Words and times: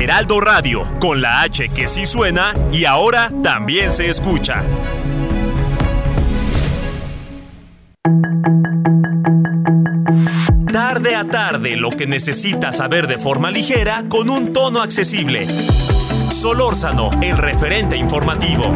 Heraldo 0.00 0.40
Radio, 0.40 0.82
con 1.00 1.20
la 1.22 1.42
H 1.42 1.68
que 1.70 1.88
sí 1.88 2.06
suena 2.06 2.54
y 2.72 2.84
ahora 2.84 3.30
también 3.42 3.90
se 3.90 4.08
escucha. 4.08 4.62
Tarde 10.72 11.14
a 11.14 11.24
tarde, 11.24 11.76
lo 11.76 11.90
que 11.90 12.06
necesitas 12.06 12.76
saber 12.76 13.06
de 13.06 13.18
forma 13.18 13.50
ligera 13.50 14.04
con 14.08 14.28
un 14.28 14.52
tono 14.52 14.82
accesible. 14.82 15.46
Solórzano, 16.30 17.10
el 17.22 17.38
referente 17.38 17.96
informativo. 17.96 18.72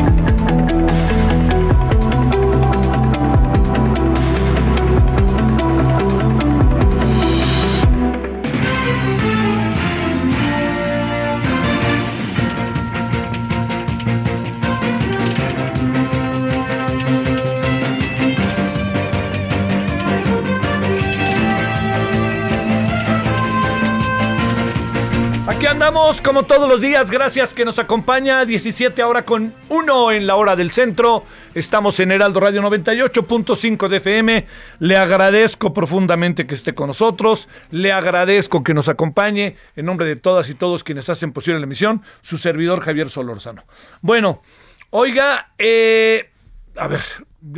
Como 25.88 26.42
todos 26.42 26.68
los 26.68 26.82
días, 26.82 27.10
gracias 27.10 27.54
que 27.54 27.64
nos 27.64 27.78
acompaña, 27.78 28.44
17 28.44 29.00
ahora 29.00 29.24
con 29.24 29.54
1 29.70 30.12
en 30.12 30.26
la 30.26 30.36
hora 30.36 30.54
del 30.54 30.70
centro, 30.70 31.24
estamos 31.54 31.98
en 31.98 32.12
Heraldo 32.12 32.40
Radio 32.40 32.60
98.5 32.60 33.88
de 33.88 33.96
FM, 33.96 34.46
le 34.80 34.96
agradezco 34.98 35.72
profundamente 35.72 36.46
que 36.46 36.54
esté 36.54 36.74
con 36.74 36.88
nosotros, 36.88 37.48
le 37.70 37.90
agradezco 37.90 38.62
que 38.62 38.74
nos 38.74 38.90
acompañe, 38.90 39.56
en 39.76 39.86
nombre 39.86 40.06
de 40.06 40.16
todas 40.16 40.50
y 40.50 40.54
todos 40.54 40.84
quienes 40.84 41.08
hacen 41.08 41.32
posible 41.32 41.58
la 41.58 41.64
emisión, 41.64 42.02
su 42.20 42.36
servidor 42.36 42.80
Javier 42.80 43.08
Solórzano. 43.08 43.64
Bueno, 44.02 44.42
oiga, 44.90 45.52
eh, 45.56 46.30
a 46.76 46.86
ver, 46.86 47.00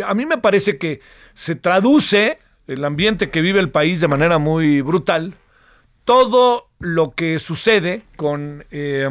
a 0.07 0.15
mí 0.15 0.25
me 0.25 0.39
parece 0.39 0.79
que 0.79 1.01
se 1.35 1.57
traduce 1.57 2.39
el 2.69 2.85
ambiente 2.85 3.29
que 3.29 3.41
vive 3.41 3.59
el 3.59 3.71
país 3.71 4.01
de 4.01 4.07
manera 4.07 4.39
muy 4.39 4.83
brutal, 4.83 5.35
todo 6.05 6.70
lo 6.81 7.13
que 7.15 7.39
sucede 7.39 8.03
con 8.17 8.65
eh, 8.71 9.11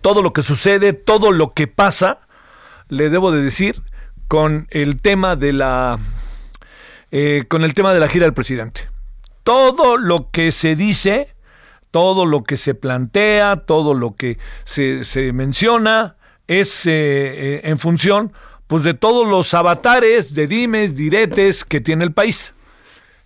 todo 0.00 0.22
lo 0.22 0.32
que 0.32 0.42
sucede, 0.42 0.92
todo 0.92 1.30
lo 1.30 1.54
que 1.54 1.68
pasa, 1.68 2.18
le 2.88 3.08
debo 3.08 3.30
de 3.32 3.40
decir, 3.40 3.80
con 4.28 4.66
el 4.70 5.00
tema 5.00 5.36
de 5.36 5.52
la 5.52 5.98
eh, 7.12 7.44
con 7.48 7.62
el 7.62 7.72
tema 7.74 7.94
de 7.94 8.00
la 8.00 8.08
gira 8.08 8.24
del 8.24 8.34
presidente. 8.34 8.88
Todo 9.44 9.96
lo 9.96 10.30
que 10.32 10.50
se 10.50 10.74
dice, 10.74 11.34
todo 11.92 12.26
lo 12.26 12.42
que 12.42 12.56
se 12.56 12.74
plantea, 12.74 13.64
todo 13.64 13.94
lo 13.94 14.16
que 14.16 14.38
se, 14.64 15.04
se 15.04 15.32
menciona 15.32 16.16
es 16.48 16.84
eh, 16.86 17.60
en 17.62 17.78
función 17.78 18.32
pues 18.66 18.82
de 18.82 18.94
todos 18.94 19.28
los 19.28 19.54
avatares 19.54 20.34
de 20.34 20.48
dimes, 20.48 20.96
diretes 20.96 21.64
que 21.64 21.80
tiene 21.80 22.04
el 22.04 22.12
país 22.12 22.55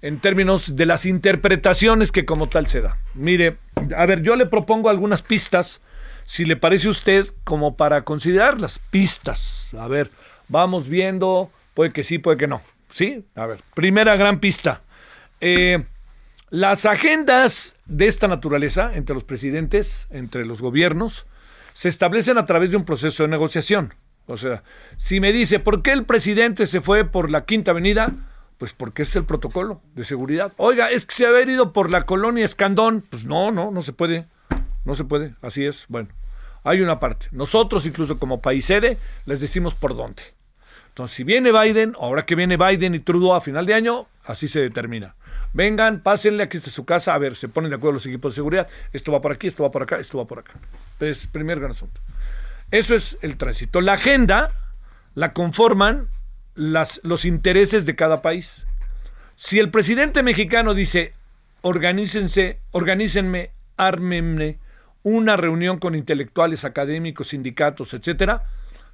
en 0.03 0.19
términos 0.19 0.77
de 0.77 0.87
las 0.87 1.07
interpretaciones 1.07 2.13
que 2.13 2.25
como 2.25 2.49
tal 2.49 2.67
se 2.67 2.81
da. 2.81 2.99
Mire, 3.15 3.59
a 3.97 4.07
ver, 4.07 4.23
yo 4.23 4.37
le 4.37 4.47
propongo 4.47 4.89
algunas 4.89 5.23
pistas, 5.23 5.83
si 6.25 6.45
le 6.45 6.57
parece 6.57 6.89
a 6.89 6.91
usted, 6.91 7.27
como 7.45 7.77
para 7.77 8.03
considerar 8.03 8.61
las 8.61 8.79
pistas. 8.79 9.71
A 9.79 9.89
ver, 9.89 10.11
vamos 10.49 10.89
viendo, 10.89 11.51
puede 11.75 11.93
que 11.93 12.03
sí, 12.03 12.19
puede 12.19 12.37
que 12.37 12.47
no. 12.47 12.63
¿Sí? 12.91 13.25
A 13.35 13.47
ver, 13.47 13.61
primera 13.75 14.17
gran 14.17 14.41
pista. 14.41 14.83
Eh, 15.41 15.85
las 16.51 16.87
agendas 16.87 17.77
de 17.87 18.07
esta 18.09 18.27
naturaleza 18.27 18.91
entre 18.95 19.15
los 19.15 19.25
presidentes, 19.25 20.09
entre 20.11 20.45
los 20.45 20.61
gobiernos, 20.61 21.27
se 21.75 21.89
establecen 21.89 22.39
a 22.39 22.47
través 22.47 22.73
de 22.73 22.77
un 22.77 22.85
proceso 22.85 23.23
de 23.23 23.29
negociación. 23.29 23.95
O 24.27 24.37
sea, 24.37 24.63
si 24.97 25.21
me 25.21 25.33
dice, 25.33 25.61
¿por 25.61 25.83
qué 25.83 25.93
el 25.93 26.05
presidente 26.05 26.67
se 26.67 26.81
fue 26.81 27.05
por 27.05 27.31
la 27.31 27.45
Quinta 27.45 27.71
Avenida? 27.71 28.13
Pues 28.61 28.75
porque 28.75 29.03
es 29.03 29.17
el 29.17 29.25
protocolo 29.25 29.81
de 29.95 30.05
seguridad. 30.05 30.53
Oiga, 30.59 30.91
es 30.91 31.07
que 31.07 31.15
se 31.15 31.27
ha 31.27 31.41
ido 31.41 31.73
por 31.73 31.91
la 31.91 32.05
colonia 32.05 32.45
Escandón. 32.45 33.03
Pues 33.09 33.25
no, 33.25 33.51
no, 33.51 33.71
no 33.71 33.81
se 33.81 33.95
puede. 33.95 34.27
No 34.85 34.95
se 34.95 35.05
puede. 35.05 35.35
Así 35.41 35.65
es. 35.65 35.87
Bueno, 35.89 36.11
hay 36.63 36.83
una 36.83 37.01
parte. 37.01 37.29
Nosotros, 37.33 37.87
incluso 37.87 38.19
como 38.19 38.43
país 38.43 38.67
sede, 38.67 38.99
les 39.25 39.41
decimos 39.41 39.75
por 39.75 39.97
dónde. 39.97 40.23
Entonces, 40.89 41.17
si 41.17 41.25
viene 41.25 41.53
Biden, 41.53 41.95
ahora 41.99 42.27
que 42.27 42.35
viene 42.35 42.59
Biden 42.59 42.95
y 42.95 43.01
Trudeau 43.01 43.33
a 43.33 43.41
final 43.41 43.65
de 43.65 43.73
año, 43.73 44.09
así 44.27 44.47
se 44.47 44.61
determina. 44.61 45.15
Vengan, 45.55 46.01
pásenle, 46.01 46.43
aquí 46.43 46.59
está 46.59 46.69
su 46.69 46.85
casa. 46.85 47.15
A 47.15 47.19
ver, 47.19 47.37
se 47.37 47.49
ponen 47.49 47.71
de 47.71 47.77
acuerdo 47.77 47.95
los 47.95 48.05
equipos 48.05 48.33
de 48.33 48.37
seguridad. 48.37 48.69
Esto 48.93 49.11
va 49.11 49.23
por 49.23 49.33
aquí, 49.33 49.47
esto 49.47 49.63
va 49.63 49.71
por 49.71 49.85
acá, 49.85 49.99
esto 49.99 50.19
va 50.19 50.27
por 50.27 50.41
acá. 50.41 50.53
Es 51.01 51.27
primer 51.29 51.61
gran 51.61 51.71
asunto. 51.71 51.99
Eso 52.71 52.95
es 52.95 53.17
el 53.23 53.39
tránsito. 53.39 53.81
La 53.81 53.95
agenda 53.95 54.53
la 55.15 55.33
conforman 55.33 56.09
las, 56.61 57.01
los 57.03 57.25
intereses 57.25 57.87
de 57.87 57.97
cada 57.97 58.23
país. 58.23 58.67
Si 59.37 59.59
el 59.59 59.71
presidente 59.71 60.23
mexicano 60.23 60.75
dice, 60.75 61.15
organícense, 61.63 62.61
organícenme, 62.73 63.51
ármenme 63.77 64.59
una 65.03 65.37
reunión 65.37 65.79
con 65.79 65.95
intelectuales, 65.95 66.67
académicos, 66.67 67.29
sindicatos, 67.29 67.95
etcétera, 67.95 68.45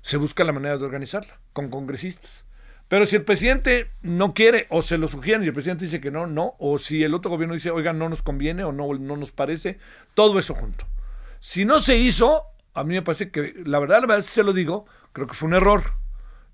se 0.03 0.17
busca 0.17 0.45
la 0.45 0.53
manera 0.53 0.79
de 0.79 0.85
organizarla 0.85 1.41
con 1.53 1.69
congresistas. 1.69 2.45
Pero 2.89 3.07
si 3.07 3.17
el 3.17 3.25
presidente 3.25 3.91
no 4.03 4.33
quiere 4.33 4.67
o 4.71 4.83
se 4.83 4.99
lo 4.99 5.09
sugieren 5.09 5.43
y 5.43 5.49
el 5.49 5.53
presidente 5.53 5.87
dice 5.87 6.01
que 6.01 6.13
no, 6.13 6.29
no, 6.29 6.55
o 6.61 6.79
si 6.79 7.03
el 7.03 7.15
otro 7.15 7.33
gobierno 7.33 7.55
dice, 7.55 7.71
oigan, 7.71 7.99
no 7.99 8.09
nos 8.09 8.23
conviene 8.23 8.63
o 8.63 8.71
no, 8.71 8.95
no 8.95 9.17
nos 9.17 9.33
parece, 9.33 9.79
todo 10.15 10.39
eso 10.39 10.55
junto. 10.55 10.87
Si 11.41 11.65
no 11.65 11.81
se 11.81 11.97
hizo, 11.97 12.45
a 12.75 12.85
mí 12.85 12.95
me 12.95 13.03
parece 13.03 13.31
que, 13.31 13.55
la 13.65 13.81
verdad, 13.81 14.01
la 14.03 14.07
verdad, 14.07 14.25
se 14.25 14.45
lo 14.45 14.53
digo, 14.53 14.87
creo 15.13 15.27
que 15.27 15.35
fue 15.35 15.49
un 15.49 15.55
error. 15.55 15.95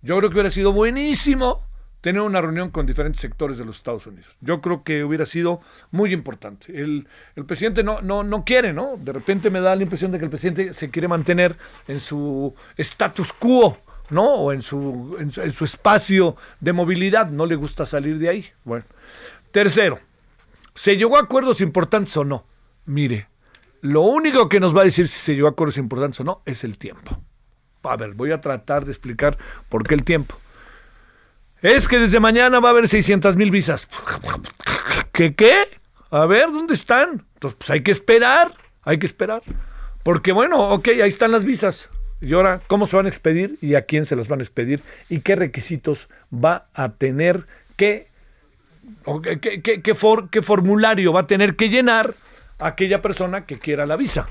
Yo 0.02 0.16
creo 0.18 0.30
que 0.30 0.34
hubiera 0.34 0.50
sido 0.50 0.72
buenísimo 0.72 1.62
tener 2.00 2.20
una 2.20 2.40
reunión 2.40 2.70
con 2.70 2.84
diferentes 2.84 3.20
sectores 3.20 3.58
de 3.58 3.64
los 3.64 3.76
Estados 3.76 4.06
Unidos. 4.06 4.36
Yo 4.40 4.60
creo 4.60 4.82
que 4.82 5.04
hubiera 5.04 5.24
sido 5.24 5.60
muy 5.92 6.12
importante. 6.12 6.80
El, 6.80 7.06
presidente 7.46 7.84
no, 7.84 8.02
no, 8.02 8.24
no 8.24 8.44
quiere, 8.44 8.72
¿no? 8.72 8.96
De 8.98 9.12
repente 9.12 9.50
me 9.50 9.60
da 9.60 9.76
la 9.76 9.84
impresión 9.84 10.10
de 10.10 10.18
que 10.18 10.24
el 10.24 10.30
presidente 10.30 10.74
se 10.74 10.90
quiere 10.90 11.06
mantener 11.06 11.56
en 11.86 12.00
su 12.00 12.52
status 12.76 13.32
quo, 13.32 13.78
¿no? 14.10 14.24
O 14.34 14.52
en 14.52 14.62
su, 14.62 15.16
en 15.18 15.52
su 15.52 15.64
espacio 15.64 16.36
de 16.58 16.72
movilidad. 16.72 17.30
No 17.30 17.46
le 17.46 17.54
gusta 17.54 17.86
salir 17.86 18.18
de 18.18 18.28
ahí. 18.28 18.46
Bueno. 18.64 18.84
Tercero, 19.52 20.00
¿se 20.74 20.96
llegó 20.96 21.18
a 21.18 21.20
acuerdos 21.20 21.60
importantes 21.60 22.16
o 22.16 22.24
no? 22.24 22.46
Mire, 22.86 23.28
lo 23.82 24.00
único 24.00 24.48
que 24.48 24.58
nos 24.58 24.76
va 24.76 24.80
a 24.80 24.84
decir 24.84 25.06
si 25.06 25.20
se 25.20 25.34
llegó 25.34 25.46
a 25.46 25.50
acuerdos 25.50 25.78
importantes 25.78 26.18
o 26.20 26.24
no 26.24 26.42
es 26.46 26.64
el 26.64 26.78
tiempo. 26.78 27.20
A 27.82 27.96
ver, 27.96 28.12
voy 28.14 28.32
a 28.32 28.40
tratar 28.40 28.84
de 28.84 28.92
explicar 28.92 29.36
por 29.68 29.86
qué 29.86 29.94
el 29.94 30.04
tiempo. 30.04 30.38
Es 31.62 31.86
que 31.86 31.98
desde 31.98 32.18
mañana 32.18 32.58
va 32.58 32.68
a 32.68 32.72
haber 32.72 32.88
600 32.88 33.36
mil 33.36 33.50
visas. 33.50 33.88
¿Qué 35.12 35.34
qué? 35.34 35.54
A 36.10 36.26
ver, 36.26 36.50
¿dónde 36.50 36.74
están? 36.74 37.24
Entonces, 37.34 37.56
pues 37.58 37.70
hay 37.70 37.82
que 37.82 37.92
esperar, 37.92 38.52
hay 38.82 38.98
que 38.98 39.06
esperar. 39.06 39.42
Porque 40.02 40.32
bueno, 40.32 40.70
ok, 40.70 40.88
ahí 40.88 41.08
están 41.08 41.30
las 41.30 41.44
visas. 41.44 41.88
Y 42.20 42.34
ahora, 42.34 42.60
¿cómo 42.66 42.86
se 42.86 42.96
van 42.96 43.06
a 43.06 43.08
expedir 43.08 43.58
y 43.60 43.74
a 43.74 43.82
quién 43.82 44.06
se 44.06 44.16
las 44.16 44.28
van 44.28 44.40
a 44.40 44.42
expedir? 44.42 44.82
¿Y 45.08 45.20
qué 45.20 45.36
requisitos 45.36 46.08
va 46.32 46.66
a 46.74 46.90
tener 46.90 47.46
que, 47.76 48.08
qué, 49.40 49.80
qué, 49.82 49.94
for, 49.94 50.30
qué 50.30 50.42
formulario 50.42 51.12
va 51.12 51.20
a 51.20 51.26
tener 51.26 51.56
que 51.56 51.68
llenar 51.68 52.14
aquella 52.58 53.02
persona 53.02 53.44
que 53.44 53.58
quiera 53.58 53.86
la 53.86 53.96
visa? 53.96 54.28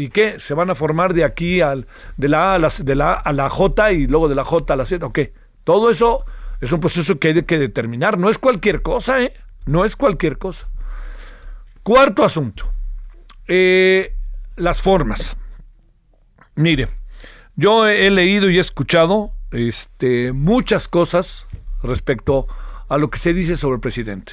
¿Y 0.00 0.08
qué? 0.08 0.40
¿Se 0.40 0.54
van 0.54 0.70
a 0.70 0.74
formar 0.74 1.12
de 1.12 1.24
aquí 1.24 1.60
al, 1.60 1.86
de, 2.16 2.28
la 2.28 2.52
a, 2.52 2.54
a 2.54 2.58
la, 2.58 2.72
de 2.82 2.94
la 2.94 3.12
A 3.12 3.34
la 3.34 3.50
J 3.50 3.92
y 3.92 4.06
luego 4.06 4.28
de 4.28 4.34
la 4.34 4.44
J 4.44 4.72
a 4.72 4.76
la 4.78 4.86
Z? 4.86 5.04
¿O 5.04 5.10
qué? 5.10 5.34
Todo 5.62 5.90
eso 5.90 6.24
es 6.62 6.72
un 6.72 6.80
proceso 6.80 7.18
que 7.18 7.28
hay 7.28 7.42
que 7.42 7.58
determinar. 7.58 8.16
No 8.16 8.30
es 8.30 8.38
cualquier 8.38 8.80
cosa, 8.80 9.20
¿eh? 9.20 9.34
No 9.66 9.84
es 9.84 9.96
cualquier 9.96 10.38
cosa. 10.38 10.70
Cuarto 11.82 12.24
asunto. 12.24 12.72
Eh, 13.46 14.14
las 14.56 14.80
formas. 14.80 15.36
Mire, 16.54 16.88
yo 17.54 17.86
he, 17.86 18.06
he, 18.06 18.10
leído 18.10 18.48
y 18.48 18.56
he 18.56 18.60
escuchado 18.62 19.32
este, 19.50 20.32
muchas 20.32 20.88
cosas 20.88 21.46
respecto 21.82 22.46
a 22.88 22.96
lo 22.96 23.10
que 23.10 23.18
se 23.18 23.34
dice 23.34 23.58
sobre 23.58 23.74
el 23.74 23.80
presidente. 23.80 24.32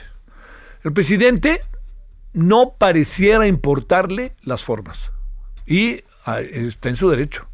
El 0.86 0.94
presidente 0.94 1.62
no 2.32 2.76
pareciera 2.78 3.48
importarle 3.48 4.34
las 4.44 4.64
formas. 4.64 5.12
Y 5.68 6.04
ah, 6.26 6.40
está 6.42 6.90
en 6.90 6.96
su 6.96 7.10
derecho. 7.10 7.48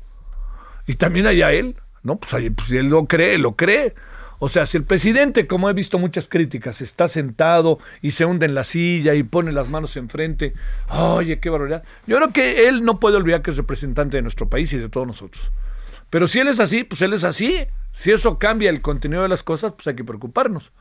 Y 0.87 0.93
también 0.93 1.27
allá 1.27 1.51
él, 1.51 1.75
¿no? 2.03 2.17
Pues, 2.17 2.31
pues 2.55 2.71
él 2.71 2.87
lo 2.87 3.05
cree, 3.05 3.37
lo 3.37 3.55
cree. 3.55 3.95
O 4.39 4.49
sea, 4.49 4.65
si 4.65 4.75
el 4.77 4.83
presidente, 4.83 5.47
como 5.47 5.69
he 5.69 5.73
visto 5.73 5.97
muchas 5.97 6.27
críticas, 6.27 6.81
está 6.81 7.07
sentado 7.07 7.79
y 8.01 8.11
se 8.11 8.25
hunde 8.25 8.45
en 8.45 8.55
la 8.55 8.65
silla 8.65 9.15
y 9.15 9.23
pone 9.23 9.53
las 9.53 9.69
manos 9.69 9.95
enfrente, 9.95 10.53
oye, 10.89 11.39
qué 11.39 11.49
barbaridad. 11.49 11.83
Yo 12.07 12.17
creo 12.17 12.33
que 12.33 12.67
él 12.67 12.83
no 12.83 12.99
puede 12.99 13.15
olvidar 13.15 13.41
que 13.41 13.51
es 13.51 13.57
representante 13.57 14.17
de 14.17 14.21
nuestro 14.21 14.49
país 14.49 14.73
y 14.73 14.77
de 14.77 14.89
todos 14.89 15.07
nosotros. 15.07 15.51
Pero 16.09 16.27
si 16.27 16.39
él 16.39 16.49
es 16.49 16.59
así, 16.59 16.83
pues 16.83 17.01
él 17.01 17.13
es 17.13 17.23
así. 17.23 17.65
Si 17.93 18.11
eso 18.11 18.37
cambia 18.37 18.69
el 18.69 18.81
contenido 18.81 19.23
de 19.23 19.29
las 19.29 19.43
cosas, 19.43 19.73
pues 19.73 19.87
hay 19.87 19.95
que 19.95 20.03
preocuparnos. 20.03 20.71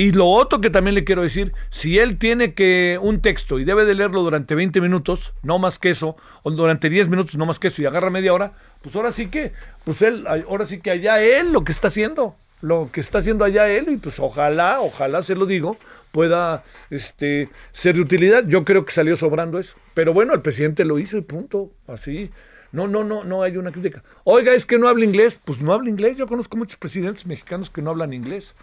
Y 0.00 0.12
lo 0.12 0.28
otro 0.28 0.62
que 0.62 0.70
también 0.70 0.94
le 0.94 1.04
quiero 1.04 1.20
decir, 1.20 1.52
si 1.68 1.98
él 1.98 2.16
tiene 2.16 2.54
que 2.54 2.98
un 3.02 3.20
texto 3.20 3.58
y 3.58 3.66
debe 3.66 3.84
de 3.84 3.92
leerlo 3.92 4.22
durante 4.22 4.54
20 4.54 4.80
minutos, 4.80 5.34
no 5.42 5.58
más 5.58 5.78
que 5.78 5.90
eso, 5.90 6.16
o 6.42 6.50
durante 6.50 6.88
10 6.88 7.10
minutos, 7.10 7.36
no 7.36 7.44
más 7.44 7.58
que 7.58 7.68
eso, 7.68 7.82
y 7.82 7.84
agarra 7.84 8.08
media 8.08 8.32
hora, 8.32 8.54
pues 8.80 8.96
ahora 8.96 9.12
sí 9.12 9.26
que, 9.26 9.52
pues 9.84 10.00
él, 10.00 10.26
ahora 10.26 10.64
sí 10.64 10.80
que 10.80 10.90
allá 10.90 11.22
él 11.22 11.52
lo 11.52 11.64
que 11.64 11.72
está 11.72 11.88
haciendo 11.88 12.34
lo 12.62 12.90
que 12.92 13.00
está 13.00 13.18
haciendo 13.18 13.44
allá 13.44 13.68
él 13.68 13.86
y 13.88 13.96
pues 13.96 14.20
ojalá, 14.20 14.80
ojalá 14.80 15.22
se 15.22 15.34
lo 15.34 15.44
digo, 15.44 15.76
pueda 16.12 16.64
este, 16.90 17.50
ser 17.72 17.96
de 17.96 18.02
utilidad. 18.02 18.44
Yo 18.46 18.64
creo 18.64 18.84
que 18.84 18.92
salió 18.92 19.16
sobrando 19.16 19.58
eso. 19.58 19.76
Pero 19.94 20.12
bueno, 20.12 20.34
el 20.34 20.42
presidente 20.42 20.84
lo 20.84 20.98
hizo 20.98 21.16
y 21.16 21.22
punto. 21.22 21.70
Así. 21.86 22.30
No, 22.72 22.86
no, 22.86 23.02
no, 23.02 23.24
no 23.24 23.42
hay 23.42 23.56
una 23.56 23.72
crítica. 23.72 24.02
Oiga, 24.24 24.52
es 24.52 24.66
que 24.66 24.78
no 24.78 24.88
habla 24.88 25.04
inglés. 25.04 25.40
Pues 25.42 25.60
no 25.60 25.72
habla 25.72 25.88
inglés. 25.88 26.18
Yo 26.18 26.26
conozco 26.26 26.58
muchos 26.58 26.76
presidentes 26.76 27.24
mexicanos 27.24 27.70
que 27.70 27.80
no 27.80 27.90
hablan 27.90 28.12
inglés. 28.12 28.54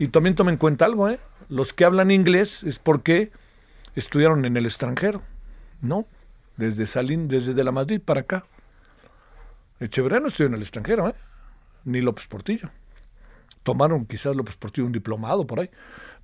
Y 0.00 0.08
también 0.08 0.34
tomen 0.34 0.54
en 0.54 0.58
cuenta 0.58 0.84
algo, 0.84 1.08
¿eh? 1.08 1.20
Los 1.48 1.72
que 1.72 1.84
hablan 1.84 2.10
inglés 2.10 2.64
es 2.64 2.80
porque 2.80 3.30
estudiaron 3.94 4.44
en 4.44 4.56
el 4.56 4.66
extranjero, 4.66 5.22
¿no? 5.80 6.06
Desde 6.56 6.86
Salín, 6.86 7.28
desde 7.28 7.54
de 7.54 7.62
la 7.62 7.70
Madrid 7.70 8.00
para 8.04 8.22
acá. 8.22 8.44
Echeverría 9.78 10.18
no 10.18 10.26
estudió 10.26 10.48
en 10.48 10.54
el 10.54 10.62
extranjero, 10.62 11.08
¿eh? 11.08 11.14
Ni 11.84 12.00
López 12.00 12.26
Portillo 12.26 12.70
tomaron 13.62 14.06
quizás 14.06 14.36
López 14.36 14.56
Portillo 14.56 14.86
un 14.86 14.92
diplomado 14.92 15.46
por 15.46 15.60
ahí. 15.60 15.70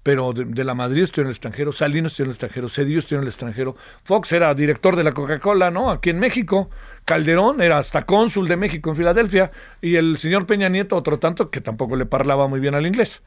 Pero 0.02 0.32
de, 0.32 0.62
la 0.62 0.74
Madrid 0.74 1.02
estoy 1.02 1.22
en 1.22 1.26
el 1.26 1.32
extranjero, 1.32 1.72
Salinas 1.72 2.12
estoy 2.12 2.24
en 2.24 2.30
el 2.30 2.34
extranjero, 2.34 2.68
Cedillo 2.68 3.00
estoy 3.00 3.16
en 3.16 3.22
el 3.22 3.28
extranjero, 3.28 3.74
Fox 4.04 4.30
era 4.30 4.54
director 4.54 4.94
de 4.94 5.02
la 5.02 5.10
Coca-Cola, 5.10 5.72
¿no? 5.72 5.90
Aquí 5.90 6.10
en 6.10 6.20
México, 6.20 6.70
Calderón 7.04 7.60
era 7.60 7.78
hasta 7.78 8.02
cónsul 8.02 8.46
de 8.46 8.56
México 8.56 8.90
en 8.90 8.96
Filadelfia, 8.96 9.50
y 9.80 9.96
el 9.96 10.16
señor 10.18 10.46
Peña 10.46 10.68
Nieto, 10.68 10.94
otro 10.94 11.18
tanto, 11.18 11.50
que 11.50 11.60
tampoco 11.60 11.96
le 11.96 12.06
parlaba 12.06 12.46
muy 12.46 12.60
bien 12.60 12.76
al 12.76 12.86
inglés. 12.86 13.20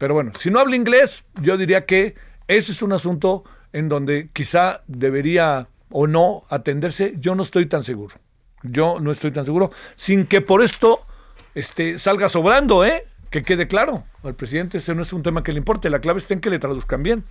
Pero 0.00 0.14
bueno, 0.14 0.32
si 0.38 0.50
no 0.50 0.60
habla 0.60 0.76
inglés, 0.76 1.26
yo 1.42 1.58
diría 1.58 1.84
que 1.84 2.14
ese 2.48 2.72
es 2.72 2.80
un 2.80 2.94
asunto 2.94 3.44
en 3.74 3.90
donde 3.90 4.30
quizá 4.32 4.80
debería 4.86 5.68
o 5.90 6.06
no 6.06 6.44
atenderse, 6.48 7.12
yo 7.18 7.34
no 7.34 7.42
estoy 7.42 7.66
tan 7.66 7.84
seguro. 7.84 8.14
Yo 8.62 8.98
no 8.98 9.10
estoy 9.10 9.30
tan 9.30 9.44
seguro, 9.44 9.70
sin 9.96 10.24
que 10.24 10.40
por 10.40 10.62
esto 10.62 11.00
este, 11.54 11.98
salga 11.98 12.30
sobrando, 12.30 12.82
¿eh? 12.82 13.04
que 13.28 13.42
quede 13.42 13.68
claro, 13.68 14.04
al 14.24 14.34
presidente 14.34 14.78
ese 14.78 14.94
no 14.94 15.02
es 15.02 15.12
un 15.12 15.22
tema 15.22 15.42
que 15.42 15.52
le 15.52 15.58
importe, 15.58 15.90
la 15.90 16.00
clave 16.00 16.18
está 16.18 16.32
en 16.32 16.40
que 16.40 16.48
le 16.48 16.58
traduzcan 16.58 17.02
bien 17.02 17.24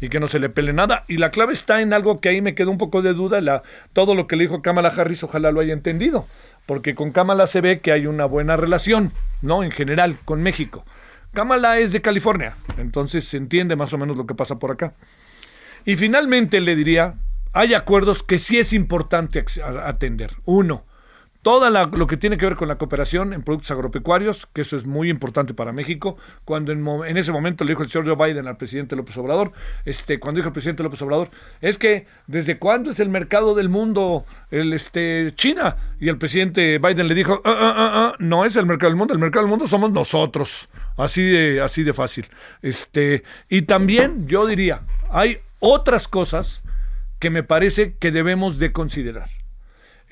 y 0.00 0.08
que 0.08 0.20
no 0.20 0.28
se 0.28 0.38
le 0.38 0.48
pele 0.48 0.72
nada. 0.72 1.04
Y 1.08 1.16
la 1.16 1.32
clave 1.32 1.52
está 1.52 1.80
en 1.80 1.92
algo 1.92 2.20
que 2.20 2.28
ahí 2.28 2.40
me 2.40 2.54
quedó 2.54 2.70
un 2.70 2.78
poco 2.78 3.02
de 3.02 3.14
duda, 3.14 3.40
la, 3.40 3.64
todo 3.94 4.14
lo 4.14 4.28
que 4.28 4.36
le 4.36 4.44
dijo 4.44 4.62
Kamala 4.62 4.90
Harris, 4.90 5.24
ojalá 5.24 5.50
lo 5.50 5.58
haya 5.58 5.72
entendido, 5.72 6.28
porque 6.66 6.94
con 6.94 7.10
Kamala 7.10 7.48
se 7.48 7.60
ve 7.60 7.80
que 7.80 7.90
hay 7.90 8.06
una 8.06 8.26
buena 8.26 8.56
relación, 8.56 9.12
¿no? 9.40 9.64
En 9.64 9.72
general, 9.72 10.16
con 10.24 10.40
México. 10.40 10.84
Kamala 11.32 11.78
es 11.78 11.92
de 11.92 12.02
California, 12.02 12.56
entonces 12.76 13.24
se 13.24 13.38
entiende 13.38 13.74
más 13.74 13.92
o 13.94 13.98
menos 13.98 14.16
lo 14.16 14.26
que 14.26 14.34
pasa 14.34 14.58
por 14.58 14.70
acá. 14.70 14.94
Y 15.84 15.96
finalmente 15.96 16.60
le 16.60 16.76
diría, 16.76 17.14
hay 17.52 17.74
acuerdos 17.74 18.22
que 18.22 18.38
sí 18.38 18.58
es 18.58 18.72
importante 18.72 19.42
atender. 19.82 20.36
Uno, 20.44 20.84
todo 21.42 21.68
lo 21.70 22.06
que 22.06 22.16
tiene 22.16 22.38
que 22.38 22.46
ver 22.46 22.54
con 22.54 22.68
la 22.68 22.76
cooperación 22.76 23.32
en 23.32 23.42
productos 23.42 23.72
agropecuarios, 23.72 24.46
que 24.46 24.60
eso 24.60 24.76
es 24.76 24.86
muy 24.86 25.10
importante 25.10 25.54
para 25.54 25.72
México. 25.72 26.16
Cuando 26.44 26.70
en, 26.70 27.16
ese 27.16 27.32
momento 27.32 27.64
le 27.64 27.72
dijo 27.72 27.82
el 27.82 27.88
señor 27.88 28.06
Joe 28.06 28.28
Biden 28.28 28.46
al 28.46 28.56
presidente 28.56 28.94
López 28.94 29.16
Obrador, 29.18 29.50
este, 29.84 30.20
cuando 30.20 30.38
dijo 30.38 30.48
el 30.48 30.52
presidente 30.52 30.84
López 30.84 31.02
Obrador, 31.02 31.30
es 31.60 31.78
que 31.78 32.06
desde 32.28 32.58
cuándo 32.58 32.90
es 32.90 33.00
el 33.00 33.08
mercado 33.08 33.56
del 33.56 33.68
mundo 33.68 34.24
el 34.52 34.72
este 34.72 35.32
China 35.34 35.76
y 35.98 36.08
el 36.08 36.16
presidente 36.16 36.78
Biden 36.78 37.08
le 37.08 37.14
dijo, 37.16 37.42
ah, 37.44 38.14
no 38.20 38.44
es 38.44 38.54
el 38.54 38.66
mercado 38.66 38.90
del 38.90 38.96
mundo, 38.96 39.12
el 39.12 39.20
mercado 39.20 39.44
del 39.44 39.50
mundo 39.50 39.66
somos 39.66 39.90
nosotros, 39.90 40.68
así 40.96 41.22
de 41.22 41.60
así 41.60 41.82
de 41.82 41.92
fácil. 41.92 42.28
Este 42.62 43.24
y 43.48 43.62
también 43.62 44.28
yo 44.28 44.46
diría, 44.46 44.82
hay 45.10 45.38
otras 45.58 46.06
cosas 46.06 46.62
que 47.18 47.30
me 47.30 47.42
parece 47.42 47.96
que 47.98 48.12
debemos 48.12 48.60
de 48.60 48.72
considerar. 48.72 49.41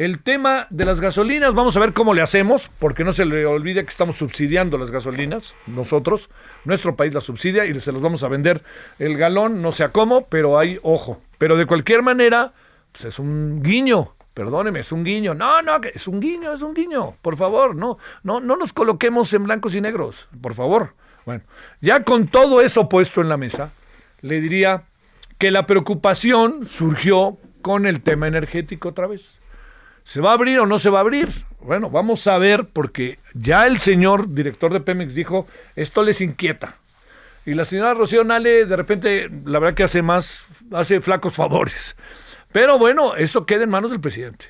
El 0.01 0.23
tema 0.23 0.67
de 0.71 0.87
las 0.87 0.99
gasolinas, 0.99 1.53
vamos 1.53 1.77
a 1.77 1.81
ver 1.81 1.93
cómo 1.93 2.15
le 2.15 2.23
hacemos, 2.23 2.71
porque 2.79 3.05
no 3.05 3.13
se 3.13 3.27
le 3.27 3.45
olvide 3.45 3.85
que 3.85 3.91
estamos 3.91 4.17
subsidiando 4.17 4.79
las 4.79 4.91
gasolinas, 4.91 5.53
nosotros, 5.67 6.31
nuestro 6.65 6.97
país 6.97 7.13
las 7.13 7.25
subsidia 7.25 7.67
y 7.67 7.79
se 7.79 7.93
los 7.93 8.01
vamos 8.01 8.23
a 8.23 8.29
vender 8.29 8.63
el 8.99 9.19
galón, 9.19 9.61
no 9.61 9.73
sé 9.73 9.85
a 9.85 9.93
cómo, 9.93 10.25
pero 10.29 10.59
hay 10.59 10.79
ojo. 10.83 11.21
Pero 11.37 11.59
de 11.59 11.67
cualquier 11.67 12.01
manera, 12.01 12.55
pues 12.93 13.05
es 13.05 13.19
un 13.19 13.63
guiño, 13.63 14.15
perdóneme, 14.33 14.81
es 14.81 14.91
un 14.91 15.05
guiño. 15.05 15.35
No, 15.35 15.61
no, 15.61 15.79
es 15.83 16.09
un 16.09 16.19
guiño, 16.19 16.55
es 16.55 16.63
un 16.63 16.73
guiño, 16.73 17.17
por 17.21 17.37
favor, 17.37 17.77
no, 17.77 17.99
no, 18.23 18.41
no 18.41 18.57
nos 18.57 18.73
coloquemos 18.73 19.35
en 19.35 19.45
blancos 19.45 19.75
y 19.75 19.83
negros, 19.83 20.29
por 20.41 20.55
favor. 20.55 20.95
Bueno, 21.27 21.43
ya 21.83 22.05
con 22.05 22.27
todo 22.27 22.63
eso 22.63 22.89
puesto 22.89 23.21
en 23.21 23.29
la 23.29 23.37
mesa, 23.37 23.71
le 24.23 24.41
diría 24.41 24.85
que 25.37 25.51
la 25.51 25.67
preocupación 25.67 26.67
surgió 26.67 27.37
con 27.61 27.85
el 27.85 28.01
tema 28.01 28.29
energético 28.29 28.89
otra 28.89 29.07
vez. 29.07 29.41
¿Se 30.05 30.21
va 30.21 30.31
a 30.31 30.35
abrir 30.35 30.59
o 30.59 30.67
no 30.67 30.79
se 30.79 30.91
va 30.91 30.99
a 30.99 31.03
abrir? 31.03 31.29
Bueno, 31.61 31.91
vamos 31.91 32.27
a 32.27 32.39
ver 32.39 32.69
porque 32.73 33.19
ya 33.35 33.67
el 33.67 33.79
señor 33.79 34.33
director 34.35 34.73
de 34.73 34.81
Pemex 34.81 35.15
dijo, 35.15 35.47
esto 35.77 36.03
les 36.03 36.21
inquieta. 36.21 36.77
Y 37.47 37.55
la 37.55 37.65
señora 37.65 37.95
Rocío 37.95 38.25
Nale 38.25 38.67
de 38.67 38.77
repente, 38.77 39.31
la 39.45 39.59
verdad 39.59 39.75
que 39.75 39.85
hace 39.85 40.03
más, 40.03 40.45
hace 40.73 41.01
flacos 41.01 41.35
favores. 41.37 41.97
Pero 42.53 42.79
bueno, 42.79 43.17
eso 43.17 43.47
queda 43.47 43.65
en 43.65 43.71
manos 43.71 43.91
del 43.91 44.01
presidente. 44.01 44.47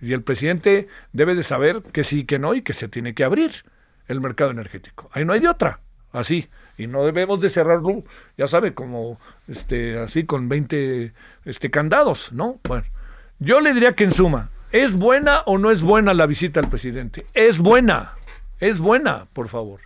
Y 0.00 0.12
el 0.12 0.22
presidente 0.22 0.88
debe 1.12 1.34
de 1.34 1.42
saber 1.42 1.82
que 1.92 2.04
sí, 2.04 2.24
que 2.24 2.38
no 2.38 2.54
y 2.54 2.62
que 2.62 2.72
se 2.72 2.88
tiene 2.88 3.14
que 3.14 3.24
abrir 3.24 3.64
el 4.08 4.20
mercado 4.20 4.50
energético. 4.50 5.10
Ahí 5.12 5.24
no 5.24 5.32
hay 5.32 5.40
de 5.40 5.48
otra, 5.48 5.80
así. 6.12 6.48
Y 6.78 6.86
no 6.86 7.04
debemos 7.04 7.40
de 7.40 7.50
cerrarlo, 7.50 8.04
ya 8.38 8.46
sabe, 8.46 8.72
como 8.72 9.20
este, 9.46 9.98
así 9.98 10.24
con 10.24 10.48
20 10.48 11.12
este, 11.44 11.70
candados, 11.70 12.32
¿no? 12.32 12.58
Bueno, 12.64 12.86
yo 13.38 13.60
le 13.60 13.74
diría 13.74 13.94
que 13.94 14.04
en 14.04 14.12
suma, 14.12 14.50
¿Es 14.72 14.94
buena 14.94 15.40
o 15.46 15.58
no 15.58 15.72
es 15.72 15.82
buena 15.82 16.14
la 16.14 16.26
visita 16.26 16.60
al 16.60 16.68
presidente? 16.68 17.26
Es 17.34 17.58
buena, 17.58 18.12
es 18.60 18.78
buena, 18.78 19.26
por 19.32 19.48
favor. 19.48 19.80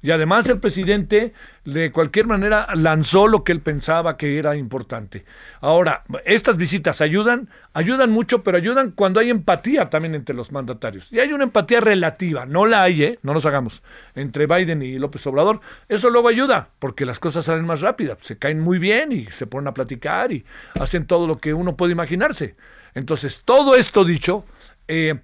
Y 0.00 0.12
además 0.12 0.48
el 0.48 0.60
presidente 0.60 1.34
de 1.66 1.92
cualquier 1.92 2.26
manera 2.26 2.66
lanzó 2.74 3.28
lo 3.28 3.44
que 3.44 3.52
él 3.52 3.60
pensaba 3.60 4.16
que 4.16 4.38
era 4.38 4.56
importante. 4.56 5.26
Ahora, 5.60 6.04
estas 6.24 6.56
visitas 6.56 7.02
ayudan, 7.02 7.50
ayudan 7.74 8.10
mucho, 8.10 8.42
pero 8.42 8.56
ayudan 8.56 8.92
cuando 8.92 9.20
hay 9.20 9.28
empatía 9.28 9.90
también 9.90 10.14
entre 10.14 10.34
los 10.34 10.52
mandatarios. 10.52 11.12
Y 11.12 11.20
hay 11.20 11.34
una 11.34 11.44
empatía 11.44 11.80
relativa, 11.80 12.46
no 12.46 12.64
la 12.64 12.84
hay, 12.84 13.02
¿eh? 13.02 13.18
no 13.22 13.34
nos 13.34 13.44
hagamos, 13.44 13.82
entre 14.14 14.46
Biden 14.46 14.80
y 14.80 14.98
López 14.98 15.26
Obrador. 15.26 15.60
Eso 15.86 16.08
luego 16.08 16.28
ayuda, 16.28 16.70
porque 16.78 17.04
las 17.04 17.20
cosas 17.20 17.44
salen 17.44 17.66
más 17.66 17.82
rápidas, 17.82 18.16
se 18.22 18.38
caen 18.38 18.60
muy 18.60 18.78
bien 18.78 19.12
y 19.12 19.26
se 19.26 19.46
ponen 19.46 19.68
a 19.68 19.74
platicar 19.74 20.32
y 20.32 20.46
hacen 20.80 21.06
todo 21.06 21.26
lo 21.26 21.40
que 21.40 21.52
uno 21.52 21.76
puede 21.76 21.92
imaginarse. 21.92 22.56
Entonces, 22.94 23.42
todo 23.44 23.76
esto 23.76 24.04
dicho, 24.04 24.44
eh, 24.88 25.20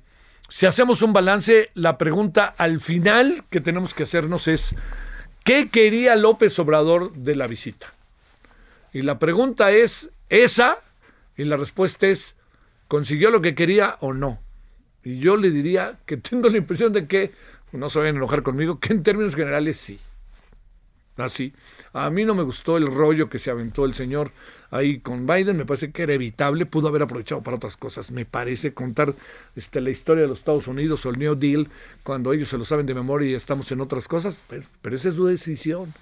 si 0.48 0.66
hacemos 0.66 1.02
un 1.02 1.12
balance, 1.12 1.70
la 1.74 1.98
pregunta 1.98 2.54
al 2.56 2.80
final 2.80 3.44
que 3.50 3.60
tenemos 3.60 3.94
que 3.94 4.04
hacernos 4.04 4.48
es, 4.48 4.74
¿qué 5.44 5.68
quería 5.68 6.14
López 6.16 6.58
Obrador 6.58 7.12
de 7.12 7.34
la 7.34 7.46
visita? 7.46 7.92
Y 8.92 9.02
la 9.02 9.18
pregunta 9.18 9.72
es 9.72 10.10
esa, 10.28 10.78
y 11.36 11.44
la 11.44 11.56
respuesta 11.56 12.06
es, 12.06 12.36
¿consiguió 12.88 13.30
lo 13.30 13.42
que 13.42 13.54
quería 13.54 13.96
o 14.00 14.12
no? 14.12 14.38
Y 15.02 15.18
yo 15.18 15.36
le 15.36 15.50
diría 15.50 15.98
que 16.06 16.16
tengo 16.16 16.48
la 16.48 16.58
impresión 16.58 16.92
de 16.92 17.06
que, 17.06 17.32
no 17.72 17.90
se 17.90 17.98
vayan 17.98 18.14
a 18.14 18.18
enojar 18.18 18.42
conmigo, 18.42 18.80
que 18.80 18.92
en 18.92 19.02
términos 19.02 19.34
generales 19.34 19.76
sí. 19.76 19.98
Así. 21.16 21.54
A 21.92 22.10
mí 22.10 22.24
no 22.24 22.34
me 22.34 22.42
gustó 22.42 22.76
el 22.76 22.86
rollo 22.86 23.30
que 23.30 23.38
se 23.38 23.50
aventó 23.50 23.84
el 23.86 23.94
señor 23.94 24.32
ahí 24.70 24.98
con 24.98 25.26
Biden, 25.26 25.56
me 25.56 25.64
parece 25.64 25.90
que 25.90 26.02
era 26.02 26.14
evitable, 26.14 26.66
pudo 26.66 26.88
haber 26.88 27.02
aprovechado 27.02 27.42
para 27.42 27.56
otras 27.56 27.76
cosas, 27.76 28.10
me 28.10 28.24
parece 28.24 28.74
contar 28.74 29.14
este, 29.54 29.80
la 29.80 29.90
historia 29.90 30.22
de 30.22 30.28
los 30.28 30.40
Estados 30.40 30.66
Unidos 30.66 31.06
o 31.06 31.10
el 31.10 31.18
New 31.18 31.34
Deal, 31.34 31.68
cuando 32.02 32.32
ellos 32.32 32.48
se 32.48 32.58
lo 32.58 32.64
saben 32.64 32.86
de 32.86 32.94
memoria 32.94 33.30
y 33.30 33.34
estamos 33.34 33.70
en 33.72 33.80
otras 33.80 34.08
cosas, 34.08 34.42
pero, 34.48 34.96
esa 34.96 35.08
es 35.08 35.14
su 35.14 35.26
decisión. 35.26 35.94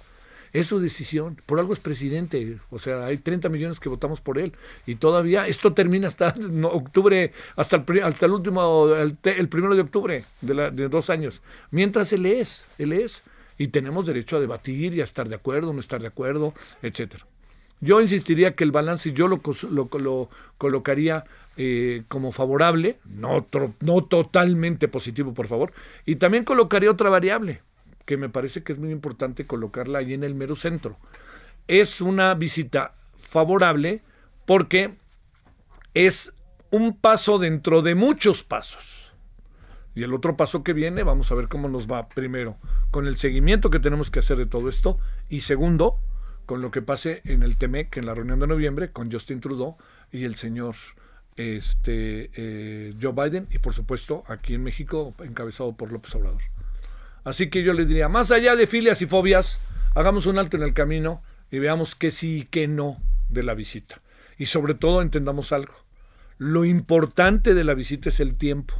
Es 0.53 0.67
su 0.67 0.79
decisión. 0.79 1.41
Por 1.45 1.59
algo 1.59 1.73
es 1.73 1.81
presidente. 1.81 2.59
O 2.69 2.79
sea, 2.79 3.07
hay 3.07 3.17
30 3.17 3.49
millones 3.49 3.81
que 3.81 3.89
votamos 3.89 4.21
por 4.21 4.39
él. 4.39 4.53
Y 4.85 4.95
todavía 4.95 5.47
esto 5.47 5.73
termina 5.73 6.07
hasta 6.07 6.33
octubre, 6.71 7.33
hasta 7.57 7.83
el, 7.85 8.03
hasta 8.03 8.25
el 8.25 8.31
último, 8.31 8.87
el, 8.95 9.49
primero 9.49 9.75
de 9.75 9.81
octubre 9.81 10.23
de, 10.39 10.71
de 10.71 10.87
dos 10.87 11.09
años. 11.09 11.41
Mientras 11.71 12.13
él 12.13 12.25
es, 12.25 12.65
él 12.77 12.93
es 12.93 13.21
y 13.57 13.69
tenemos 13.69 14.05
derecho 14.05 14.37
a 14.37 14.39
debatir 14.39 14.93
y 14.93 15.01
a 15.01 15.03
estar 15.03 15.29
de 15.29 15.35
acuerdo, 15.35 15.73
no 15.73 15.79
estar 15.79 16.01
de 16.01 16.07
acuerdo, 16.07 16.53
etcétera. 16.81 17.25
Yo 17.81 18.01
insistiría 18.01 18.55
que 18.55 18.63
el 18.63 18.71
balance 18.71 19.11
yo 19.11 19.27
lo, 19.27 19.41
lo, 19.99 20.29
colocaría 20.57 21.25
eh, 21.57 22.03
como 22.07 22.31
favorable, 22.31 22.99
no, 23.05 23.47
no 23.81 24.03
totalmente 24.03 24.87
positivo, 24.87 25.33
por 25.33 25.47
favor, 25.47 25.73
y 26.05 26.15
también 26.15 26.45
colocaría 26.45 26.89
otra 26.89 27.09
variable, 27.09 27.61
que 28.05 28.17
me 28.17 28.29
parece 28.29 28.63
que 28.63 28.71
es 28.71 28.79
muy 28.79 28.91
importante 28.91 29.45
colocarla 29.45 29.99
ahí 29.99 30.13
en 30.13 30.23
el 30.23 30.35
mero 30.35 30.55
centro. 30.55 30.97
Es 31.67 32.01
una 32.01 32.33
visita 32.33 32.93
favorable 33.17 34.01
porque 34.45 34.95
es 35.93 36.33
un 36.71 36.97
paso 36.97 37.39
dentro 37.39 37.81
de 37.81 37.95
muchos 37.95 38.43
pasos. 38.43 39.04
Y 39.95 40.03
el 40.03 40.13
otro 40.13 40.35
paso 40.35 40.63
que 40.63 40.73
viene, 40.73 41.03
vamos 41.03 41.31
a 41.31 41.35
ver 41.35 41.47
cómo 41.47 41.69
nos 41.69 41.89
va 41.89 42.09
primero, 42.09 42.57
con 42.91 43.07
el 43.07 43.15
seguimiento 43.15 43.69
que 43.69 43.79
tenemos 43.79 44.11
que 44.11 44.19
hacer 44.19 44.37
de 44.37 44.45
todo 44.45 44.67
esto, 44.67 44.99
y 45.29 45.41
segundo, 45.41 45.99
con 46.45 46.61
lo 46.61 46.69
que 46.69 46.81
pase 46.81 47.21
en 47.23 47.43
el 47.43 47.57
TEMEC, 47.57 47.97
en 47.97 48.05
la 48.05 48.13
reunión 48.13 48.39
de 48.39 48.47
noviembre, 48.47 48.91
con 48.91 49.09
Justin 49.09 49.39
Trudeau 49.39 49.77
y 50.11 50.25
el 50.25 50.35
señor 50.35 50.75
este, 51.37 52.29
eh, 52.35 52.93
Joe 53.01 53.13
Biden, 53.13 53.47
y 53.51 53.59
por 53.59 53.73
supuesto 53.73 54.23
aquí 54.27 54.53
en 54.53 54.63
México, 54.63 55.15
encabezado 55.23 55.75
por 55.75 55.91
López 55.91 56.13
Obrador. 56.15 56.41
Así 57.23 57.49
que 57.49 57.63
yo 57.63 57.73
les 57.73 57.87
diría, 57.87 58.09
más 58.09 58.31
allá 58.31 58.55
de 58.55 58.67
filias 58.67 59.01
y 59.01 59.05
fobias, 59.05 59.59
hagamos 59.95 60.25
un 60.25 60.37
alto 60.37 60.57
en 60.57 60.63
el 60.63 60.73
camino 60.73 61.23
y 61.49 61.59
veamos 61.59 61.95
qué 61.95 62.11
sí 62.11 62.39
y 62.39 62.43
qué 62.43 62.67
no 62.67 62.97
de 63.29 63.43
la 63.43 63.53
visita. 63.53 64.01
Y 64.37 64.47
sobre 64.47 64.75
todo 64.75 65.01
entendamos 65.01 65.51
algo. 65.51 65.73
Lo 66.37 66.65
importante 66.65 67.53
de 67.53 67.63
la 67.63 67.73
visita 67.73 68.09
es 68.09 68.19
el 68.19 68.35
tiempo. 68.35 68.75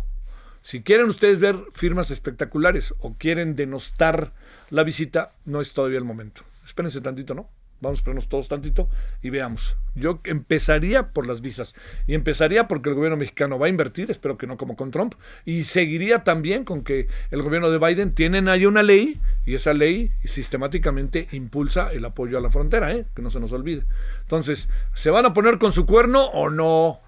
Si 0.65 0.81
quieren 0.81 1.05
ustedes 1.05 1.39
ver 1.39 1.57
firmas 1.73 2.09
espectaculares 2.09 2.95
o 2.97 3.13
quieren 3.19 3.55
denostar 3.55 4.31
la 4.71 4.83
visita, 4.83 5.33
no 5.45 5.61
es 5.61 5.73
todavía 5.73 5.99
el 5.99 6.05
momento. 6.05 6.41
Espérense 6.65 7.01
tantito, 7.01 7.35
¿no? 7.35 7.47
Vamos 7.81 7.99
a 7.99 7.99
esperarnos 7.99 8.27
todos 8.27 8.47
tantito 8.47 8.89
y 9.21 9.29
veamos. 9.29 9.77
Yo 9.93 10.21
empezaría 10.23 11.09
por 11.09 11.27
las 11.27 11.41
visas 11.41 11.75
y 12.07 12.15
empezaría 12.15 12.67
porque 12.67 12.89
el 12.89 12.95
gobierno 12.95 13.15
mexicano 13.15 13.59
va 13.59 13.67
a 13.67 13.69
invertir, 13.69 14.09
espero 14.09 14.39
que 14.39 14.47
no 14.47 14.57
como 14.57 14.75
con 14.75 14.89
Trump, 14.89 15.13
y 15.45 15.65
seguiría 15.65 16.23
también 16.23 16.63
con 16.63 16.83
que 16.83 17.09
el 17.29 17.43
gobierno 17.43 17.69
de 17.69 17.77
Biden 17.77 18.15
tienen 18.15 18.49
ahí 18.49 18.65
una 18.65 18.81
ley 18.81 19.21
y 19.45 19.53
esa 19.53 19.71
ley 19.71 20.13
sistemáticamente 20.23 21.27
impulsa 21.33 21.91
el 21.91 22.05
apoyo 22.05 22.39
a 22.39 22.41
la 22.41 22.49
frontera, 22.49 22.91
¿eh? 22.91 23.05
que 23.15 23.21
no 23.21 23.29
se 23.29 23.39
nos 23.39 23.51
olvide. 23.51 23.83
Entonces, 24.21 24.67
¿se 24.95 25.11
van 25.11 25.27
a 25.27 25.33
poner 25.33 25.59
con 25.59 25.73
su 25.73 25.85
cuerno 25.85 26.25
o 26.25 26.49
no? 26.49 27.01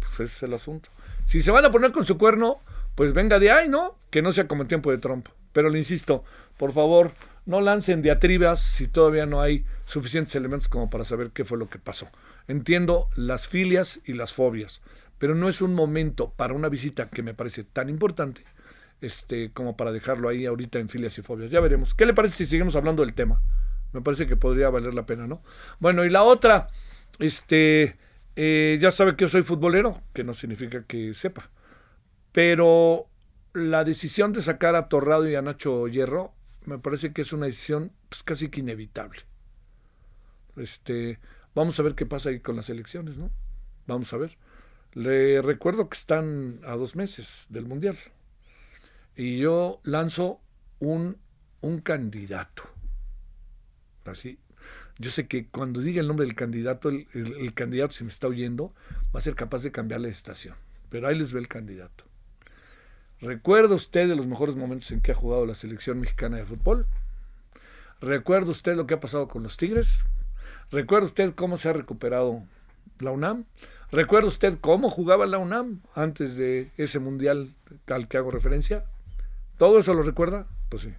Pues 0.00 0.14
ese 0.14 0.24
es 0.24 0.42
el 0.42 0.54
asunto. 0.54 0.90
Si 1.24 1.40
se 1.40 1.52
van 1.52 1.64
a 1.64 1.70
poner 1.70 1.92
con 1.92 2.04
su 2.04 2.18
cuerno, 2.18 2.60
pues 2.96 3.12
venga 3.12 3.38
de 3.38 3.52
ahí, 3.52 3.68
¿no? 3.68 3.96
Que 4.10 4.22
no 4.22 4.32
sea 4.32 4.48
como 4.48 4.62
en 4.62 4.68
tiempo 4.68 4.90
de 4.90 4.98
Trump. 4.98 5.28
Pero 5.52 5.70
le 5.70 5.78
insisto, 5.78 6.24
por 6.56 6.72
favor, 6.72 7.12
no 7.44 7.60
lancen 7.60 8.02
diatribas 8.02 8.60
si 8.60 8.88
todavía 8.88 9.26
no 9.26 9.40
hay 9.40 9.64
suficientes 9.84 10.34
elementos 10.34 10.68
como 10.68 10.90
para 10.90 11.04
saber 11.04 11.30
qué 11.30 11.44
fue 11.44 11.58
lo 11.58 11.68
que 11.68 11.78
pasó. 11.78 12.08
Entiendo 12.48 13.08
las 13.14 13.46
filias 13.46 14.00
y 14.04 14.14
las 14.14 14.34
fobias, 14.34 14.82
pero 15.18 15.34
no 15.34 15.48
es 15.48 15.60
un 15.60 15.74
momento 15.74 16.32
para 16.36 16.54
una 16.54 16.68
visita 16.68 17.08
que 17.08 17.22
me 17.22 17.34
parece 17.34 17.64
tan 17.64 17.88
importante 17.88 18.42
este, 19.00 19.50
como 19.52 19.76
para 19.76 19.92
dejarlo 19.92 20.28
ahí 20.28 20.46
ahorita 20.46 20.78
en 20.78 20.88
filias 20.88 21.16
y 21.18 21.22
fobias. 21.22 21.50
Ya 21.50 21.60
veremos. 21.60 21.94
¿Qué 21.94 22.06
le 22.06 22.14
parece 22.14 22.36
si 22.36 22.46
seguimos 22.46 22.76
hablando 22.76 23.04
del 23.04 23.14
tema? 23.14 23.40
Me 23.92 24.00
parece 24.00 24.26
que 24.26 24.36
podría 24.36 24.70
valer 24.70 24.94
la 24.94 25.06
pena, 25.06 25.26
¿no? 25.26 25.42
Bueno, 25.78 26.04
y 26.04 26.10
la 26.10 26.22
otra, 26.22 26.68
este, 27.18 27.96
eh, 28.36 28.78
ya 28.80 28.90
sabe 28.90 29.16
que 29.16 29.24
yo 29.24 29.28
soy 29.28 29.42
futbolero, 29.42 30.02
que 30.12 30.24
no 30.24 30.34
significa 30.34 30.82
que 30.84 31.14
sepa, 31.14 31.50
pero 32.36 33.08
la 33.54 33.82
decisión 33.82 34.34
de 34.34 34.42
sacar 34.42 34.76
a 34.76 34.90
Torrado 34.90 35.26
y 35.26 35.34
a 35.34 35.40
Nacho 35.40 35.88
Hierro 35.88 36.34
me 36.66 36.78
parece 36.78 37.14
que 37.14 37.22
es 37.22 37.32
una 37.32 37.46
decisión 37.46 37.92
pues, 38.10 38.22
casi 38.22 38.50
que 38.50 38.60
inevitable. 38.60 39.22
Este, 40.56 41.18
vamos 41.54 41.80
a 41.80 41.82
ver 41.82 41.94
qué 41.94 42.04
pasa 42.04 42.28
ahí 42.28 42.40
con 42.40 42.54
las 42.54 42.68
elecciones, 42.68 43.16
¿no? 43.16 43.30
Vamos 43.86 44.12
a 44.12 44.18
ver. 44.18 44.36
Le 44.92 45.40
recuerdo 45.40 45.88
que 45.88 45.96
están 45.96 46.60
a 46.66 46.76
dos 46.76 46.94
meses 46.94 47.46
del 47.48 47.64
Mundial. 47.64 47.96
Y 49.16 49.38
yo 49.38 49.80
lanzo 49.82 50.42
un, 50.78 51.16
un 51.62 51.80
candidato. 51.80 52.64
Así. 54.04 54.38
Yo 54.98 55.10
sé 55.10 55.26
que 55.26 55.48
cuando 55.48 55.80
diga 55.80 56.02
el 56.02 56.08
nombre 56.08 56.26
del 56.26 56.36
candidato, 56.36 56.90
el, 56.90 57.08
el 57.14 57.54
candidato, 57.54 57.94
si 57.94 58.04
me 58.04 58.10
está 58.10 58.26
oyendo, 58.26 58.74
va 59.14 59.20
a 59.20 59.22
ser 59.22 59.34
capaz 59.34 59.62
de 59.62 59.72
cambiar 59.72 60.02
la 60.02 60.08
estación. 60.08 60.54
Pero 60.90 61.08
ahí 61.08 61.18
les 61.18 61.32
ve 61.32 61.40
el 61.40 61.48
candidato. 61.48 62.05
¿Recuerda 63.20 63.74
usted 63.74 64.08
de 64.08 64.16
los 64.16 64.26
mejores 64.26 64.56
momentos 64.56 64.90
en 64.90 65.00
que 65.00 65.12
ha 65.12 65.14
jugado 65.14 65.46
la 65.46 65.54
selección 65.54 66.00
mexicana 66.00 66.36
de 66.36 66.44
fútbol? 66.44 66.86
¿Recuerda 68.00 68.50
usted 68.50 68.76
lo 68.76 68.86
que 68.86 68.94
ha 68.94 69.00
pasado 69.00 69.26
con 69.26 69.42
los 69.42 69.56
Tigres? 69.56 70.00
¿Recuerda 70.70 71.06
usted 71.06 71.34
cómo 71.34 71.56
se 71.56 71.70
ha 71.70 71.72
recuperado 71.72 72.42
la 72.98 73.12
UNAM? 73.12 73.44
¿Recuerda 73.90 74.28
usted 74.28 74.58
cómo 74.60 74.90
jugaba 74.90 75.26
la 75.26 75.38
UNAM 75.38 75.80
antes 75.94 76.36
de 76.36 76.70
ese 76.76 76.98
mundial 76.98 77.54
al 77.86 78.06
que 78.06 78.18
hago 78.18 78.30
referencia? 78.30 78.84
¿Todo 79.56 79.78
eso 79.78 79.94
lo 79.94 80.02
recuerda? 80.02 80.46
Pues 80.68 80.82
sí. 80.82 80.92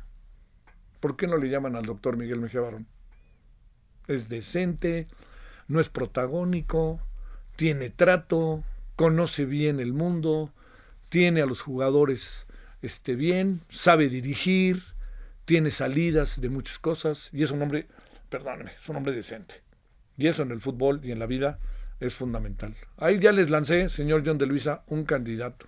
¿Por 0.99 1.17
qué 1.17 1.27
no 1.27 1.37
le 1.37 1.49
llaman 1.49 1.75
al 1.75 1.85
doctor 1.85 2.17
Miguel 2.17 2.39
Mejía 2.39 2.61
Barón? 2.61 2.87
Es 4.07 4.27
decente, 4.27 5.07
no 5.67 5.79
es 5.79 5.89
protagónico, 5.89 6.99
tiene 7.55 7.91
trato, 7.91 8.63
conoce 8.95 9.45
bien 9.45 9.79
el 9.79 9.93
mundo, 9.93 10.51
tiene 11.09 11.41
a 11.41 11.45
los 11.45 11.61
jugadores 11.61 12.47
este, 12.81 13.15
bien, 13.15 13.61
sabe 13.69 14.09
dirigir, 14.09 14.83
tiene 15.45 15.71
salidas 15.71 16.39
de 16.41 16.49
muchas 16.49 16.79
cosas 16.79 17.29
y 17.31 17.43
es 17.43 17.51
un 17.51 17.61
hombre, 17.61 17.87
perdónenme, 18.29 18.73
es 18.79 18.89
un 18.89 18.97
hombre 18.97 19.13
decente. 19.13 19.61
Y 20.17 20.27
eso 20.27 20.43
en 20.43 20.51
el 20.51 20.61
fútbol 20.61 21.01
y 21.03 21.11
en 21.11 21.19
la 21.19 21.25
vida 21.25 21.59
es 21.99 22.13
fundamental. 22.15 22.75
Ahí 22.97 23.19
ya 23.19 23.31
les 23.31 23.49
lancé, 23.49 23.89
señor 23.89 24.23
John 24.25 24.37
de 24.37 24.45
Luisa, 24.45 24.83
un 24.87 25.05
candidato. 25.05 25.67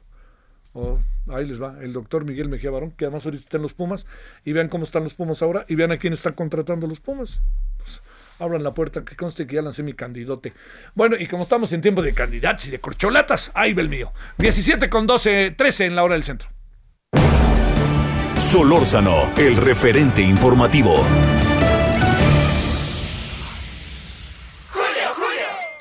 Ahí 1.27 1.47
les 1.47 1.61
va, 1.61 1.77
el 1.81 1.93
doctor 1.93 2.25
Miguel 2.25 2.49
Mejía 2.49 2.71
Barón, 2.71 2.91
que 2.91 3.05
además 3.05 3.25
ahorita 3.25 3.43
está 3.43 3.57
en 3.57 3.63
los 3.63 3.73
Pumas, 3.73 4.05
y 4.45 4.53
vean 4.53 4.69
cómo 4.69 4.83
están 4.83 5.03
los 5.03 5.13
Pumas 5.13 5.41
ahora, 5.41 5.65
y 5.67 5.75
vean 5.75 5.91
a 5.91 5.97
quién 5.97 6.13
están 6.13 6.33
contratando 6.33 6.87
los 6.87 6.99
Pumas. 6.99 7.41
Pues, 7.77 8.01
abran 8.39 8.63
la 8.63 8.73
puerta, 8.73 9.03
que 9.03 9.15
conste 9.15 9.45
que 9.45 9.55
ya 9.55 9.61
lancé 9.61 9.83
mi 9.83 9.93
candidote. 9.93 10.53
Bueno, 10.95 11.15
y 11.19 11.27
como 11.27 11.43
estamos 11.43 11.71
en 11.73 11.81
tiempo 11.81 12.01
de 12.01 12.13
candidatos 12.13 12.67
y 12.67 12.71
de 12.71 12.79
corcholatas, 12.79 13.51
ahí 13.53 13.73
va 13.73 13.81
el 13.81 13.89
mío. 13.89 14.11
17 14.37 14.89
con 14.89 15.05
12, 15.05 15.51
13 15.51 15.85
en 15.85 15.95
la 15.95 16.03
hora 16.03 16.15
del 16.15 16.23
centro. 16.23 16.49
Solórzano, 18.37 19.31
el 19.37 19.57
referente 19.57 20.21
informativo. 20.21 21.05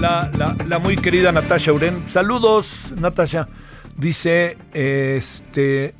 La, 0.00 0.78
muy 0.82 0.96
querida 0.96 1.32
Natasha 1.32 1.72
Uren. 1.72 2.08
Saludos, 2.08 2.92
Natasha. 3.00 3.48
Dice, 3.96 4.58
este, 4.74 5.94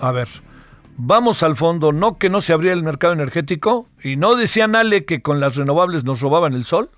a 0.00 0.12
ver, 0.12 0.28
vamos 0.96 1.42
al 1.42 1.56
fondo, 1.56 1.92
no 1.92 2.18
que 2.18 2.30
no 2.30 2.40
se 2.40 2.52
abría 2.52 2.72
el 2.72 2.82
mercado 2.82 3.12
energético 3.12 3.88
y 4.02 4.16
no 4.16 4.34
decían 4.34 4.74
Ale 4.76 5.04
que 5.04 5.20
con 5.20 5.40
las 5.40 5.56
renovables 5.56 6.04
nos 6.04 6.20
robaban 6.20 6.54
el 6.54 6.64
sol. 6.64 6.90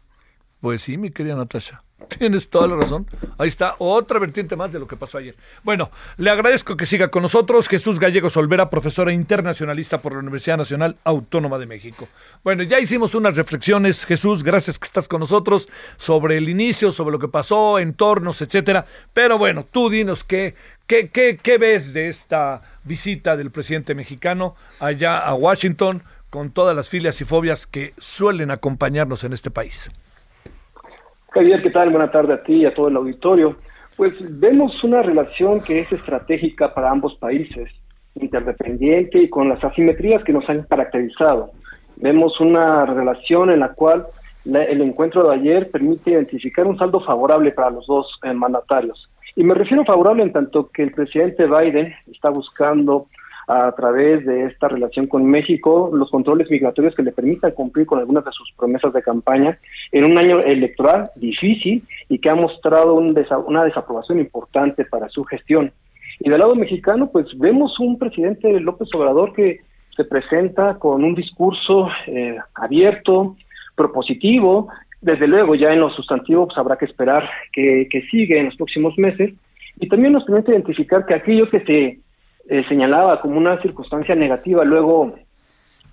Pues 0.60 0.82
sí, 0.82 0.96
mi 0.96 1.10
querida 1.10 1.36
Natasha. 1.36 1.82
Tienes 2.06 2.48
toda 2.48 2.68
la 2.68 2.76
razón. 2.76 3.06
Ahí 3.38 3.48
está 3.48 3.74
otra 3.78 4.20
vertiente 4.20 4.54
más 4.54 4.70
de 4.72 4.78
lo 4.78 4.86
que 4.86 4.96
pasó 4.96 5.18
ayer. 5.18 5.34
Bueno, 5.64 5.90
le 6.16 6.30
agradezco 6.30 6.76
que 6.76 6.86
siga 6.86 7.08
con 7.08 7.22
nosotros 7.22 7.68
Jesús 7.68 7.98
Gallegos 7.98 8.36
Olvera, 8.36 8.70
profesora 8.70 9.12
internacionalista 9.12 9.98
por 9.98 10.12
la 10.12 10.20
Universidad 10.20 10.58
Nacional 10.58 10.96
Autónoma 11.02 11.58
de 11.58 11.66
México. 11.66 12.08
Bueno, 12.44 12.62
ya 12.62 12.78
hicimos 12.78 13.16
unas 13.16 13.36
reflexiones, 13.36 14.06
Jesús, 14.06 14.44
gracias 14.44 14.78
que 14.78 14.86
estás 14.86 15.08
con 15.08 15.20
nosotros, 15.20 15.68
sobre 15.96 16.36
el 16.36 16.48
inicio, 16.48 16.92
sobre 16.92 17.12
lo 17.12 17.18
que 17.18 17.28
pasó, 17.28 17.80
entornos, 17.80 18.40
etcétera. 18.42 18.86
Pero 19.12 19.36
bueno, 19.36 19.66
tú 19.68 19.90
dinos 19.90 20.22
qué, 20.22 20.54
qué, 20.86 21.08
qué, 21.08 21.36
qué 21.42 21.58
ves 21.58 21.92
de 21.92 22.08
esta 22.08 22.60
visita 22.84 23.36
del 23.36 23.50
presidente 23.50 23.96
mexicano 23.96 24.54
allá 24.78 25.18
a 25.18 25.34
Washington 25.34 26.04
con 26.30 26.52
todas 26.52 26.76
las 26.76 26.88
filias 26.88 27.20
y 27.20 27.24
fobias 27.24 27.66
que 27.66 27.92
suelen 27.98 28.52
acompañarnos 28.52 29.24
en 29.24 29.32
este 29.32 29.50
país. 29.50 29.90
Javier, 31.38 31.62
¿qué 31.62 31.70
tal? 31.70 31.90
Buenas 31.90 32.10
tardes 32.10 32.36
a 32.36 32.42
ti 32.42 32.54
y 32.54 32.66
a 32.66 32.74
todo 32.74 32.88
el 32.88 32.96
auditorio. 32.96 33.58
Pues 33.96 34.12
vemos 34.18 34.82
una 34.82 35.02
relación 35.02 35.60
que 35.60 35.78
es 35.78 35.92
estratégica 35.92 36.74
para 36.74 36.90
ambos 36.90 37.14
países, 37.14 37.70
interdependiente 38.16 39.22
y 39.22 39.30
con 39.30 39.48
las 39.48 39.62
asimetrías 39.62 40.24
que 40.24 40.32
nos 40.32 40.48
han 40.48 40.64
caracterizado. 40.64 41.52
Vemos 41.94 42.40
una 42.40 42.84
relación 42.86 43.52
en 43.52 43.60
la 43.60 43.72
cual 43.72 44.08
el 44.46 44.82
encuentro 44.82 45.28
de 45.28 45.36
ayer 45.36 45.70
permite 45.70 46.10
identificar 46.10 46.66
un 46.66 46.76
saldo 46.76 46.98
favorable 46.98 47.52
para 47.52 47.70
los 47.70 47.86
dos 47.86 48.18
eh, 48.24 48.32
mandatarios. 48.32 49.08
Y 49.36 49.44
me 49.44 49.54
refiero 49.54 49.84
favorable 49.84 50.24
en 50.24 50.32
tanto 50.32 50.70
que 50.70 50.82
el 50.82 50.90
presidente 50.90 51.46
Biden 51.46 51.94
está 52.10 52.30
buscando 52.30 53.06
a 53.48 53.72
través 53.72 54.26
de 54.26 54.44
esta 54.44 54.68
relación 54.68 55.06
con 55.06 55.24
México 55.24 55.90
los 55.92 56.10
controles 56.10 56.50
migratorios 56.50 56.94
que 56.94 57.02
le 57.02 57.12
permitan 57.12 57.52
cumplir 57.52 57.86
con 57.86 57.98
algunas 57.98 58.24
de 58.24 58.30
sus 58.32 58.52
promesas 58.52 58.92
de 58.92 59.02
campaña 59.02 59.58
en 59.90 60.04
un 60.04 60.18
año 60.18 60.40
electoral 60.40 61.10
difícil 61.16 61.82
y 62.10 62.18
que 62.18 62.28
ha 62.28 62.34
mostrado 62.34 62.94
una 62.94 63.64
desaprobación 63.64 64.18
importante 64.20 64.84
para 64.84 65.08
su 65.08 65.24
gestión. 65.24 65.72
Y 66.20 66.28
del 66.28 66.40
lado 66.40 66.54
mexicano, 66.56 67.10
pues 67.10 67.26
vemos 67.38 67.80
un 67.80 67.98
presidente 67.98 68.60
López 68.60 68.88
Obrador 68.94 69.32
que 69.32 69.60
se 69.96 70.04
presenta 70.04 70.74
con 70.74 71.02
un 71.02 71.14
discurso 71.14 71.88
eh, 72.06 72.36
abierto, 72.54 73.34
propositivo. 73.74 74.68
Desde 75.00 75.26
luego, 75.26 75.54
ya 75.54 75.72
en 75.72 75.80
los 75.80 75.94
sustantivos 75.94 76.48
pues, 76.48 76.58
habrá 76.58 76.76
que 76.76 76.84
esperar 76.84 77.28
que, 77.52 77.88
que 77.90 78.02
sigue 78.02 78.38
en 78.38 78.46
los 78.46 78.56
próximos 78.56 78.98
meses. 78.98 79.32
Y 79.80 79.88
también 79.88 80.12
nos 80.12 80.24
permite 80.24 80.52
identificar 80.52 81.06
que 81.06 81.14
aquello 81.14 81.48
que 81.48 81.60
se 81.60 81.98
eh, 82.48 82.64
señalaba 82.68 83.20
como 83.20 83.36
una 83.36 83.60
circunstancia 83.60 84.14
negativa 84.14 84.64
luego 84.64 85.14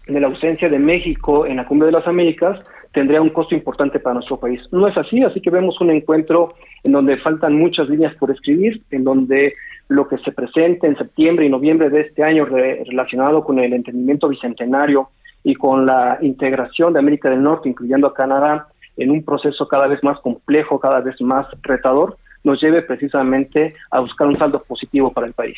de 0.08 0.20
la 0.20 0.28
ausencia 0.28 0.70
de 0.70 0.80
México 0.80 1.46
en 1.46 1.58
la 1.58 1.66
Cumbre 1.66 1.88
de 1.88 1.92
las 1.92 2.08
Américas, 2.08 2.60
tendría 2.94 3.22
un 3.22 3.30
costo 3.30 3.56
importante 3.56 4.00
para 4.00 4.16
nuestro 4.16 4.38
país. 4.38 4.62
No 4.72 4.88
es 4.88 4.98
así, 4.98 5.22
así 5.24 5.42
que 5.42 5.50
vemos 5.50 5.80
un 5.82 5.92
encuentro 5.92 6.54
en 6.84 6.94
donde 6.94 7.18
faltan 7.18 7.56
muchas 7.56 7.90
líneas 7.90 8.16
por 8.16 8.32
escribir, 8.32 8.82
en 8.92 9.04
donde 9.04 9.54
lo 9.90 10.08
que 10.08 10.18
se 10.20 10.32
presenta 10.32 10.88
en 10.88 10.98
septiembre 10.98 11.46
y 11.46 11.50
noviembre 11.50 11.90
de 11.90 12.02
este 12.02 12.24
año 12.24 12.46
relacionado 12.46 13.44
con 13.44 13.60
el 13.60 13.74
entendimiento 13.74 14.30
bicentenario 14.30 15.10
y 15.44 15.56
con 15.56 15.86
la 15.86 16.18
integración 16.22 16.94
de 16.94 17.00
América 17.00 17.30
del 17.30 17.44
Norte, 17.44 17.70
incluyendo 17.70 18.08
a 18.08 18.14
Canadá, 18.14 18.68
en 18.98 19.12
un 19.12 19.24
proceso 19.24 19.68
cada 19.68 19.88
vez 19.88 20.02
más 20.04 20.20
complejo, 20.22 20.80
cada 20.80 21.02
vez 21.02 21.20
más 21.22 21.48
retador, 21.64 22.18
nos 22.44 22.62
lleve 22.62 22.82
precisamente 22.82 23.76
a 23.92 24.00
buscar 24.00 24.28
un 24.28 24.36
saldo 24.36 24.64
positivo 24.64 25.12
para 25.12 25.28
el 25.28 25.34
país. 25.34 25.58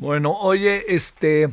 Bueno, 0.00 0.30
oye, 0.30 0.94
este, 0.94 1.48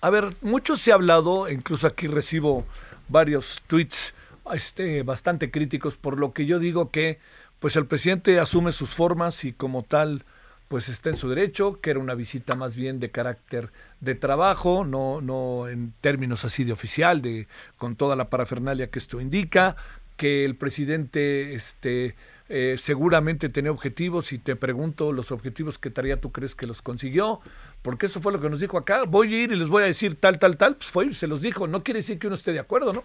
a 0.00 0.10
ver, 0.10 0.34
mucho 0.40 0.76
se 0.76 0.90
ha 0.90 0.96
hablado, 0.96 1.48
incluso 1.48 1.86
aquí 1.86 2.08
recibo 2.08 2.66
varios 3.08 3.62
tweets 3.68 4.12
este, 4.52 5.04
bastante 5.04 5.52
críticos, 5.52 5.96
por 5.96 6.18
lo 6.18 6.32
que 6.32 6.46
yo 6.46 6.58
digo 6.58 6.90
que 6.90 7.20
pues 7.60 7.76
el 7.76 7.86
presidente 7.86 8.40
asume 8.40 8.72
sus 8.72 8.90
formas 8.90 9.44
y 9.44 9.52
como 9.52 9.84
tal 9.84 10.24
pues 10.66 10.88
está 10.88 11.10
en 11.10 11.16
su 11.16 11.28
derecho, 11.28 11.80
que 11.80 11.90
era 11.90 12.00
una 12.00 12.16
visita 12.16 12.56
más 12.56 12.74
bien 12.74 12.98
de 12.98 13.12
carácter 13.12 13.70
de 14.00 14.16
trabajo, 14.16 14.84
no, 14.84 15.20
no 15.20 15.68
en 15.68 15.94
términos 16.00 16.44
así 16.44 16.64
de 16.64 16.72
oficial, 16.72 17.22
de 17.22 17.46
con 17.78 17.94
toda 17.94 18.16
la 18.16 18.30
parafernalia 18.30 18.90
que 18.90 18.98
esto 18.98 19.20
indica, 19.20 19.76
que 20.16 20.44
el 20.44 20.56
presidente 20.56 21.54
este 21.54 22.16
eh, 22.48 22.76
seguramente 22.78 23.48
tenía 23.48 23.72
objetivos 23.72 24.32
y 24.32 24.38
te 24.38 24.54
pregunto 24.54 25.12
los 25.12 25.32
objetivos 25.32 25.78
que 25.78 25.90
tarea 25.90 26.20
tú 26.20 26.30
crees 26.30 26.54
que 26.54 26.66
los 26.66 26.82
consiguió, 26.82 27.40
porque 27.82 28.06
eso 28.06 28.20
fue 28.20 28.32
lo 28.32 28.40
que 28.40 28.48
nos 28.48 28.60
dijo 28.60 28.78
acá, 28.78 29.04
voy 29.04 29.34
a 29.34 29.44
ir 29.44 29.52
y 29.52 29.56
les 29.56 29.68
voy 29.68 29.82
a 29.82 29.86
decir 29.86 30.14
tal, 30.14 30.38
tal, 30.38 30.56
tal, 30.56 30.76
pues 30.76 30.88
fue 30.88 31.12
se 31.12 31.26
los 31.26 31.40
dijo, 31.40 31.66
no 31.66 31.82
quiere 31.82 32.00
decir 32.00 32.18
que 32.18 32.26
uno 32.28 32.36
esté 32.36 32.52
de 32.52 32.60
acuerdo, 32.60 32.92
¿no? 32.92 33.04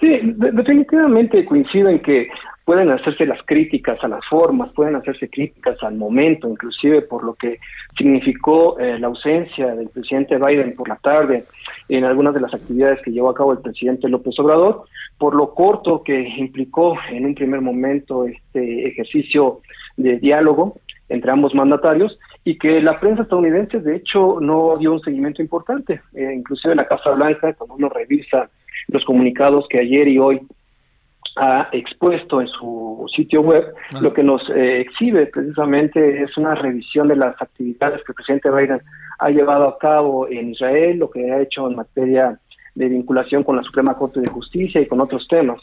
Sí, 0.00 0.20
definitivamente 0.34 1.44
coincido 1.44 1.88
en 1.88 2.00
que 2.00 2.28
pueden 2.66 2.90
hacerse 2.90 3.26
las 3.26 3.40
críticas 3.44 4.02
a 4.02 4.08
las 4.08 4.26
formas, 4.26 4.72
pueden 4.72 4.96
hacerse 4.96 5.30
críticas 5.30 5.80
al 5.84 5.94
momento, 5.94 6.48
inclusive 6.48 7.00
por 7.00 7.22
lo 7.22 7.34
que 7.34 7.60
significó 7.96 8.76
eh, 8.80 8.98
la 8.98 9.06
ausencia 9.06 9.72
del 9.76 9.88
presidente 9.88 10.36
Biden 10.36 10.74
por 10.74 10.88
la 10.88 10.96
tarde 10.96 11.44
en 11.88 12.02
algunas 12.02 12.34
de 12.34 12.40
las 12.40 12.52
actividades 12.52 13.00
que 13.02 13.12
llevó 13.12 13.30
a 13.30 13.36
cabo 13.36 13.52
el 13.52 13.60
presidente 13.60 14.08
López 14.08 14.36
Obrador, 14.40 14.82
por 15.16 15.36
lo 15.36 15.54
corto 15.54 16.02
que 16.02 16.20
implicó 16.20 16.98
en 17.08 17.26
un 17.26 17.36
primer 17.36 17.60
momento 17.60 18.26
este 18.26 18.88
ejercicio 18.88 19.60
de 19.96 20.18
diálogo 20.18 20.74
entre 21.08 21.30
ambos 21.30 21.54
mandatarios 21.54 22.18
y 22.42 22.58
que 22.58 22.82
la 22.82 22.98
prensa 22.98 23.22
estadounidense 23.22 23.78
de 23.78 23.94
hecho 23.94 24.40
no 24.40 24.76
dio 24.76 24.92
un 24.92 25.00
seguimiento 25.02 25.40
importante, 25.40 26.00
eh, 26.14 26.32
inclusive 26.34 26.74
la 26.74 26.88
Casa 26.88 27.12
Blanca 27.12 27.54
cuando 27.54 27.76
uno 27.76 27.88
revisa 27.90 28.50
los 28.88 29.04
comunicados 29.04 29.68
que 29.68 29.78
ayer 29.78 30.08
y 30.08 30.18
hoy 30.18 30.40
ha 31.36 31.68
expuesto 31.72 32.40
en 32.40 32.48
su 32.48 33.06
sitio 33.14 33.42
web, 33.42 33.64
lo 34.00 34.12
que 34.12 34.22
nos 34.22 34.42
eh, 34.50 34.80
exhibe 34.80 35.26
precisamente 35.26 36.22
es 36.22 36.36
una 36.36 36.54
revisión 36.54 37.08
de 37.08 37.16
las 37.16 37.40
actividades 37.40 38.02
que 38.04 38.12
el 38.12 38.14
presidente 38.14 38.50
Biden 38.50 38.80
ha 39.18 39.30
llevado 39.30 39.68
a 39.68 39.78
cabo 39.78 40.28
en 40.28 40.50
Israel, 40.50 40.98
lo 40.98 41.10
que 41.10 41.30
ha 41.30 41.42
hecho 41.42 41.68
en 41.68 41.76
materia 41.76 42.38
de 42.74 42.88
vinculación 42.88 43.44
con 43.44 43.56
la 43.56 43.62
Suprema 43.62 43.94
Corte 43.94 44.20
de 44.20 44.30
Justicia 44.30 44.80
y 44.80 44.86
con 44.86 45.00
otros 45.00 45.26
temas. 45.28 45.60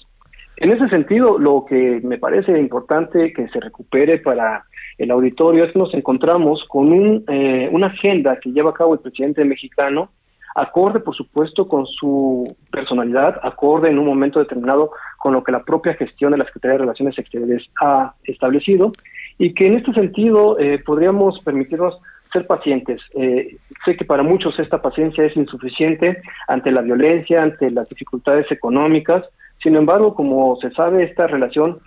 En 0.58 0.72
ese 0.72 0.88
sentido, 0.90 1.40
lo 1.40 1.66
que 1.68 2.00
me 2.04 2.20
parece 2.20 2.58
importante 2.60 3.34
que 3.34 3.48
se 3.50 3.60
recupere 3.60 4.20
para 4.20 4.66
el 4.98 5.10
auditorio 5.10 5.66
es 5.66 5.72
que 5.74 5.80
nos 5.80 5.94
encontramos 5.94 6.64
con 6.68 6.92
un, 6.92 7.24
eh, 7.28 7.68
una 7.72 7.88
agenda 7.88 8.40
que 8.40 8.52
lleva 8.52 8.70
a 8.70 8.74
cabo 8.74 8.94
el 8.94 9.00
presidente 9.00 9.44
mexicano, 9.44 10.12
acorde, 10.56 11.00
por 11.00 11.16
supuesto, 11.16 11.68
con 11.68 11.86
su 11.86 12.56
personalidad, 12.72 13.39
acorde 13.44 13.89
en 13.89 14.00
un 14.00 14.06
momento 14.06 14.39
determinado 14.39 14.92
con 15.18 15.34
lo 15.34 15.44
que 15.44 15.52
la 15.52 15.63
propia 15.63 15.94
gestión 15.96 16.32
de 16.32 16.38
la 16.38 16.46
Secretaría 16.46 16.74
de 16.74 16.84
Relaciones 16.84 17.18
Exteriores 17.18 17.63
ha 17.82 18.13
establecido, 18.24 18.92
y 19.38 19.54
que 19.54 19.68
en 19.68 19.78
este 19.78 19.94
sentido 19.94 20.60
eh, 20.60 20.80
podríamos 20.86 21.39
permitirnos 21.39 21.98
ser 22.32 22.48
pacientes. 22.48 23.02
Eh, 23.13 23.58
sé 23.86 23.96
que 23.96 24.06
para 24.06 24.24
muchos 24.24 24.58
esta 24.60 24.82
paciencia 24.82 25.24
es 25.24 25.36
insuficiente 25.36 26.22
ante 26.48 26.72
la 26.72 26.82
violencia, 26.82 27.44
ante 27.44 27.70
las 27.72 27.88
dificultades 27.89 28.52
económicas. 28.52 29.24
Sin 29.62 29.76
embargo, 29.76 30.13
como 30.13 30.58
se 30.58 30.72
sabe, 30.72 31.04
esta 31.04 31.28
relación 31.28 31.80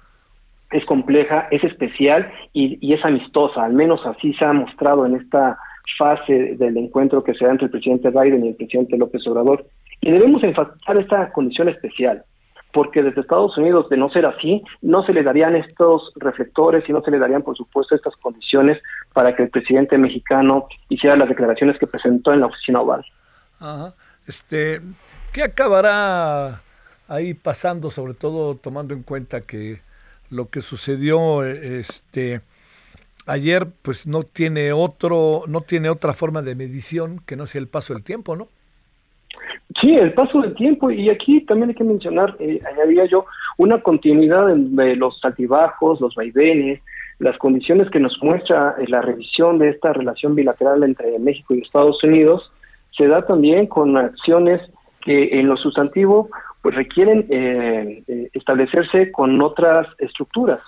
es 0.71 0.85
compleja, 0.85 1.49
es 1.51 1.63
especial 1.65 2.31
y, 2.53 2.79
y 2.81 2.95
es 2.95 3.05
amistosa. 3.05 3.65
Al 3.65 3.75
menos 3.75 4.05
así 4.07 4.33
se 4.35 4.45
ha 4.45 4.53
mostrado 4.53 5.07
en 5.07 5.17
esta 5.17 5.59
fase 5.99 6.57
del 6.57 6.77
encuentro 6.77 7.23
que 7.23 7.35
se 7.35 7.45
da 7.45 7.53
entre 7.53 7.67
el 7.67 7.71
presidente 7.71 8.11
Biden 8.11 8.45
y 8.45 8.49
el 8.49 8.57
presidente 8.57 8.97
López 8.97 9.27
Obrador. 9.27 9.67
Y 10.01 10.11
debemos 10.11 10.43
enfatizar 10.43 10.99
esta 10.99 11.33
condición 11.33 11.69
especial, 11.69 12.25
porque 12.73 13.03
desde 13.03 13.21
Estados 13.21 13.57
Unidos, 13.57 13.89
de 13.89 13.97
no 13.97 14.11
ser 14.11 14.27
así, 14.27 14.63
no 14.83 15.05
se 15.05 15.13
le 15.13 15.23
darían 15.23 15.57
estos 15.57 16.13
reflectores 16.17 16.89
y 16.89 16.93
no 16.93 17.03
se 17.03 17.11
le 17.11 17.19
darían, 17.19 17.43
por 17.43 17.57
supuesto, 17.57 17.95
estas 17.95 18.15
condiciones 18.17 18.79
para 19.15 19.35
que 19.35 19.45
el 19.45 19.51
presidente 19.51 19.97
mexicano 19.97 20.69
hiciera 20.89 21.17
las 21.17 21.29
declaraciones 21.29 21.79
que 21.79 21.87
presentó 21.87 22.33
en 22.33 22.41
la 22.41 22.47
oficina 22.47 22.81
oval. 22.81 23.05
Ajá. 23.59 23.93
Este, 24.27 24.81
¿Qué 25.33 25.43
acabará 25.43 26.61
ahí 27.09 27.35
pasando, 27.35 27.91
sobre 27.91 28.15
todo 28.15 28.57
tomando 28.57 28.95
en 28.95 29.03
cuenta 29.03 29.43
que 29.43 29.81
lo 30.31 30.51
que 30.51 30.61
sucedió 30.61 31.45
este, 31.45 32.41
ayer 33.27 33.67
pues 33.83 34.07
no 34.07 34.23
tiene 34.23 34.73
otro 34.73 35.43
no 35.47 35.61
tiene 35.61 35.91
otra 35.91 36.13
forma 36.13 36.43
de 36.43 36.55
medición 36.55 37.21
que 37.27 37.37
no 37.37 37.47
sea 37.47 37.61
el 37.61 37.69
paso 37.69 37.93
del 37.93 38.03
tiempo, 38.03 38.37
¿no? 38.37 38.49
Sí, 39.81 39.95
el 39.95 40.15
paso 40.15 40.41
del 40.41 40.55
tiempo 40.55 40.91
y 40.91 41.11
aquí 41.11 41.41
también 41.43 41.71
hay 41.71 41.75
que 41.75 41.85
mencionar, 41.85 42.37
eh, 42.39 42.61
añadía 42.73 43.05
yo, 43.07 43.27
una 43.59 43.83
continuidad 43.83 44.47
de 44.47 44.97
los 44.97 45.23
altibajos, 45.25 46.01
los 46.01 46.15
vaivenes, 46.15 46.81
las 47.19 47.37
condiciones 47.39 47.91
que 47.91 48.01
nos 48.01 48.17
muestra 48.23 48.77
eh, 48.79 48.85
la 48.89 49.03
revisión 49.03 49.59
de 49.59 49.71
esta 49.71 49.93
relación 49.93 50.35
bilateral 50.35 50.83
entre 50.85 51.19
México 51.19 51.55
y 51.55 51.63
Estados 51.63 52.03
Unidos, 52.05 52.51
se 52.97 53.07
da 53.09 53.27
también 53.27 53.67
con 53.67 53.97
acciones 53.97 54.61
que 55.03 55.39
en 55.39 55.49
lo 55.49 55.57
sustantivo 55.57 56.31
pues 56.63 56.75
requieren 56.75 57.27
eh, 57.31 58.03
eh 58.07 58.31
establecerse 58.33 59.13
con 59.13 59.41
otras 59.43 59.87
estructuras. 59.99 60.61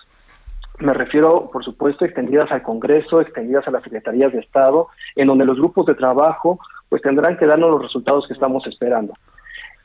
Me 0.81 0.95
refiero, 0.95 1.51
por 1.53 1.64
supuesto, 1.64 2.05
extendidas 2.05 2.51
al 2.53 2.62
Congreso, 2.62 3.21
extendidas 3.21 3.67
a 3.67 3.73
las 3.73 3.83
secretarías 3.83 4.33
de 4.33 4.38
Estado, 4.38 4.88
en 5.17 5.27
donde 5.27 5.45
los 5.45 5.59
grupos 5.59 5.87
de 5.87 5.95
trabajo 5.95 6.61
pues 6.88 7.03
tendrán 7.03 7.37
que 7.37 7.47
darnos 7.47 7.71
los 7.71 7.83
resultados 7.83 8.27
que 8.27 8.35
estamos 8.35 8.67
esperando. 8.67 9.12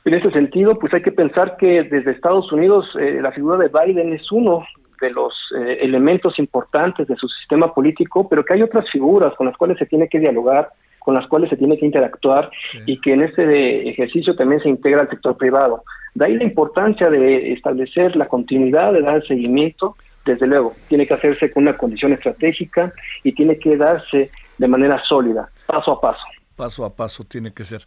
En 0.05 0.13
ese 0.13 0.31
sentido, 0.31 0.77
pues 0.77 0.93
hay 0.93 1.01
que 1.01 1.11
pensar 1.11 1.57
que 1.57 1.83
desde 1.83 2.11
Estados 2.11 2.51
Unidos 2.51 2.85
eh, 2.99 3.19
la 3.21 3.31
figura 3.31 3.57
de 3.57 3.69
Biden 3.69 4.13
es 4.13 4.31
uno 4.31 4.63
de 5.01 5.11
los 5.11 5.33
eh, 5.57 5.79
elementos 5.81 6.37
importantes 6.39 7.07
de 7.07 7.15
su 7.15 7.27
sistema 7.27 7.73
político, 7.73 8.27
pero 8.29 8.43
que 8.43 8.53
hay 8.53 8.61
otras 8.61 8.89
figuras 8.91 9.33
con 9.35 9.47
las 9.47 9.57
cuales 9.57 9.77
se 9.77 9.85
tiene 9.85 10.07
que 10.07 10.19
dialogar, 10.19 10.69
con 10.99 11.13
las 11.13 11.27
cuales 11.27 11.49
se 11.49 11.57
tiene 11.57 11.77
que 11.77 11.85
interactuar 11.85 12.49
y 12.85 12.99
que 13.01 13.11
en 13.11 13.23
este 13.23 13.89
ejercicio 13.89 14.35
también 14.35 14.61
se 14.61 14.69
integra 14.69 15.01
el 15.01 15.09
sector 15.09 15.35
privado. 15.35 15.83
De 16.13 16.25
ahí 16.25 16.35
la 16.35 16.45
importancia 16.45 17.09
de 17.09 17.51
establecer 17.51 18.15
la 18.15 18.27
continuidad, 18.27 18.93
de 18.93 19.01
dar 19.01 19.15
el 19.15 19.27
seguimiento 19.27 19.97
desde 20.25 20.47
luego, 20.47 20.75
tiene 20.87 21.07
que 21.07 21.13
hacerse 21.13 21.51
con 21.51 21.63
una 21.63 21.77
condición 21.77 22.13
estratégica 22.13 22.93
y 23.23 23.33
tiene 23.33 23.57
que 23.57 23.75
darse 23.77 24.31
de 24.57 24.67
manera 24.67 25.01
sólida, 25.03 25.49
paso 25.65 25.91
a 25.91 26.01
paso. 26.01 26.23
Paso 26.55 26.85
a 26.85 26.93
paso 26.93 27.23
tiene 27.23 27.53
que 27.53 27.63
ser. 27.63 27.85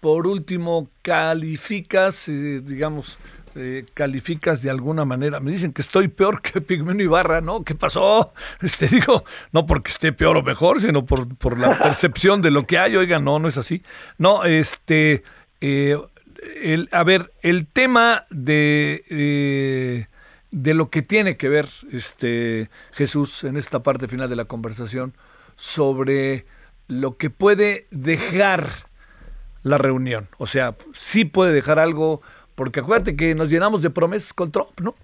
Por 0.00 0.26
último, 0.26 0.88
calificas, 1.02 2.28
eh, 2.28 2.60
digamos, 2.62 3.18
eh, 3.60 3.86
calificas 3.92 4.62
de 4.62 4.70
alguna 4.70 5.04
manera. 5.04 5.40
Me 5.40 5.50
dicen 5.50 5.72
que 5.72 5.82
estoy 5.82 6.06
peor 6.06 6.40
que 6.40 6.60
Pigmeno 6.60 7.02
Ibarra, 7.02 7.40
¿no? 7.40 7.64
¿Qué 7.64 7.74
pasó? 7.74 8.32
Este 8.62 8.86
digo, 8.86 9.24
no 9.52 9.66
porque 9.66 9.90
esté 9.90 10.12
peor 10.12 10.36
o 10.36 10.42
mejor, 10.42 10.80
sino 10.80 11.04
por, 11.04 11.34
por 11.36 11.58
la 11.58 11.78
percepción 11.82 12.40
de 12.40 12.52
lo 12.52 12.66
que 12.66 12.78
hay. 12.78 12.96
Oiga, 12.96 13.18
no, 13.18 13.38
no 13.38 13.48
es 13.48 13.56
así. 13.56 13.82
No, 14.16 14.44
este, 14.44 15.24
eh, 15.60 15.98
el, 16.62 16.88
a 16.92 17.02
ver, 17.02 17.32
el 17.42 17.66
tema 17.66 18.26
de, 18.30 19.02
eh, 19.10 20.06
de 20.50 20.74
lo 20.74 20.90
que 20.90 21.02
tiene 21.02 21.36
que 21.36 21.48
ver 21.48 21.66
este 21.92 22.70
Jesús 22.92 23.44
en 23.44 23.56
esta 23.56 23.82
parte 23.82 24.08
final 24.08 24.28
de 24.28 24.36
la 24.36 24.46
conversación 24.46 25.12
sobre 25.56 26.46
lo 26.88 27.16
que 27.16 27.30
puede 27.30 27.86
dejar 27.90 28.68
la 29.62 29.78
reunión. 29.78 30.28
O 30.38 30.46
sea, 30.46 30.76
sí 30.92 31.24
puede 31.24 31.52
dejar 31.52 31.78
algo, 31.78 32.22
porque 32.54 32.80
acuérdate 32.80 33.16
que 33.16 33.34
nos 33.34 33.50
llenamos 33.50 33.82
de 33.82 33.90
promesas 33.90 34.32
con 34.32 34.50
Trump, 34.50 34.80
¿no? 34.80 34.94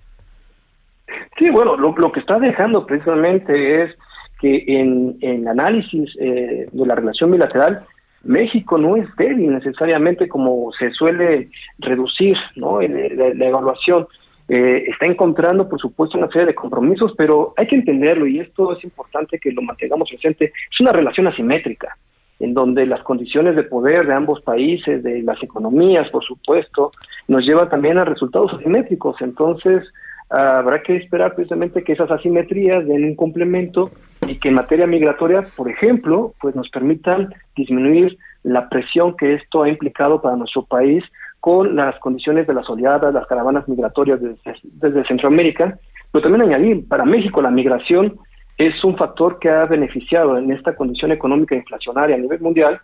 Sí, 1.38 1.50
bueno, 1.50 1.76
lo, 1.76 1.94
lo 1.96 2.12
que 2.12 2.20
está 2.20 2.38
dejando 2.38 2.87
precisamente 2.87 3.83
es 3.83 3.94
que 4.40 4.64
en 4.66 5.16
el 5.20 5.46
análisis 5.46 6.11
eh, 6.20 6.68
de 6.70 6.87
la 6.87 6.94
relación 6.94 7.30
bilateral, 7.30 7.85
México 8.24 8.78
no 8.78 8.96
es 8.96 9.07
débil 9.16 9.52
necesariamente 9.52 10.28
como 10.28 10.72
se 10.78 10.90
suele 10.92 11.50
reducir 11.78 12.37
¿no? 12.57 12.80
la, 12.80 13.46
evaluación. 13.46 14.07
Eh, 14.48 14.85
está 14.88 15.07
encontrando, 15.07 15.68
por 15.68 15.80
supuesto, 15.80 16.18
una 16.18 16.28
serie 16.28 16.48
de 16.48 16.54
compromisos, 16.54 17.12
pero 17.16 17.54
hay 17.57 17.66
que 17.66 17.76
entenderlo 17.76 18.26
y 18.26 18.40
esto 18.40 18.76
es 18.76 18.85
importante 18.85 19.38
que 19.38 19.52
lo 19.52 19.62
mantengamos 19.62 20.11
presente. 20.11 20.52
Es 20.70 20.80
una 20.80 20.92
relación 20.92 21.26
asimétrica, 21.26 21.96
en 22.40 22.52
donde 22.52 22.87
las 22.87 23.02
condiciones 23.02 23.57
de 23.57 23.62
poder 23.62 24.07
de 24.07 24.14
ambos 24.14 24.42
países, 24.42 25.02
de 25.02 25.22
las 25.22 25.42
economías, 25.42 26.11
por 26.11 26.24
supuesto, 26.24 26.92
nos 27.26 27.44
lleva 27.44 27.70
también 27.70 27.96
a 27.98 28.04
resultados 28.04 28.52
asimétricos. 28.52 29.16
Entonces, 29.22 29.83
habrá 30.28 30.83
que 30.83 30.96
esperar 30.96 31.35
precisamente 31.35 31.83
que 31.83 31.92
esas 31.92 32.11
asimetrías 32.11 32.87
den 32.87 33.04
un 33.04 33.16
complemento 33.16 33.90
y 34.26 34.38
que 34.38 34.48
en 34.48 34.54
materia 34.54 34.87
migratoria, 34.87 35.42
por 35.57 35.70
ejemplo, 35.70 36.35
pues 36.40 36.54
nos 36.54 36.68
permitan 36.68 37.33
disminuir 37.57 38.18
la 38.42 38.68
presión 38.68 39.16
que 39.16 39.35
esto 39.35 39.62
ha 39.62 39.68
implicado 39.68 40.20
para 40.20 40.37
nuestro 40.37 40.64
país 40.64 41.02
con 41.44 41.76
las 41.76 41.98
condiciones 41.98 42.46
de 42.46 42.54
las 42.54 42.70
oleadas, 42.70 43.12
las 43.12 43.26
caravanas 43.26 43.68
migratorias 43.68 44.18
desde, 44.18 44.54
desde 44.62 45.07
Centroamérica, 45.07 45.78
pero 46.11 46.22
también 46.22 46.50
añadir, 46.50 46.88
para 46.88 47.04
México 47.04 47.42
la 47.42 47.50
migración 47.50 48.18
es 48.57 48.83
un 48.83 48.96
factor 48.96 49.38
que 49.38 49.50
ha 49.50 49.66
beneficiado 49.66 50.38
en 50.38 50.50
esta 50.50 50.74
condición 50.74 51.12
económica 51.12 51.54
inflacionaria 51.54 52.16
a 52.16 52.18
nivel 52.18 52.40
mundial 52.40 52.80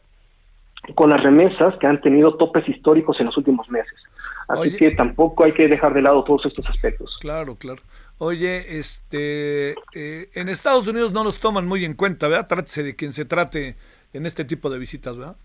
con 0.94 1.08
las 1.08 1.22
remesas 1.22 1.72
que 1.80 1.86
han 1.86 2.02
tenido 2.02 2.36
topes 2.36 2.68
históricos 2.68 3.18
en 3.20 3.26
los 3.26 3.36
últimos 3.38 3.66
meses. 3.70 3.98
Así 4.46 4.76
que 4.76 4.90
tampoco 4.90 5.44
hay 5.44 5.52
que 5.54 5.66
dejar 5.66 5.94
de 5.94 6.02
lado 6.02 6.22
todos 6.22 6.44
estos 6.44 6.68
aspectos. 6.68 7.16
Claro, 7.22 7.54
claro. 7.54 7.80
Oye, 8.18 8.78
este, 8.78 9.70
eh, 9.94 10.28
en 10.34 10.50
Estados 10.50 10.86
Unidos 10.86 11.12
no 11.12 11.24
los 11.24 11.40
toman 11.40 11.66
muy 11.66 11.86
en 11.86 11.94
cuenta, 11.94 12.28
¿verdad? 12.28 12.46
Trátese 12.46 12.82
de 12.82 12.94
quien 12.94 13.14
se 13.14 13.24
trate 13.24 13.76
en 14.12 14.26
este 14.26 14.44
tipo 14.44 14.68
de 14.68 14.78
visitas, 14.78 15.16
¿verdad? 15.16 15.36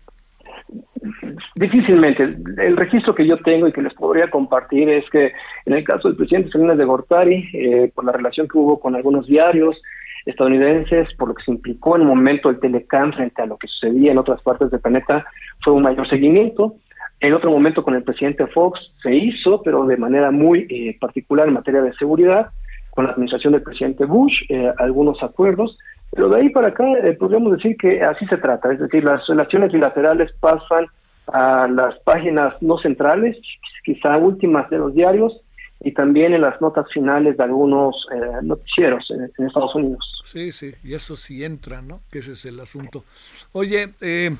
Difícilmente. 1.56 2.22
El 2.58 2.76
registro 2.76 3.14
que 3.14 3.26
yo 3.26 3.38
tengo 3.38 3.66
y 3.66 3.72
que 3.72 3.80
les 3.80 3.94
podría 3.94 4.28
compartir 4.28 4.90
es 4.90 5.08
que 5.08 5.32
en 5.64 5.72
el 5.72 5.84
caso 5.84 6.08
del 6.08 6.16
presidente 6.18 6.50
Salinas 6.50 6.76
de 6.76 6.84
Gortari, 6.84 7.48
eh, 7.54 7.90
por 7.94 8.04
la 8.04 8.12
relación 8.12 8.46
que 8.46 8.58
hubo 8.58 8.78
con 8.78 8.94
algunos 8.94 9.26
diarios 9.26 9.80
estadounidenses, 10.26 11.08
por 11.14 11.28
lo 11.28 11.34
que 11.34 11.44
se 11.44 11.52
implicó 11.52 11.96
en 11.96 12.02
el 12.02 12.08
momento 12.08 12.50
del 12.50 12.60
Telecam 12.60 13.14
frente 13.14 13.40
a 13.40 13.46
lo 13.46 13.56
que 13.56 13.68
sucedía 13.68 14.12
en 14.12 14.18
otras 14.18 14.42
partes 14.42 14.70
del 14.70 14.80
planeta, 14.80 15.24
fue 15.64 15.72
un 15.72 15.84
mayor 15.84 16.06
seguimiento. 16.10 16.74
En 17.20 17.32
otro 17.32 17.50
momento 17.50 17.82
con 17.82 17.94
el 17.94 18.02
presidente 18.02 18.46
Fox 18.48 18.78
se 19.02 19.14
hizo, 19.14 19.62
pero 19.62 19.86
de 19.86 19.96
manera 19.96 20.30
muy 20.30 20.66
eh, 20.68 20.98
particular 21.00 21.48
en 21.48 21.54
materia 21.54 21.80
de 21.80 21.94
seguridad, 21.94 22.50
con 22.90 23.06
la 23.06 23.12
administración 23.12 23.54
del 23.54 23.62
presidente 23.62 24.04
Bush, 24.04 24.42
eh, 24.50 24.70
algunos 24.76 25.22
acuerdos, 25.22 25.78
pero 26.12 26.28
de 26.28 26.38
ahí 26.38 26.50
para 26.50 26.68
acá 26.68 26.84
eh, 27.02 27.14
podríamos 27.14 27.56
decir 27.56 27.78
que 27.78 28.02
así 28.02 28.26
se 28.26 28.36
trata, 28.36 28.70
es 28.72 28.78
decir, 28.78 29.04
las 29.04 29.26
relaciones 29.26 29.72
bilaterales 29.72 30.30
pasan 30.38 30.86
a 31.26 31.68
las 31.68 31.98
páginas 32.00 32.54
no 32.60 32.78
centrales, 32.78 33.36
quizá 33.84 34.16
últimas 34.16 34.68
de 34.70 34.78
los 34.78 34.94
diarios, 34.94 35.40
y 35.80 35.92
también 35.92 36.32
en 36.32 36.40
las 36.40 36.60
notas 36.60 36.86
finales 36.92 37.36
de 37.36 37.44
algunos 37.44 37.94
noticieros 38.42 39.10
en, 39.10 39.46
Estados 39.46 39.74
Unidos. 39.74 40.22
Sí, 40.24 40.50
sí, 40.52 40.72
y 40.82 40.94
eso 40.94 41.16
sí 41.16 41.44
entra, 41.44 41.82
¿no? 41.82 42.00
Que 42.10 42.20
ese 42.20 42.32
es 42.32 42.44
el 42.46 42.58
asunto. 42.60 43.04
Oye, 43.52 43.90
eh, 44.00 44.34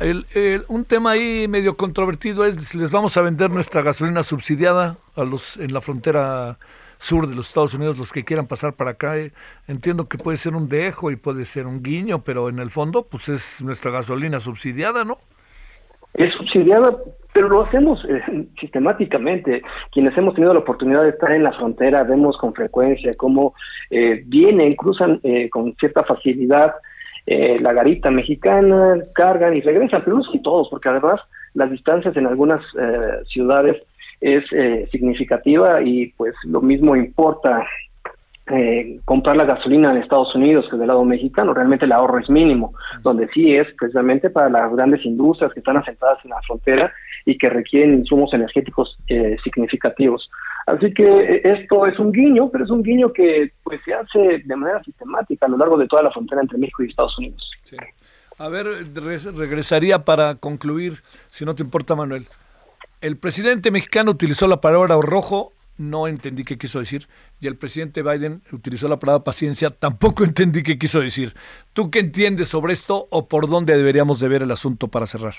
el, 0.00 0.24
un 0.68 0.84
tema 0.84 1.12
ahí 1.12 1.46
medio 1.48 1.76
controvertido 1.76 2.44
es 2.44 2.74
les 2.74 2.90
vamos 2.90 3.16
a 3.16 3.22
vender 3.22 3.50
nuestra 3.50 3.82
gasolina 3.82 4.22
subsidiada 4.22 4.98
a 5.14 5.24
los 5.24 5.56
en 5.58 5.72
la 5.72 5.80
frontera 5.80 6.58
sur 6.98 7.26
de 7.26 7.34
los 7.34 7.48
Estados 7.48 7.74
Unidos, 7.74 7.98
los 7.98 8.12
que 8.12 8.24
quieran 8.24 8.46
pasar 8.46 8.74
para 8.74 8.92
acá. 8.92 9.16
Eh, 9.18 9.32
entiendo 9.68 10.08
que 10.08 10.18
puede 10.18 10.38
ser 10.38 10.54
un 10.54 10.68
dejo 10.68 11.10
y 11.10 11.16
puede 11.16 11.44
ser 11.44 11.66
un 11.66 11.82
guiño, 11.82 12.22
pero 12.22 12.48
en 12.48 12.58
el 12.58 12.70
fondo 12.70 13.04
pues 13.04 13.28
es 13.28 13.60
nuestra 13.60 13.90
gasolina 13.90 14.40
subsidiada, 14.40 15.04
¿no? 15.04 15.18
Es 16.14 16.34
subsidiada, 16.34 16.96
pero 17.32 17.48
lo 17.48 17.62
hacemos 17.62 18.04
eh, 18.08 18.46
sistemáticamente. 18.60 19.62
Quienes 19.90 20.16
hemos 20.16 20.34
tenido 20.34 20.54
la 20.54 20.60
oportunidad 20.60 21.02
de 21.02 21.10
estar 21.10 21.32
en 21.32 21.44
la 21.44 21.52
frontera 21.52 22.02
vemos 22.04 22.36
con 22.38 22.54
frecuencia 22.54 23.12
cómo 23.16 23.54
eh, 23.90 24.22
vienen, 24.26 24.74
cruzan 24.74 25.20
con 25.50 25.74
cierta 25.76 26.04
facilidad 26.04 26.74
eh, 27.24 27.58
la 27.60 27.72
garita 27.72 28.10
mexicana, 28.10 28.98
cargan 29.14 29.56
y 29.56 29.60
regresan, 29.60 30.02
pero 30.04 30.16
no 30.16 30.24
son 30.24 30.42
todos, 30.42 30.68
porque 30.68 30.88
además 30.88 31.20
las 31.54 31.70
distancias 31.70 32.16
en 32.16 32.26
algunas 32.26 32.60
eh, 32.76 33.22
ciudades 33.26 33.80
es 34.20 34.44
eh, 34.52 34.88
significativa 34.90 35.82
y 35.82 36.08
pues 36.16 36.34
lo 36.44 36.60
mismo 36.60 36.96
importa 36.96 37.64
comprar 39.04 39.36
la 39.36 39.44
gasolina 39.44 39.92
en 39.92 39.98
Estados 39.98 40.34
Unidos 40.34 40.66
que 40.70 40.76
del 40.76 40.88
lado 40.88 41.04
mexicano, 41.04 41.54
realmente 41.54 41.84
el 41.84 41.92
ahorro 41.92 42.18
es 42.18 42.28
mínimo, 42.28 42.74
donde 43.02 43.28
sí 43.28 43.54
es 43.54 43.66
precisamente 43.78 44.30
para 44.30 44.50
las 44.50 44.74
grandes 44.74 45.04
industrias 45.06 45.52
que 45.52 45.60
están 45.60 45.76
asentadas 45.76 46.18
en 46.24 46.30
la 46.30 46.42
frontera 46.42 46.92
y 47.24 47.38
que 47.38 47.48
requieren 47.48 47.94
insumos 47.94 48.34
energéticos 48.34 48.98
significativos. 49.42 50.28
Así 50.66 50.92
que 50.94 51.04
eh, 51.04 51.40
esto 51.44 51.86
es 51.86 51.98
un 51.98 52.12
guiño, 52.12 52.48
pero 52.50 52.64
es 52.64 52.70
un 52.70 52.82
guiño 52.82 53.12
que 53.12 53.52
pues 53.62 53.80
se 53.84 53.94
hace 53.94 54.42
de 54.44 54.56
manera 54.56 54.82
sistemática 54.82 55.46
a 55.46 55.48
lo 55.48 55.58
largo 55.58 55.76
de 55.76 55.88
toda 55.88 56.02
la 56.02 56.10
frontera 56.10 56.40
entre 56.40 56.58
México 56.58 56.82
y 56.82 56.88
Estados 56.88 57.18
Unidos. 57.18 57.50
A 58.38 58.48
ver, 58.48 58.66
regresaría 58.94 60.04
para 60.04 60.36
concluir, 60.36 61.02
si 61.30 61.44
no 61.44 61.54
te 61.54 61.62
importa, 61.62 61.94
Manuel. 61.94 62.26
El 63.00 63.16
presidente 63.16 63.70
mexicano 63.70 64.12
utilizó 64.12 64.46
la 64.46 64.60
palabra 64.60 64.96
rojo, 65.00 65.52
no 65.78 66.06
entendí 66.06 66.44
qué 66.44 66.58
quiso 66.58 66.78
decir, 66.78 67.06
y 67.40 67.46
el 67.46 67.56
presidente 67.56 68.02
Biden 68.02 68.42
utilizó 68.52 68.88
la 68.88 68.98
palabra 68.98 69.24
paciencia, 69.24 69.70
tampoco 69.70 70.24
entendí 70.24 70.62
qué 70.62 70.78
quiso 70.78 71.00
decir. 71.00 71.34
¿Tú 71.72 71.90
qué 71.90 72.00
entiendes 72.00 72.48
sobre 72.48 72.72
esto 72.72 73.06
o 73.10 73.28
por 73.28 73.48
dónde 73.48 73.76
deberíamos 73.76 74.20
de 74.20 74.28
ver 74.28 74.42
el 74.42 74.50
asunto 74.50 74.88
para 74.88 75.06
cerrar? 75.06 75.34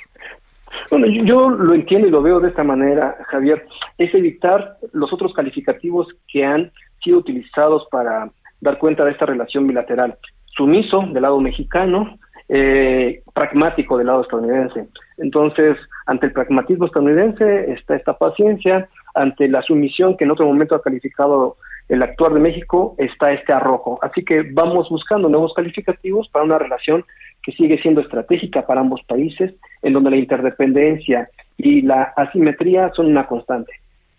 Bueno, 0.90 1.08
yo 1.08 1.50
lo 1.50 1.74
entiendo 1.74 2.08
y 2.08 2.12
lo 2.12 2.22
veo 2.22 2.40
de 2.40 2.50
esta 2.50 2.64
manera, 2.64 3.18
Javier, 3.28 3.66
es 3.98 4.14
evitar 4.14 4.78
los 4.92 5.12
otros 5.14 5.34
calificativos 5.34 6.08
que 6.28 6.46
han 6.46 6.72
sido 7.04 7.20
utilizados 7.20 7.88
para 7.92 8.32
dar 8.60 8.78
cuenta 8.78 9.06
de 9.06 9.12
esta 9.12 9.26
relación 9.26 9.68
bilateral. 9.68 10.18
Sumiso 10.56 11.04
del 11.12 11.22
lado 11.22 11.40
mexicano, 11.40 12.18
eh, 12.50 13.24
pragmático 13.34 13.98
del 13.98 14.08
lado 14.08 14.22
estadounidense. 14.22 14.88
Entonces, 15.18 15.78
ante 16.06 16.28
el 16.28 16.34
pragmatismo 16.34 16.86
estadounidense 16.86 17.72
está 17.72 17.96
esta 17.96 18.18
paciencia, 18.18 18.90
ante 19.14 19.48
la 19.48 19.62
sumisión 19.62 20.18
que 20.18 20.26
en 20.26 20.32
otro 20.32 20.46
momento 20.46 20.76
ha 20.76 20.82
calificado 20.82 21.58
el 21.90 22.02
actuar 22.02 22.34
de 22.34 22.40
México 22.40 22.96
está 22.98 23.32
este 23.34 23.54
arrojo. 23.54 24.00
Así 24.02 24.24
que 24.24 24.44
vamos 24.52 24.90
buscando 24.90 25.30
nuevos 25.30 25.54
calificativos 25.54 26.30
para 26.30 26.46
una 26.46 26.58
relación 26.58 27.06
que 27.44 27.52
sigue 27.52 27.82
siendo 27.82 28.02
estratégica 28.02 28.66
para 28.66 28.82
ambos 28.82 29.02
países, 29.08 29.54
en 29.82 29.94
donde 29.94 30.12
la 30.12 30.18
interdependencia 30.18 31.30
y 31.58 31.82
la 31.82 32.14
asimetría 32.16 32.92
son 32.96 33.08
una 33.08 33.28
constante. 33.28 33.74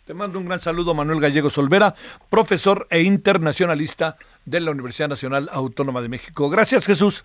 Te 0.07 0.12
mando 0.12 0.38
un 0.38 0.46
gran 0.46 0.61
saludo, 0.61 0.92
Manuel 0.92 1.20
Gallego 1.20 1.48
Solvera, 1.48 1.94
profesor 2.28 2.87
e 2.90 3.00
internacionalista 3.00 4.16
de 4.44 4.61
la 4.61 4.70
Universidad 4.70 5.09
Nacional 5.09 5.48
Autónoma 5.50 6.02
de 6.02 6.11
México. 6.11 6.50
Gracias, 6.50 6.85
Jesús. 6.85 7.24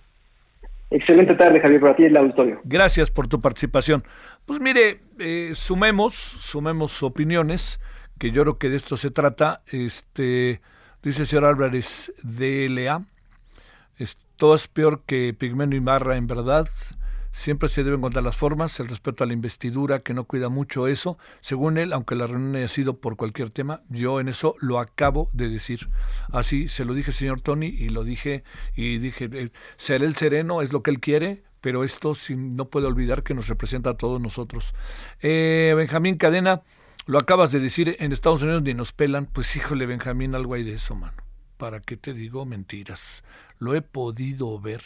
Excelente 0.91 1.35
tarde, 1.35 1.59
Javier, 1.59 1.81
para 1.81 1.95
ti 1.95 2.03
el 2.05 2.17
auditorio. 2.17 2.61
Gracias 2.63 3.11
por 3.11 3.27
tu 3.27 3.41
participación. 3.41 4.03
Pues 4.45 4.59
mire, 4.59 5.01
eh, 5.19 5.51
sumemos, 5.53 6.15
sumemos 6.15 7.03
opiniones, 7.03 7.79
que 8.17 8.31
yo 8.31 8.41
creo 8.41 8.57
que 8.57 8.69
de 8.69 8.77
esto 8.77 8.97
se 8.97 9.11
trata. 9.11 9.61
Este, 9.67 10.61
dice 11.03 11.21
el 11.21 11.27
señor 11.27 11.45
Álvarez 11.45 12.13
de 12.23 12.67
LA, 12.69 13.05
todo 14.39 14.55
es 14.55 14.69
peor 14.69 15.01
que 15.05 15.35
Pigmeno 15.37 15.75
y 15.75 15.81
Marra 15.81 16.15
en 16.15 16.25
verdad. 16.25 16.67
Siempre 17.39 17.69
se 17.69 17.85
deben 17.85 18.01
contar 18.01 18.21
las 18.21 18.35
formas, 18.35 18.77
el 18.81 18.89
respeto 18.89 19.23
a 19.23 19.27
la 19.27 19.31
investidura, 19.31 19.99
que 19.99 20.13
no 20.13 20.25
cuida 20.25 20.49
mucho 20.49 20.87
eso. 20.87 21.17
Según 21.39 21.77
él, 21.77 21.93
aunque 21.93 22.15
la 22.15 22.27
reunión 22.27 22.57
haya 22.57 22.67
sido 22.67 22.97
por 22.97 23.15
cualquier 23.15 23.49
tema, 23.49 23.81
yo 23.87 24.19
en 24.19 24.27
eso 24.27 24.55
lo 24.59 24.77
acabo 24.77 25.29
de 25.31 25.47
decir. 25.47 25.87
Así 26.33 26.67
se 26.67 26.83
lo 26.83 26.93
dije 26.93 27.13
señor 27.13 27.39
Tony 27.39 27.67
y 27.67 27.87
lo 27.87 28.03
dije 28.03 28.43
y 28.75 28.97
dije, 28.97 29.29
eh, 29.31 29.51
ser 29.77 30.03
el 30.03 30.17
sereno 30.17 30.61
es 30.61 30.73
lo 30.73 30.83
que 30.83 30.91
él 30.91 30.99
quiere, 30.99 31.43
pero 31.61 31.85
esto 31.85 32.13
no 32.35 32.65
puede 32.65 32.87
olvidar 32.87 33.23
que 33.23 33.33
nos 33.33 33.47
representa 33.47 33.91
a 33.91 33.97
todos 33.97 34.19
nosotros. 34.19 34.75
Eh, 35.21 35.73
Benjamín 35.77 36.17
Cadena, 36.17 36.63
lo 37.05 37.19
acabas 37.19 37.53
de 37.53 37.61
decir, 37.61 37.95
en 37.99 38.11
Estados 38.11 38.41
Unidos 38.41 38.63
ni 38.63 38.73
nos 38.73 38.91
pelan, 38.91 39.27
pues 39.27 39.55
híjole 39.55 39.85
Benjamín, 39.85 40.35
algo 40.35 40.55
hay 40.55 40.63
de 40.63 40.73
eso, 40.73 40.93
mano. 40.93 41.23
¿Para 41.55 41.79
qué 41.79 41.95
te 41.95 42.13
digo 42.13 42.45
mentiras? 42.45 43.23
lo 43.59 43.75
he 43.75 43.81
podido 43.81 44.59
ver 44.59 44.81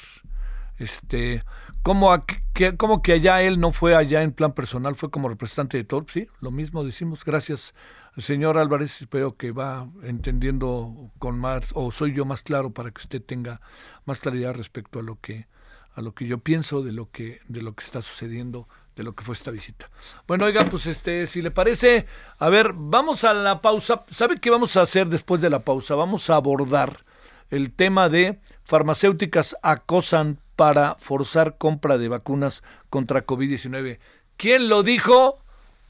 Este, 0.78 1.44
¿cómo, 1.84 2.26
que, 2.54 2.76
¿Cómo 2.78 3.02
que 3.02 3.14
allá 3.14 3.42
él 3.42 3.60
no 3.60 3.72
fue 3.72 3.96
allá 3.96 4.22
en 4.22 4.32
plan 4.32 4.54
personal, 4.54 4.96
fue 4.96 5.12
como 5.12 5.30
representante 5.30 5.78
de 5.78 5.84
Torp? 5.84 6.10
Sí, 6.10 6.28
lo 6.42 6.52
mismo 6.52 6.84
decimos, 6.84 7.24
gracias 7.24 7.74
señor 8.18 8.58
Álvarez, 8.58 9.02
espero 9.02 9.38
que 9.38 9.52
va 9.52 9.88
entendiendo 10.04 11.12
con 11.20 11.40
más, 11.40 11.72
o 11.74 11.92
soy 11.92 12.14
yo 12.14 12.26
más 12.26 12.44
claro 12.44 12.72
para 12.72 12.92
que 12.92 13.02
usted 13.02 13.22
tenga 13.22 13.62
más 14.06 14.20
claridad 14.20 14.54
respecto 14.54 15.00
a 15.00 15.04
lo 15.04 15.20
que, 15.20 15.48
a 15.96 16.02
lo 16.02 16.14
que 16.14 16.28
yo 16.28 16.38
pienso 16.38 16.84
de 16.84 16.92
lo 16.92 17.10
que, 17.10 17.40
de 17.48 17.62
lo 17.62 17.74
que 17.74 17.84
está 17.84 18.02
sucediendo, 18.02 18.68
de 18.96 19.04
lo 19.04 19.16
que 19.16 19.24
fue 19.24 19.34
esta 19.34 19.50
visita. 19.50 19.90
Bueno, 20.28 20.46
oiga, 20.46 20.64
pues 20.66 20.86
este, 20.86 21.26
si 21.26 21.42
le 21.42 21.50
parece, 21.50 22.06
a 22.38 22.50
ver, 22.50 22.74
vamos 22.76 23.24
a 23.24 23.34
la 23.34 23.62
pausa. 23.62 24.04
¿Sabe 24.12 24.40
qué 24.40 24.52
vamos 24.52 24.78
a 24.78 24.84
hacer 24.84 25.08
después 25.08 25.42
de 25.42 25.50
la 25.50 25.64
pausa? 25.64 25.96
Vamos 25.96 26.30
a 26.30 26.36
abordar 26.36 27.04
el 27.50 27.72
tema 27.72 28.10
de 28.10 28.40
farmacéuticas 28.64 29.58
acosan 29.62 30.40
para 30.56 30.96
forzar 30.96 31.58
compra 31.58 31.98
de 31.98 32.08
vacunas 32.08 32.63
contra 32.89 33.26
COVID-19. 33.26 34.00
¿Quién 34.38 34.70
lo 34.70 34.84
dijo? 34.84 35.39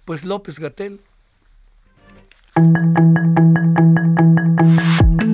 Pues 0.06 0.26
López 0.26 0.60
Gatel. 0.60 1.02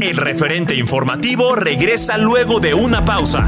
El 0.02 0.18
referente 0.18 0.76
informativo 0.76 1.56
regresa 1.56 2.18
luego 2.18 2.60
de 2.60 2.74
una 2.74 3.04
pausa. 3.04 3.48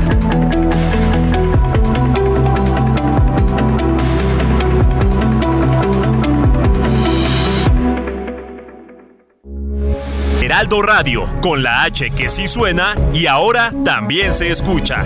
Heraldo 10.41 10.82
Radio, 10.82 11.26
con 11.41 11.63
la 11.63 11.84
H 11.84 12.12
que 12.12 12.28
sí 12.28 12.50
suena 12.50 12.96
y 13.13 13.28
ahora 13.28 13.72
también 13.86 14.34
se 14.34 14.52
escucha. 14.52 15.06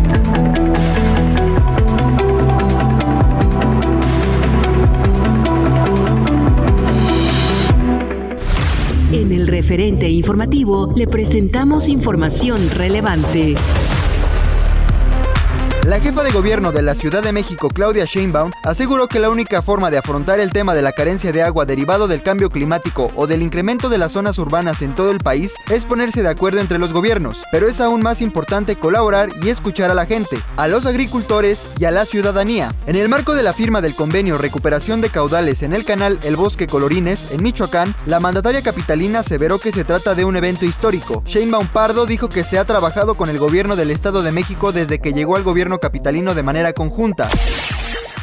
Informativo 10.09 10.91
le 10.95 11.07
presentamos 11.07 11.87
información 11.87 12.69
relevante. 12.71 13.55
La 15.91 15.99
jefa 15.99 16.23
de 16.23 16.31
gobierno 16.31 16.71
de 16.71 16.81
la 16.81 16.95
Ciudad 16.95 17.21
de 17.21 17.33
México, 17.33 17.67
Claudia 17.67 18.05
Sheinbaum, 18.05 18.53
aseguró 18.63 19.09
que 19.09 19.19
la 19.19 19.29
única 19.29 19.61
forma 19.61 19.91
de 19.91 19.97
afrontar 19.97 20.39
el 20.39 20.53
tema 20.53 20.73
de 20.73 20.81
la 20.81 20.93
carencia 20.93 21.33
de 21.33 21.43
agua 21.43 21.65
derivado 21.65 22.07
del 22.07 22.23
cambio 22.23 22.49
climático 22.49 23.11
o 23.17 23.27
del 23.27 23.41
incremento 23.41 23.89
de 23.89 23.97
las 23.97 24.13
zonas 24.13 24.37
urbanas 24.37 24.81
en 24.81 24.95
todo 24.95 25.11
el 25.11 25.17
país 25.17 25.53
es 25.69 25.83
ponerse 25.83 26.23
de 26.23 26.29
acuerdo 26.29 26.61
entre 26.61 26.79
los 26.79 26.93
gobiernos, 26.93 27.43
pero 27.51 27.67
es 27.67 27.81
aún 27.81 28.01
más 28.01 28.21
importante 28.21 28.77
colaborar 28.77 29.31
y 29.41 29.49
escuchar 29.49 29.91
a 29.91 29.93
la 29.93 30.05
gente, 30.05 30.39
a 30.55 30.69
los 30.69 30.85
agricultores 30.85 31.65
y 31.77 31.83
a 31.83 31.91
la 31.91 32.05
ciudadanía. 32.05 32.73
En 32.87 32.95
el 32.95 33.09
marco 33.09 33.35
de 33.35 33.43
la 33.43 33.51
firma 33.51 33.81
del 33.81 33.93
convenio 33.93 34.37
Recuperación 34.37 35.01
de 35.01 35.09
Caudales 35.09 35.61
en 35.61 35.73
el 35.73 35.83
canal 35.83 36.21
El 36.23 36.37
Bosque 36.37 36.67
Colorines, 36.67 37.33
en 37.33 37.43
Michoacán, 37.43 37.93
la 38.05 38.21
mandataria 38.21 38.61
capitalina 38.61 39.19
aseveró 39.19 39.59
que 39.59 39.73
se 39.73 39.83
trata 39.83 40.15
de 40.15 40.23
un 40.23 40.37
evento 40.37 40.63
histórico. 40.63 41.21
Sheinbaum 41.25 41.67
Pardo 41.67 42.05
dijo 42.05 42.29
que 42.29 42.45
se 42.45 42.57
ha 42.57 42.63
trabajado 42.63 43.15
con 43.15 43.29
el 43.29 43.39
gobierno 43.39 43.75
del 43.75 43.91
Estado 43.91 44.23
de 44.23 44.31
México 44.31 44.71
desde 44.71 44.99
que 44.99 45.11
llegó 45.11 45.35
al 45.35 45.43
gobierno 45.43 45.80
capitalino 45.81 46.33
de 46.33 46.43
manera 46.43 46.71
conjunta. 46.71 47.27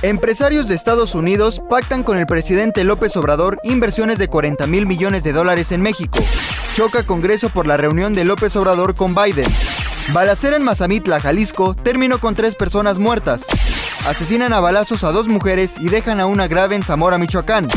Empresarios 0.00 0.68
de 0.68 0.74
Estados 0.74 1.14
Unidos 1.14 1.60
pactan 1.68 2.04
con 2.04 2.16
el 2.16 2.26
presidente 2.26 2.84
López 2.84 3.16
Obrador 3.16 3.58
inversiones 3.64 4.16
de 4.16 4.28
40 4.28 4.66
mil 4.66 4.86
millones 4.86 5.24
de 5.24 5.32
dólares 5.32 5.72
en 5.72 5.82
México. 5.82 6.20
Choca 6.74 7.02
Congreso 7.02 7.50
por 7.50 7.66
la 7.66 7.76
reunión 7.76 8.14
de 8.14 8.24
López 8.24 8.56
Obrador 8.56 8.94
con 8.94 9.14
Biden. 9.14 9.50
Balacera 10.14 10.56
en 10.56 10.62
Mazamitla, 10.62 11.20
Jalisco, 11.20 11.74
terminó 11.74 12.18
con 12.18 12.34
tres 12.34 12.54
personas 12.54 12.98
muertas. 12.98 13.44
Asesinan 14.06 14.54
a 14.54 14.60
balazos 14.60 15.04
a 15.04 15.12
dos 15.12 15.28
mujeres 15.28 15.74
y 15.78 15.90
dejan 15.90 16.20
a 16.20 16.26
una 16.26 16.46
grave 16.46 16.76
en 16.76 16.82
Zamora, 16.82 17.18
Michoacán. 17.18 17.68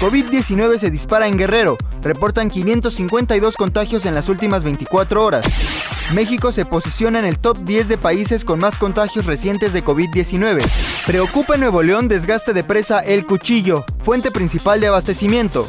COVID-19 0.00 0.78
se 0.78 0.90
dispara 0.90 1.28
en 1.28 1.36
Guerrero. 1.36 1.76
Reportan 2.02 2.50
552 2.50 3.56
contagios 3.56 4.06
en 4.06 4.14
las 4.14 4.28
últimas 4.28 4.64
24 4.64 5.24
horas. 5.24 5.44
México 6.14 6.52
se 6.52 6.64
posiciona 6.64 7.18
en 7.18 7.24
el 7.24 7.38
top 7.38 7.58
10 7.64 7.88
de 7.88 7.98
países 7.98 8.44
con 8.44 8.58
más 8.58 8.78
contagios 8.78 9.26
recientes 9.26 9.72
de 9.72 9.84
COVID-19. 9.84 10.64
Preocupa 11.06 11.56
Nuevo 11.56 11.82
León 11.82 12.08
desgaste 12.08 12.52
de 12.52 12.64
presa 12.64 13.00
El 13.00 13.26
Cuchillo, 13.26 13.84
fuente 14.02 14.30
principal 14.30 14.80
de 14.80 14.86
abastecimiento. 14.86 15.68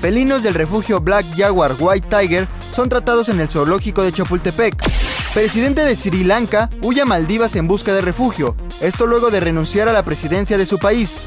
Felinos 0.00 0.42
del 0.42 0.54
refugio 0.54 1.00
Black 1.00 1.24
Jaguar 1.36 1.72
White 1.78 2.08
Tiger 2.08 2.46
son 2.74 2.88
tratados 2.88 3.28
en 3.28 3.40
el 3.40 3.48
zoológico 3.48 4.02
de 4.02 4.12
Chapultepec. 4.12 4.76
Presidente 5.32 5.84
de 5.84 5.96
Sri 5.96 6.24
Lanka 6.24 6.68
huye 6.82 7.02
a 7.02 7.06
Maldivas 7.06 7.56
en 7.56 7.66
busca 7.66 7.94
de 7.94 8.00
refugio, 8.00 8.54
esto 8.80 9.06
luego 9.06 9.30
de 9.30 9.40
renunciar 9.40 9.88
a 9.88 9.92
la 9.92 10.04
presidencia 10.04 10.58
de 10.58 10.66
su 10.66 10.78
país. 10.78 11.26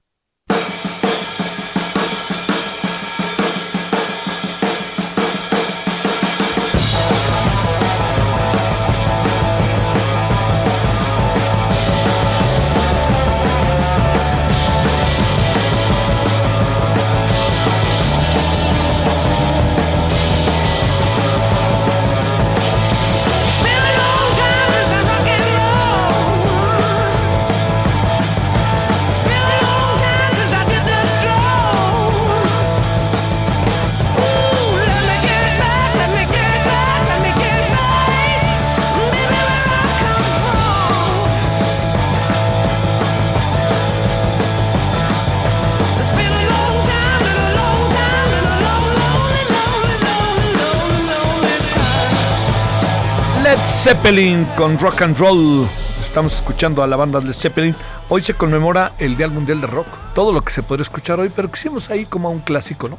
Zeppelin 53.91 54.45
con 54.55 54.79
rock 54.79 55.01
and 55.01 55.17
roll. 55.17 55.67
estamos 55.99 56.31
escuchando 56.35 56.81
a 56.81 56.87
la 56.87 56.95
banda 56.95 57.19
Led 57.19 57.33
Zeppelin. 57.33 57.75
Hoy 58.07 58.21
se 58.21 58.33
conmemora 58.33 58.93
el 58.99 59.17
Día 59.17 59.27
Mundial 59.27 59.59
de 59.59 59.67
Rock. 59.67 59.85
Todo 60.15 60.31
lo 60.31 60.41
que 60.45 60.53
se 60.53 60.63
podría 60.63 60.83
escuchar 60.83 61.19
hoy, 61.19 61.29
pero 61.35 61.51
quisimos 61.51 61.89
ahí 61.89 62.05
como 62.05 62.31
un 62.31 62.39
clásico, 62.39 62.87
¿no? 62.87 62.97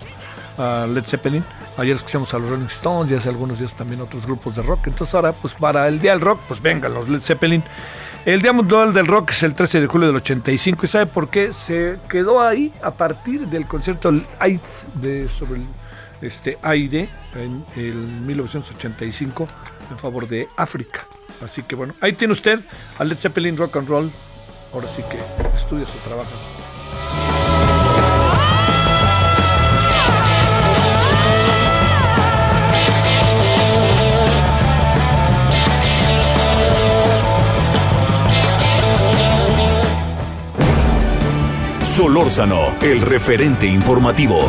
A 0.63 0.87
Led 0.87 1.05
Zeppelin. 1.05 1.43
Ayer 1.79 1.97
escuchamos 1.97 2.35
a 2.35 2.39
los 2.39 2.51
Rolling 2.51 2.67
Stones 2.67 3.11
y 3.11 3.15
hace 3.15 3.31
algunos 3.31 3.59
días 3.59 3.73
también 3.73 4.03
otros 4.03 4.27
grupos 4.27 4.55
de 4.55 4.61
rock. 4.61 4.89
Entonces 4.89 5.15
ahora, 5.15 5.33
pues 5.33 5.55
para 5.55 5.89
el 5.89 5.99
Día 5.99 6.11
del 6.11 6.21
Rock, 6.21 6.41
pues 6.47 6.61
vengan 6.61 6.93
los 6.93 7.09
Led 7.09 7.23
Zeppelin. 7.23 7.63
El 8.27 8.43
Día 8.43 8.53
Mundial 8.53 8.93
del 8.93 9.07
Rock 9.07 9.31
es 9.31 9.43
el 9.45 9.55
13 9.55 9.81
de 9.81 9.87
julio 9.87 10.09
del 10.09 10.17
85 10.17 10.85
y 10.85 10.89
¿sabe 10.91 11.07
por 11.07 11.31
qué? 11.31 11.55
Se 11.55 11.97
quedó 12.07 12.43
ahí 12.43 12.71
a 12.83 12.91
partir 12.91 13.47
del 13.47 13.65
concierto 13.67 14.13
de, 14.13 15.27
sobre 15.31 15.61
el 15.61 15.67
este, 16.21 16.59
AID 16.63 17.09
en 17.35 17.65
el 17.77 17.95
1985 17.95 19.49
en 19.93 19.99
favor 19.99 20.27
de 20.27 20.49
África. 20.57 21.07
Así 21.43 21.63
que 21.63 21.77
bueno, 21.77 21.95
ahí 22.01 22.13
tiene 22.13 22.33
usted 22.33 22.61
a 22.99 23.05
Led 23.05 23.19
Zeppelin 23.19 23.57
Rock 23.57 23.77
and 23.77 23.89
Roll. 23.89 24.11
Ahora 24.73 24.89
sí 24.89 25.03
que 25.11 25.19
estudias 25.57 25.91
o 25.95 25.99
trabajas. 25.99 26.33
Solórzano, 41.83 42.75
el 42.81 43.03
referente 43.03 43.67
informativo. 43.67 44.49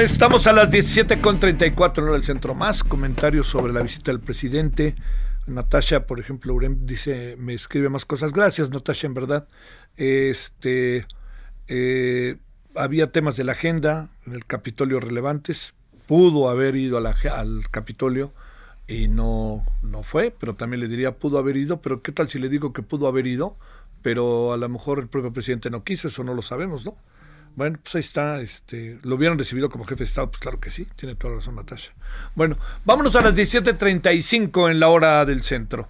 Estamos 0.00 0.46
a 0.46 0.52
las 0.52 0.70
17.34 0.70 2.08
en 2.08 2.14
el 2.14 2.22
centro. 2.22 2.54
Más 2.54 2.84
comentarios 2.84 3.46
sobre 3.46 3.72
la 3.72 3.80
visita 3.82 4.12
del 4.12 4.20
presidente. 4.20 4.94
Natasha, 5.46 6.06
por 6.06 6.20
ejemplo, 6.20 6.52
Urem 6.52 6.84
dice, 6.84 7.36
me 7.38 7.54
escribe 7.54 7.88
más 7.88 8.04
cosas. 8.04 8.32
Gracias, 8.32 8.68
Natasha, 8.70 9.06
en 9.06 9.14
verdad. 9.14 9.48
Este, 9.96 11.06
eh, 11.68 12.36
había 12.74 13.10
temas 13.10 13.36
de 13.36 13.44
la 13.44 13.52
agenda 13.52 14.10
en 14.26 14.34
el 14.34 14.44
Capitolio 14.44 15.00
relevantes. 15.00 15.74
Pudo 16.06 16.50
haber 16.50 16.76
ido 16.76 16.98
al 16.98 17.70
Capitolio 17.70 18.32
y 18.86 19.08
no, 19.08 19.64
no 19.82 20.02
fue, 20.02 20.30
pero 20.38 20.56
también 20.56 20.80
le 20.80 20.88
diría, 20.88 21.12
pudo 21.12 21.38
haber 21.38 21.56
ido, 21.56 21.80
pero 21.80 22.02
¿qué 22.02 22.12
tal 22.12 22.28
si 22.28 22.38
le 22.38 22.50
digo 22.50 22.72
que 22.72 22.82
pudo 22.82 23.08
haber 23.08 23.26
ido? 23.26 23.56
Pero 24.02 24.52
a 24.52 24.58
lo 24.58 24.68
mejor 24.68 24.98
el 24.98 25.08
propio 25.08 25.32
presidente 25.32 25.70
no 25.70 25.84
quiso, 25.84 26.08
eso 26.08 26.22
no 26.22 26.34
lo 26.34 26.42
sabemos, 26.42 26.84
¿no? 26.84 26.96
Bueno, 27.56 27.78
pues 27.82 27.94
ahí 27.94 28.00
está, 28.00 28.40
este, 28.40 28.98
¿lo 29.02 29.16
hubieran 29.16 29.38
recibido 29.38 29.70
como 29.70 29.84
jefe 29.84 30.04
de 30.04 30.08
Estado? 30.08 30.30
Pues 30.30 30.40
claro 30.40 30.60
que 30.60 30.70
sí, 30.70 30.86
tiene 30.94 31.14
toda 31.14 31.32
la 31.32 31.36
razón 31.38 31.56
Natasha. 31.56 31.92
Bueno, 32.34 32.58
vámonos 32.84 33.16
a 33.16 33.22
las 33.22 33.34
17.35 33.34 34.70
en 34.70 34.78
la 34.78 34.90
hora 34.90 35.24
del 35.24 35.42
centro. 35.42 35.88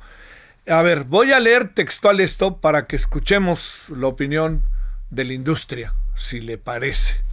A 0.69 0.83
ver, 0.83 1.03
voy 1.03 1.33
a 1.33 1.41
leer 1.41 1.75
textual 1.75 2.21
esto 2.21 2.59
para 2.59 2.87
que 2.87 2.95
escuchemos 2.95 3.87
la 3.89 4.07
opinión 4.07 4.63
de 5.11 5.25
la 5.25 5.33
industria, 5.33 5.93
si 6.15 6.41
le 6.41 6.57
parece. 6.57 7.27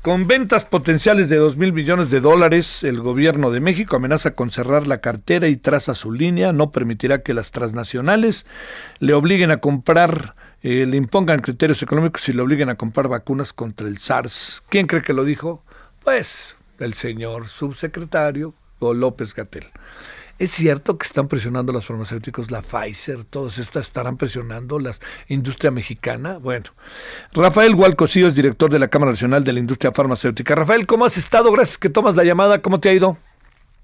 Con 0.00 0.26
ventas 0.26 0.64
potenciales 0.64 1.28
de 1.28 1.36
2 1.36 1.58
mil 1.58 1.74
millones 1.74 2.08
de 2.08 2.20
dólares, 2.20 2.84
el 2.84 3.00
gobierno 3.00 3.50
de 3.50 3.60
México 3.60 3.96
amenaza 3.96 4.30
con 4.30 4.50
cerrar 4.50 4.86
la 4.86 5.02
cartera 5.02 5.48
y 5.48 5.56
traza 5.56 5.92
su 5.92 6.12
línea. 6.12 6.54
No 6.54 6.70
permitirá 6.70 7.20
que 7.20 7.34
las 7.34 7.50
transnacionales 7.50 8.46
le 9.00 9.12
obliguen 9.12 9.50
a 9.50 9.58
comprar 9.58 10.36
eh, 10.62 10.86
le 10.86 10.96
impongan 10.96 11.40
criterios 11.40 11.82
económicos 11.82 12.28
y 12.28 12.32
le 12.32 12.42
obliguen 12.42 12.68
a 12.68 12.76
comprar 12.76 13.08
vacunas 13.08 13.52
contra 13.52 13.86
el 13.86 13.98
SARS. 13.98 14.62
¿Quién 14.68 14.86
cree 14.86 15.02
que 15.02 15.12
lo 15.12 15.24
dijo? 15.24 15.62
Pues 16.04 16.56
el 16.78 16.94
señor 16.94 17.48
subsecretario 17.48 18.54
o 18.78 18.94
López 18.94 19.34
Gatel. 19.34 19.66
¿Es 20.38 20.52
cierto 20.52 20.98
que 20.98 21.04
están 21.04 21.26
presionando 21.26 21.72
los 21.72 21.86
farmacéuticos, 21.86 22.52
la 22.52 22.62
Pfizer, 22.62 23.24
todas 23.24 23.58
estas 23.58 23.88
estarán 23.88 24.16
presionando 24.16 24.78
la 24.78 24.94
industria 25.26 25.72
mexicana? 25.72 26.38
Bueno, 26.38 26.66
Rafael 27.32 27.74
Hualcosillo 27.74 28.28
es 28.28 28.36
director 28.36 28.70
de 28.70 28.78
la 28.78 28.86
Cámara 28.86 29.10
Nacional 29.10 29.42
de 29.42 29.52
la 29.52 29.58
Industria 29.58 29.90
Farmacéutica. 29.90 30.54
Rafael, 30.54 30.86
¿cómo 30.86 31.04
has 31.04 31.16
estado? 31.16 31.50
Gracias 31.50 31.76
que 31.76 31.90
tomas 31.90 32.14
la 32.14 32.22
llamada. 32.22 32.62
¿Cómo 32.62 32.78
te 32.78 32.88
ha 32.88 32.92
ido? 32.92 33.18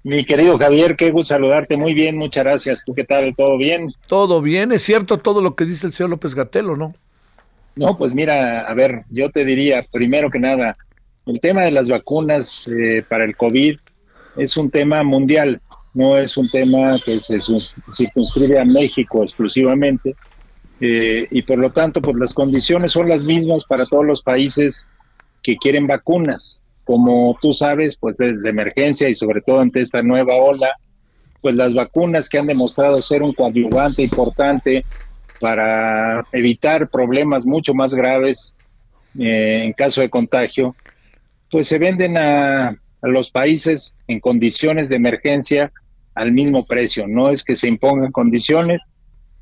Mi 0.05 0.23
querido 0.23 0.59
Javier, 0.59 0.95
qué 0.95 1.09
gusto 1.09 1.33
saludarte. 1.33 1.77
Muy 1.77 1.95
bien, 1.95 2.15
muchas 2.15 2.43
gracias. 2.43 2.83
¿Tú 2.85 2.93
qué 2.93 3.05
tal? 3.05 3.33
¿Todo 3.35 3.57
bien? 3.57 3.91
Todo 4.05 4.39
bien. 4.39 4.71
¿Es 4.71 4.83
cierto 4.83 5.17
todo 5.17 5.41
lo 5.41 5.55
que 5.55 5.65
dice 5.65 5.87
el 5.87 5.93
señor 5.93 6.11
López 6.11 6.35
Gatelo, 6.35 6.77
no? 6.77 6.93
No, 7.75 7.97
pues 7.97 8.13
mira, 8.13 8.67
a 8.67 8.73
ver, 8.75 9.03
yo 9.09 9.31
te 9.31 9.43
diría, 9.43 9.83
primero 9.91 10.29
que 10.29 10.37
nada, 10.37 10.77
el 11.25 11.39
tema 11.39 11.63
de 11.63 11.71
las 11.71 11.89
vacunas 11.89 12.67
eh, 12.67 13.03
para 13.09 13.25
el 13.25 13.35
COVID 13.35 13.79
es 14.37 14.57
un 14.57 14.69
tema 14.69 15.01
mundial, 15.01 15.59
no 15.95 16.19
es 16.19 16.37
un 16.37 16.51
tema 16.51 16.99
que 17.03 17.19
se 17.19 17.39
circunscribe 17.91 18.59
a 18.59 18.65
México 18.65 19.23
exclusivamente. 19.23 20.15
Eh, 20.81 21.27
y 21.31 21.41
por 21.41 21.57
lo 21.57 21.71
tanto, 21.71 21.99
pues 21.99 22.15
las 22.17 22.35
condiciones 22.35 22.91
son 22.91 23.09
las 23.09 23.23
mismas 23.23 23.65
para 23.65 23.87
todos 23.87 24.05
los 24.05 24.21
países 24.21 24.91
que 25.41 25.57
quieren 25.57 25.87
vacunas 25.87 26.61
como 26.85 27.37
tú 27.41 27.51
sabes, 27.51 27.97
pues 27.97 28.15
de, 28.17 28.37
emergencia 28.47 29.09
y 29.09 29.13
sobre 29.13 29.41
todo 29.41 29.59
ante 29.59 29.81
esta 29.81 30.01
nueva 30.01 30.35
ola, 30.35 30.69
pues 31.41 31.55
las 31.55 31.73
vacunas 31.73 32.29
que 32.29 32.37
han 32.37 32.45
demostrado 32.45 33.01
ser 33.01 33.23
un 33.23 33.33
coadyuvante 33.33 34.03
importante 34.03 34.85
para 35.39 36.23
evitar 36.31 36.89
problemas 36.89 37.45
mucho 37.45 37.73
más 37.73 37.93
graves 37.93 38.55
eh, 39.19 39.63
en 39.63 39.73
caso 39.73 40.01
de 40.01 40.09
contagio, 40.09 40.75
pues 41.49 41.67
se 41.67 41.79
venden 41.79 42.17
a, 42.17 42.77
los 43.01 43.29
países 43.29 43.95
en 44.07 44.19
condiciones 44.19 44.89
de 44.89 44.95
emergencia 44.95 45.71
al 46.15 46.31
mismo 46.31 46.65
precio. 46.65 47.07
No 47.07 47.29
es 47.29 47.43
que 47.43 47.55
se 47.55 47.67
impongan 47.67 48.11
condiciones, 48.11 48.81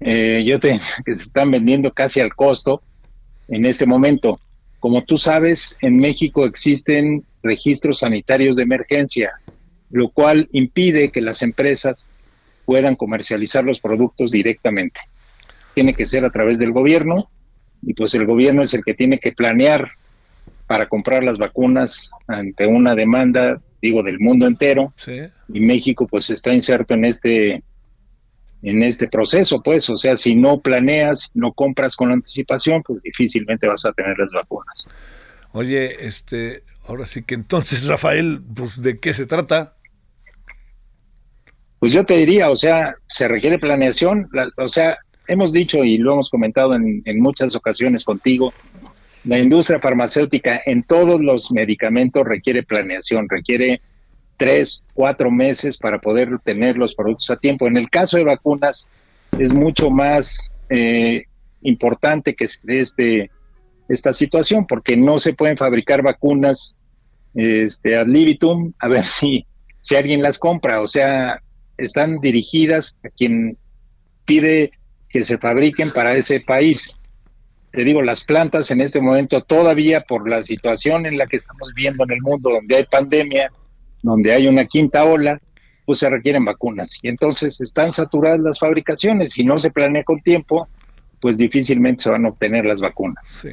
eh, 0.02 0.44
yo 0.46 0.60
te 0.60 0.82
que 1.06 1.16
se 1.16 1.24
están 1.24 1.52
vendiendo 1.52 1.94
casi 1.94 2.20
al 2.20 2.34
costo 2.36 2.82
en 3.48 3.66
este 3.66 3.86
momento. 3.86 4.40
Como 4.80 5.04
tú 5.06 5.18
sabes, 5.18 5.78
en 5.82 5.96
México 5.96 6.46
existen 6.46 7.24
registros 7.44 8.00
sanitarios 8.00 8.56
de 8.56 8.64
emergencia, 8.64 9.34
lo 9.92 10.10
cual 10.10 10.48
impide 10.52 11.12
que 11.12 11.22
las 11.22 11.42
empresas 11.42 12.08
puedan 12.66 12.96
comercializar 12.96 13.64
los 13.64 13.80
productos 13.80 14.32
directamente. 14.32 15.02
Tiene 15.76 15.94
que 15.94 16.06
ser 16.06 16.26
a 16.26 16.32
través 16.32 16.58
del 16.58 16.72
gobierno 16.72 17.30
y 17.82 17.94
pues 17.94 18.14
el 18.14 18.26
gobierno 18.26 18.64
es 18.64 18.74
el 18.74 18.84
que 18.84 18.94
tiene 18.94 19.20
que 19.20 19.34
planear 19.34 19.92
para 20.68 20.88
comprar 20.88 21.24
las 21.24 21.38
vacunas 21.38 22.10
ante 22.28 22.66
una 22.66 22.96
demanda, 22.96 23.62
digo, 23.82 24.02
del 24.02 24.20
mundo 24.20 24.48
entero. 24.48 24.94
Y 25.54 25.60
México 25.60 26.08
pues 26.08 26.30
está 26.30 26.54
inserto 26.54 26.94
en 26.94 27.06
este 27.06 27.64
en 28.64 28.82
este 28.82 29.10
proceso, 29.10 29.62
pues, 29.62 29.90
o 29.90 29.98
sea, 29.98 30.16
si 30.16 30.36
no 30.36 30.62
planeas, 30.62 31.30
no 31.34 31.52
compras 31.52 31.98
con 31.98 32.14
anticipación, 32.14 32.82
pues 32.82 33.04
difícilmente 33.04 33.68
vas 33.68 33.84
a 33.84 33.92
tener 33.92 34.18
las 34.18 34.32
vacunas. 34.32 34.88
Oye, 35.52 36.08
este, 36.08 36.64
ahora 36.88 37.06
sí 37.06 37.24
que 37.24 37.36
entonces, 37.36 37.88
Rafael, 37.88 38.42
pues, 38.56 38.82
¿de 38.82 39.00
qué 39.00 39.14
se 39.14 39.26
trata? 39.26 39.76
Pues 41.80 41.92
yo 41.92 42.06
te 42.06 42.18
diría, 42.18 42.50
o 42.50 42.56
sea, 42.56 42.96
se 43.08 43.28
requiere 43.28 43.60
planeación, 43.60 44.30
o 44.58 44.70
sea, 44.70 44.98
hemos 45.28 45.52
dicho 45.52 45.84
y 45.84 45.98
lo 45.98 46.14
hemos 46.14 46.30
comentado 46.30 46.76
en, 46.76 47.02
en 47.06 47.22
muchas 47.22 47.56
ocasiones 47.56 48.06
contigo, 48.06 48.54
la 49.26 49.40
industria 49.40 49.80
farmacéutica 49.80 50.62
en 50.66 50.84
todos 50.84 51.22
los 51.22 51.52
medicamentos 51.52 52.26
requiere 52.26 52.64
planeación, 52.64 53.28
requiere 53.30 53.82
tres, 54.38 54.84
cuatro 54.94 55.32
meses 55.32 55.78
para 55.78 56.00
poder 56.00 56.40
tener 56.44 56.78
los 56.78 56.96
productos 56.96 57.30
a 57.30 57.38
tiempo. 57.38 57.68
En 57.68 57.78
el 57.78 57.90
caso 57.90 58.18
de 58.18 58.26
vacunas 58.26 58.90
es 59.40 59.54
mucho 59.54 59.90
más 59.90 60.52
eh, 60.70 61.24
importante 61.62 62.36
que 62.36 62.46
este, 62.68 63.32
esta 63.88 64.12
situación 64.12 64.66
porque 64.68 64.98
no 64.98 65.20
se 65.20 65.34
pueden 65.34 65.58
fabricar 65.58 66.02
vacunas 66.02 66.78
este, 67.34 67.96
ad 67.98 68.08
libitum 68.08 68.74
a 68.80 68.88
ver 68.88 69.06
si, 69.20 69.46
si 69.82 69.96
alguien 69.96 70.22
las 70.22 70.40
compra. 70.40 70.82
O 70.82 70.88
sea, 70.88 71.42
están 71.78 72.20
dirigidas 72.20 72.98
a 73.04 73.10
quien 73.10 73.58
pide 74.26 74.72
que 75.10 75.24
se 75.24 75.38
fabriquen 75.38 75.94
para 75.94 76.16
ese 76.16 76.40
país. 76.40 76.98
Te 77.72 77.84
digo, 77.84 78.02
las 78.02 78.24
plantas 78.24 78.70
en 78.72 78.82
este 78.82 79.02
momento 79.02 79.42
todavía 79.42 80.02
por 80.02 80.30
la 80.30 80.42
situación 80.42 81.06
en 81.06 81.18
la 81.18 81.28
que 81.28 81.38
estamos 81.38 81.72
viendo 81.76 82.04
en 82.04 82.12
el 82.12 82.22
mundo, 82.22 82.52
donde 82.52 82.76
hay 82.76 82.86
pandemia, 82.86 83.52
donde 84.02 84.32
hay 84.34 84.48
una 84.48 84.66
quinta 84.66 85.04
ola, 85.04 85.40
pues 85.86 86.00
se 86.00 86.10
requieren 86.10 86.46
vacunas. 86.46 87.00
Y 87.02 87.08
entonces 87.08 87.60
están 87.62 87.92
saturadas 87.92 88.40
las 88.40 88.60
fabricaciones. 88.60 89.34
Si 89.34 89.44
no 89.44 89.58
se 89.58 89.72
planea 89.72 90.04
con 90.04 90.22
tiempo, 90.22 90.68
pues 91.20 91.38
difícilmente 91.38 92.04
se 92.04 92.10
van 92.10 92.26
a 92.26 92.30
obtener 92.30 92.66
las 92.66 92.80
vacunas. 92.80 93.24
Sí. 93.26 93.50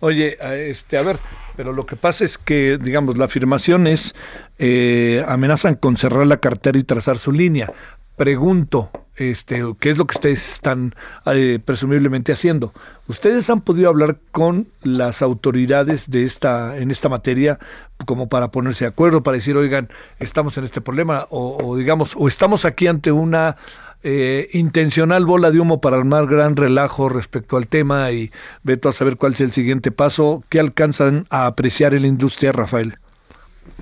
Oye, 0.00 0.38
este, 0.70 0.96
a 0.96 1.02
ver, 1.02 1.18
pero 1.56 1.72
lo 1.72 1.84
que 1.84 1.94
pasa 1.94 2.24
es 2.24 2.38
que, 2.38 2.78
digamos, 2.78 3.18
la 3.18 3.26
afirmación 3.26 3.86
es, 3.86 4.14
eh, 4.58 5.22
amenazan 5.28 5.74
con 5.74 5.98
cerrar 5.98 6.26
la 6.26 6.38
cartera 6.38 6.78
y 6.78 6.84
trazar 6.84 7.18
su 7.18 7.32
línea. 7.32 7.70
Pregunto, 8.16 8.90
este, 9.16 9.62
¿qué 9.78 9.90
es 9.90 9.98
lo 9.98 10.06
que 10.06 10.16
ustedes 10.16 10.54
están 10.54 10.94
eh, 11.26 11.58
presumiblemente 11.62 12.32
haciendo? 12.32 12.72
¿Ustedes 13.08 13.50
han 13.50 13.60
podido 13.60 13.90
hablar 13.90 14.18
con 14.32 14.68
las 14.82 15.20
autoridades 15.20 16.10
de 16.10 16.24
esta, 16.24 16.78
en 16.78 16.90
esta 16.90 17.10
materia 17.10 17.58
como 18.06 18.28
para 18.28 18.50
ponerse 18.50 18.84
de 18.84 18.90
acuerdo, 18.90 19.22
para 19.22 19.36
decir, 19.36 19.56
oigan, 19.56 19.90
estamos 20.18 20.56
en 20.58 20.64
este 20.64 20.80
problema, 20.80 21.26
o, 21.30 21.76
digamos, 21.76 22.14
o 22.16 22.28
estamos 22.28 22.64
aquí 22.64 22.86
ante 22.86 23.12
una 23.12 23.56
eh, 24.02 24.48
intencional 24.52 25.26
bola 25.26 25.50
de 25.50 25.60
humo 25.60 25.80
para 25.80 25.96
armar 25.96 26.26
gran 26.26 26.56
relajo 26.56 27.08
respecto 27.08 27.56
al 27.56 27.66
tema 27.66 28.10
y 28.12 28.30
veto 28.62 28.88
a 28.88 28.92
saber 28.92 29.16
cuál 29.16 29.34
es 29.34 29.40
el 29.40 29.52
siguiente 29.52 29.90
paso. 29.90 30.42
¿Qué 30.48 30.60
alcanzan 30.60 31.26
a 31.30 31.46
apreciar 31.46 31.92
la 31.92 32.06
industria, 32.06 32.52
Rafael? 32.52 32.96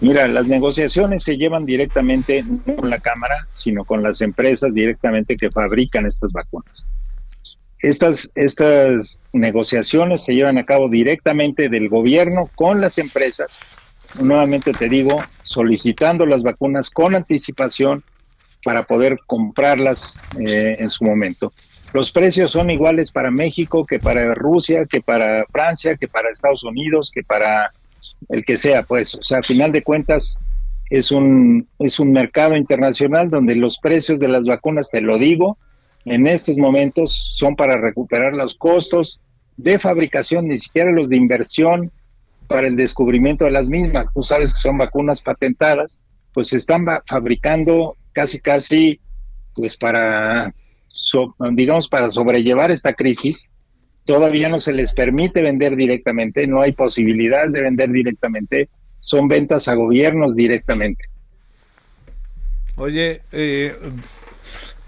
Mira, 0.00 0.28
las 0.28 0.46
negociaciones 0.46 1.22
se 1.22 1.36
llevan 1.36 1.66
directamente 1.66 2.44
no 2.66 2.76
con 2.76 2.90
la 2.90 2.98
Cámara, 2.98 3.46
sino 3.52 3.84
con 3.84 4.02
las 4.02 4.20
empresas 4.20 4.74
directamente 4.74 5.36
que 5.36 5.50
fabrican 5.50 6.06
estas 6.06 6.32
vacunas. 6.32 6.86
Estas, 7.80 8.30
estas 8.34 9.22
negociaciones 9.32 10.24
se 10.24 10.34
llevan 10.34 10.58
a 10.58 10.64
cabo 10.64 10.88
directamente 10.88 11.68
del 11.68 11.88
gobierno 11.88 12.48
con 12.54 12.80
las 12.80 12.98
empresas. 12.98 13.60
Nuevamente 14.20 14.72
te 14.72 14.88
digo, 14.88 15.22
solicitando 15.42 16.26
las 16.26 16.42
vacunas 16.42 16.90
con 16.90 17.14
anticipación 17.14 18.02
para 18.64 18.84
poder 18.84 19.18
comprarlas 19.26 20.14
eh, 20.38 20.76
en 20.78 20.90
su 20.90 21.04
momento. 21.04 21.52
Los 21.92 22.12
precios 22.12 22.50
son 22.50 22.70
iguales 22.70 23.10
para 23.10 23.30
México 23.30 23.86
que 23.86 23.98
para 23.98 24.34
Rusia, 24.34 24.84
que 24.84 25.00
para 25.00 25.46
Francia, 25.46 25.96
que 25.96 26.08
para 26.08 26.30
Estados 26.30 26.64
Unidos, 26.64 27.10
que 27.12 27.22
para 27.22 27.72
el 28.28 28.44
que 28.44 28.58
sea, 28.58 28.82
pues, 28.82 29.14
o 29.14 29.22
sea, 29.22 29.38
a 29.38 29.42
final 29.42 29.72
de 29.72 29.82
cuentas 29.82 30.38
es 30.90 31.10
un, 31.10 31.66
es 31.78 31.98
un 31.98 32.12
mercado 32.12 32.56
internacional 32.56 33.30
donde 33.30 33.54
los 33.54 33.78
precios 33.78 34.20
de 34.20 34.28
las 34.28 34.46
vacunas, 34.46 34.90
te 34.90 35.00
lo 35.00 35.18
digo, 35.18 35.58
en 36.04 36.26
estos 36.26 36.56
momentos 36.56 37.34
son 37.36 37.56
para 37.56 37.76
recuperar 37.76 38.34
los 38.34 38.54
costos 38.54 39.20
de 39.56 39.78
fabricación, 39.78 40.48
ni 40.48 40.56
siquiera 40.56 40.90
los 40.90 41.08
de 41.08 41.16
inversión 41.16 41.90
para 42.46 42.66
el 42.66 42.76
descubrimiento 42.76 43.44
de 43.44 43.50
las 43.50 43.68
mismas. 43.68 44.12
Tú 44.14 44.22
sabes 44.22 44.54
que 44.54 44.60
son 44.60 44.78
vacunas 44.78 45.22
patentadas, 45.22 46.02
pues 46.32 46.48
se 46.48 46.56
están 46.56 46.86
fabricando 47.06 47.96
casi, 48.18 48.40
casi, 48.40 49.00
pues 49.54 49.76
para, 49.76 50.52
digamos, 51.52 51.88
para 51.88 52.10
sobrellevar 52.10 52.72
esta 52.72 52.92
crisis 52.92 53.48
todavía 54.04 54.48
no 54.48 54.58
se 54.58 54.72
les 54.72 54.92
permite 54.92 55.40
vender 55.40 55.76
directamente, 55.76 56.48
no 56.48 56.62
hay 56.62 56.72
posibilidades 56.72 57.52
de 57.52 57.60
vender 57.60 57.90
directamente, 57.90 58.68
son 58.98 59.28
ventas 59.28 59.68
a 59.68 59.74
gobiernos 59.74 60.34
directamente. 60.34 61.04
Oye, 62.74 63.20
eh, 63.30 63.76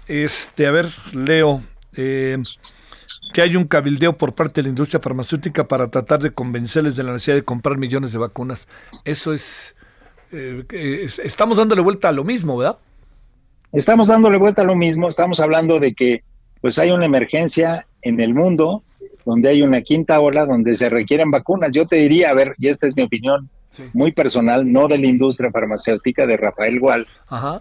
este, 0.07 0.67
a 0.67 0.71
ver, 0.71 0.87
Leo, 1.13 1.61
eh, 1.95 2.37
que 3.33 3.41
hay 3.41 3.55
un 3.55 3.65
cabildeo 3.65 4.17
por 4.17 4.33
parte 4.33 4.55
de 4.55 4.63
la 4.63 4.69
industria 4.69 4.99
farmacéutica 4.99 5.69
para 5.69 5.89
tratar 5.89 6.19
de 6.19 6.31
convencerles 6.31 6.97
de 6.97 7.03
la 7.03 7.13
necesidad 7.13 7.37
de 7.37 7.43
comprar 7.43 7.77
millones 7.77 8.11
de 8.11 8.17
vacunas. 8.17 8.67
Eso 9.05 9.33
es, 9.33 9.75
eh, 10.33 10.65
es, 10.71 11.19
estamos 11.19 11.57
dándole 11.57 11.81
vuelta 11.81 12.09
a 12.09 12.11
lo 12.11 12.25
mismo, 12.25 12.57
¿verdad? 12.57 12.79
Estamos 13.73 14.09
dándole 14.09 14.37
vuelta 14.37 14.63
a 14.63 14.65
lo 14.65 14.75
mismo, 14.75 15.07
estamos 15.07 15.39
hablando 15.39 15.79
de 15.79 15.93
que 15.93 16.23
pues 16.59 16.77
hay 16.77 16.91
una 16.91 17.05
emergencia 17.05 17.87
en 18.01 18.19
el 18.19 18.33
mundo, 18.33 18.83
donde 19.25 19.49
hay 19.49 19.61
una 19.61 19.81
quinta 19.81 20.19
ola, 20.19 20.45
donde 20.45 20.75
se 20.75 20.89
requieren 20.89 21.31
vacunas. 21.31 21.71
Yo 21.71 21.85
te 21.85 21.95
diría, 21.95 22.29
a 22.29 22.33
ver, 22.33 22.53
y 22.57 22.67
esta 22.67 22.87
es 22.87 22.95
mi 22.95 23.03
opinión 23.03 23.49
muy 23.93 24.11
personal, 24.11 24.69
no 24.69 24.87
de 24.87 24.97
la 24.97 25.07
industria 25.07 25.51
farmacéutica 25.51 26.25
de 26.25 26.37
Rafael 26.37 26.79
Gual, 26.79 27.07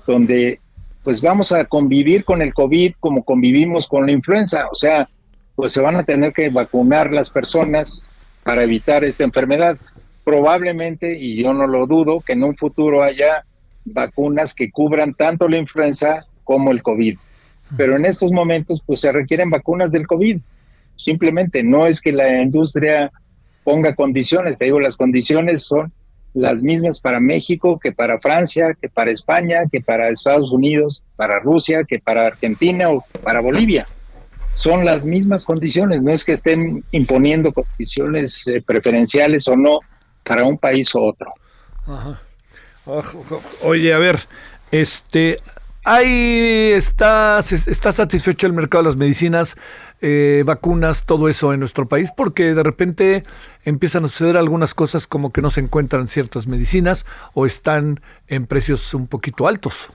donde 0.06 0.58
pues 1.04 1.22
vamos 1.22 1.52
a 1.52 1.64
convivir 1.64 2.24
con 2.24 2.42
el 2.42 2.52
COVID 2.52 2.94
como 2.98 3.24
convivimos 3.24 3.86
con 3.86 4.04
la 4.04 4.12
influenza, 4.12 4.66
o 4.70 4.74
sea, 4.74 5.08
pues 5.54 5.72
se 5.72 5.80
van 5.80 5.96
a 5.96 6.04
tener 6.04 6.32
que 6.32 6.50
vacunar 6.50 7.12
las 7.12 7.30
personas 7.30 8.08
para 8.42 8.64
evitar 8.64 9.04
esta 9.04 9.24
enfermedad. 9.24 9.78
Probablemente, 10.24 11.16
y 11.16 11.42
yo 11.42 11.54
no 11.54 11.66
lo 11.66 11.86
dudo, 11.86 12.20
que 12.20 12.32
en 12.32 12.42
un 12.44 12.56
futuro 12.56 13.02
haya 13.02 13.44
vacunas 13.84 14.54
que 14.54 14.70
cubran 14.70 15.14
tanto 15.14 15.48
la 15.48 15.58
influenza 15.58 16.24
como 16.44 16.70
el 16.70 16.82
COVID. 16.82 17.18
Pero 17.76 17.96
en 17.96 18.04
estos 18.04 18.32
momentos, 18.32 18.82
pues 18.84 19.00
se 19.00 19.12
requieren 19.12 19.50
vacunas 19.50 19.92
del 19.92 20.06
COVID. 20.06 20.40
Simplemente 20.96 21.62
no 21.62 21.86
es 21.86 22.00
que 22.00 22.12
la 22.12 22.42
industria 22.42 23.10
ponga 23.64 23.94
condiciones, 23.94 24.58
te 24.58 24.66
digo, 24.66 24.80
las 24.80 24.96
condiciones 24.96 25.62
son 25.62 25.92
las 26.34 26.62
mismas 26.62 27.00
para 27.00 27.20
México 27.20 27.78
que 27.78 27.92
para 27.92 28.20
Francia, 28.20 28.76
que 28.80 28.88
para 28.88 29.10
España, 29.10 29.64
que 29.70 29.80
para 29.80 30.10
Estados 30.10 30.52
Unidos, 30.52 31.04
para 31.16 31.40
Rusia, 31.40 31.84
que 31.84 31.98
para 31.98 32.26
Argentina 32.26 32.90
o 32.90 33.04
para 33.22 33.40
Bolivia. 33.40 33.86
Son 34.54 34.84
las 34.84 35.04
mismas 35.04 35.44
condiciones, 35.44 36.02
no 36.02 36.12
es 36.12 36.24
que 36.24 36.32
estén 36.32 36.84
imponiendo 36.90 37.52
condiciones 37.52 38.46
eh, 38.46 38.62
preferenciales 38.64 39.46
o 39.48 39.56
no 39.56 39.80
para 40.24 40.44
un 40.44 40.58
país 40.58 40.94
u 40.94 41.00
otro. 41.00 41.30
Oye, 43.62 43.92
a 43.92 43.98
ver, 43.98 44.20
este, 44.70 45.38
ahí 45.84 46.72
está, 46.74 47.38
está 47.40 47.92
satisfecho 47.92 48.46
el 48.46 48.52
mercado 48.52 48.84
de 48.84 48.88
las 48.90 48.96
medicinas 48.96 49.56
eh, 50.00 50.42
vacunas, 50.46 51.04
todo 51.04 51.28
eso 51.28 51.52
en 51.52 51.60
nuestro 51.60 51.86
país, 51.86 52.10
porque 52.16 52.54
de 52.54 52.62
repente 52.62 53.24
empiezan 53.64 54.04
a 54.04 54.08
suceder 54.08 54.36
algunas 54.36 54.74
cosas 54.74 55.06
como 55.06 55.32
que 55.32 55.42
no 55.42 55.50
se 55.50 55.60
encuentran 55.60 56.08
ciertas 56.08 56.46
medicinas 56.46 57.04
o 57.34 57.46
están 57.46 58.00
en 58.28 58.46
precios 58.46 58.94
un 58.94 59.06
poquito 59.06 59.46
altos. 59.46 59.90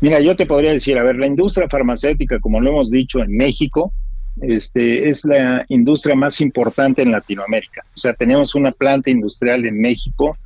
Mira, 0.00 0.20
yo 0.20 0.36
te 0.36 0.46
podría 0.46 0.72
decir, 0.72 0.98
a 0.98 1.02
ver, 1.02 1.16
la 1.16 1.26
industria 1.26 1.68
farmacéutica, 1.68 2.38
como 2.40 2.60
lo 2.60 2.70
hemos 2.70 2.90
dicho 2.90 3.20
en 3.20 3.36
México, 3.36 3.92
este, 4.40 5.08
es 5.08 5.24
la 5.24 5.64
industria 5.68 6.14
más 6.14 6.40
importante 6.40 7.02
en 7.02 7.10
Latinoamérica. 7.10 7.84
O 7.94 7.98
sea, 7.98 8.14
tenemos 8.14 8.54
una 8.54 8.72
planta 8.72 9.10
industrial 9.10 9.64
en 9.64 9.80
México 9.80 10.36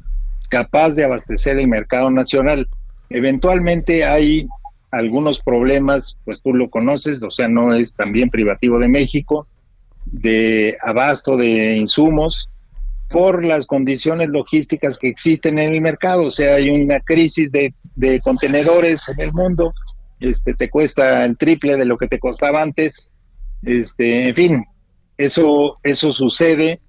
capaz 0.47 0.95
de 0.95 1.05
abastecer 1.05 1.59
el 1.59 1.69
mercado 1.69 2.11
nacional. 2.11 2.69
Eventualmente 3.11 4.05
hay 4.05 4.47
algunos 4.91 5.41
problemas, 5.41 6.17
pues 6.25 6.43
tú 6.43 6.55
lo 6.55 6.71
conoces, 6.71 7.23
o 7.23 7.31
sea, 7.31 7.49
no 7.49 7.75
es 7.75 7.95
también 7.95 8.31
privativo 8.31 8.79
de 8.79 8.89
México, 8.89 9.47
de 10.07 10.77
abasto 10.83 11.37
de 11.37 11.77
insumos 11.77 12.49
por 13.09 13.45
las 13.45 13.67
condiciones 13.67 14.29
logísticas 14.31 14.99
que 14.99 15.09
existen 15.09 15.59
en 15.59 15.75
el 15.75 15.81
mercado, 15.81 16.25
o 16.25 16.31
sea, 16.31 16.57
hay 16.57 16.71
una 16.71 17.01
crisis 17.01 17.53
de, 17.53 17.73
de 17.95 18.21
contenedores 18.21 19.09
en 19.09 19.21
el 19.21 19.33
mundo, 19.33 19.73
este 20.19 20.55
te 20.55 20.71
cuesta 20.71 21.25
el 21.25 21.37
triple 21.37 21.77
de 21.77 21.85
lo 21.85 21.99
que 21.99 22.09
te 22.09 22.19
costaba 22.19 22.63
antes, 22.63 23.13
este, 23.63 24.29
en 24.29 24.35
fin, 24.35 24.65
eso 25.19 25.79
eso 25.83 26.13
sucede 26.13 26.81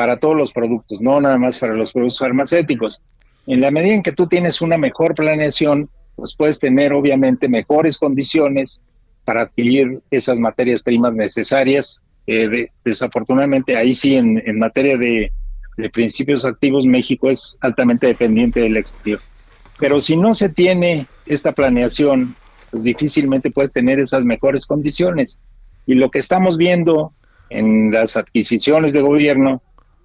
para 0.00 0.16
todos 0.16 0.34
los 0.34 0.50
productos, 0.50 0.98
no 1.02 1.20
nada 1.20 1.36
más 1.36 1.58
para 1.58 1.74
los 1.74 1.92
productos 1.92 2.20
farmacéuticos. 2.20 3.02
En 3.46 3.60
la 3.60 3.70
medida 3.70 3.92
en 3.92 4.02
que 4.02 4.12
tú 4.12 4.26
tienes 4.26 4.62
una 4.62 4.78
mejor 4.78 5.14
planeación, 5.14 5.90
pues 6.16 6.34
puedes 6.34 6.58
tener 6.58 6.94
obviamente 6.94 7.50
mejores 7.50 7.98
condiciones 7.98 8.82
para 9.26 9.42
adquirir 9.42 10.00
esas 10.10 10.38
materias 10.38 10.82
primas 10.82 11.12
necesarias. 11.12 12.02
Eh, 12.26 12.68
desafortunadamente, 12.82 13.76
ahí 13.76 13.92
sí, 13.92 14.14
en, 14.16 14.58
materia 14.58 14.96
de, 14.96 15.30
principios 15.92 16.46
activos, 16.46 16.86
México 16.86 17.28
es 17.28 17.58
altamente 17.60 18.06
dependiente 18.06 18.60
del 18.60 18.78
exterior. 18.78 19.20
Pero 19.78 20.00
si 20.00 20.16
no 20.16 20.32
se 20.32 20.48
tiene 20.48 21.08
esta 21.26 21.52
planeación, 21.52 22.34
pues 22.70 22.84
difícilmente 22.84 23.50
puedes 23.50 23.74
tener 23.74 24.00
esas 24.00 24.24
mejores 24.24 24.64
condiciones. 24.64 25.38
Y 25.84 25.92
lo 25.92 26.10
que 26.10 26.20
estamos 26.20 26.56
viendo 26.56 27.12
en 27.50 27.90
las 27.90 28.16
adquisiciones 28.16 28.92
de 28.92 29.02
gobierno, 29.02 29.60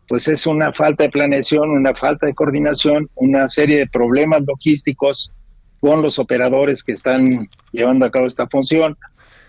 pues 0.07 0.27
es 0.27 0.45
una 0.45 0.71
falta 0.73 1.03
de 1.03 1.09
planeación, 1.09 1.69
una 1.69 1.95
falta 1.95 2.27
de 2.27 2.33
coordinación, 2.33 3.09
una 3.15 3.47
serie 3.49 3.79
de 3.79 3.87
problemas 3.87 4.41
logísticos 4.45 5.31
con 5.79 6.01
los 6.01 6.19
operadores 6.19 6.83
que 6.83 6.93
están 6.93 7.49
llevando 7.71 8.05
a 8.05 8.11
cabo 8.11 8.27
esta 8.27 8.47
función 8.47 8.97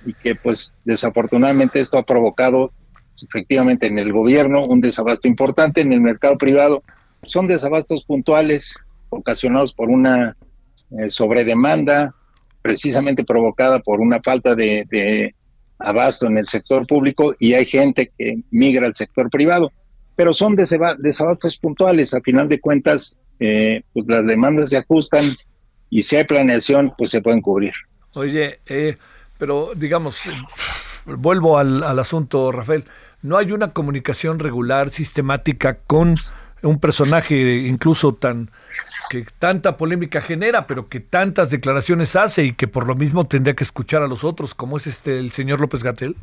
y 0.05 0.15
que 0.15 0.35
pues 0.35 0.75
desafortunadamente 0.85 1.81
esto 1.81 1.99
ha 1.99 2.05
provocado 2.05 2.73
efectivamente 3.23 3.87
en 3.87 3.99
el 3.99 4.13
gobierno 4.13 4.65
un 4.65 4.81
desabasto 4.81 5.29
importante, 5.29 5.81
en 5.81 5.93
el 5.93 6.01
mercado 6.01 6.37
privado 6.37 6.83
son 7.25 7.47
desabastos 7.47 8.05
puntuales 8.05 8.75
ocasionados 9.09 9.73
por 9.73 9.89
una 9.89 10.37
eh, 10.91 11.11
sobredemanda 11.11 12.15
precisamente 12.63 13.25
provocada 13.25 13.79
por 13.79 14.01
una 14.01 14.21
falta 14.21 14.55
de, 14.55 15.35
abasto 15.79 16.27
en 16.27 16.39
el 16.39 16.47
sector 16.47 16.87
público 16.87 17.35
y 17.39 17.55
hay 17.55 17.65
gente 17.65 18.11
que 18.17 18.41
migra 18.51 18.87
al 18.87 18.95
sector 18.95 19.31
privado. 19.31 19.71
Pero 20.17 20.33
son 20.33 20.57
desabastos 20.57 21.59
puntuales. 21.59 22.15
A 22.15 22.21
final 22.21 22.49
de 22.49 22.61
cuentas, 22.61 23.19
eh, 23.39 23.83
pues 23.93 24.07
las 24.09 24.27
demandas 24.27 24.71
se 24.71 24.79
ajustan 24.79 25.25
y 25.91 26.03
si 26.03 26.17
hay 26.17 26.25
planeación, 26.25 26.93
pues 26.97 27.11
se 27.11 27.21
pueden 27.21 27.41
cubrir. 27.41 27.73
Oye, 28.15 28.61
eh, 28.67 28.97
pero 29.39 29.71
digamos, 29.77 30.23
vuelvo 31.05 31.59
al, 31.59 31.83
al 31.83 31.99
asunto, 31.99 32.51
Rafael. 32.51 32.85
¿No 33.23 33.37
hay 33.37 33.53
una 33.53 33.73
comunicación 33.73 34.39
regular, 34.39 34.91
sistemática 34.91 35.79
con 35.87 36.17
un 36.63 36.79
personaje 36.81 37.67
incluso 37.67 38.15
tan 38.15 38.51
que 39.09 39.25
tanta 39.39 39.77
polémica 39.77 40.21
genera, 40.21 40.67
pero 40.67 40.89
que 40.89 41.01
tantas 41.01 41.51
declaraciones 41.51 42.17
hace 42.17 42.45
y 42.45 42.53
que 42.53 42.67
por 42.67 42.87
lo 42.87 42.95
mismo 42.95 43.27
tendría 43.27 43.55
que 43.55 43.65
escuchar 43.65 44.03
a 44.03 44.09
los 44.09 44.25
otros, 44.25 44.55
como 44.55 44.77
es 44.77 44.87
este 44.87 45.19
el 45.19 45.31
señor 45.31 45.61
López 45.61 45.83
Gatel? 45.83 46.17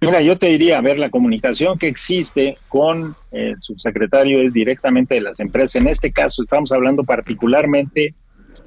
Mira, 0.00 0.20
yo 0.20 0.36
te 0.36 0.48
diría, 0.48 0.78
a 0.78 0.82
ver, 0.82 0.98
la 0.98 1.10
comunicación 1.10 1.78
que 1.78 1.88
existe 1.88 2.56
con 2.68 3.16
el 3.30 3.56
subsecretario 3.60 4.42
es 4.42 4.52
directamente 4.52 5.14
de 5.14 5.22
las 5.22 5.40
empresas. 5.40 5.82
En 5.82 5.88
este 5.88 6.12
caso 6.12 6.42
estamos 6.42 6.70
hablando 6.70 7.02
particularmente 7.02 8.14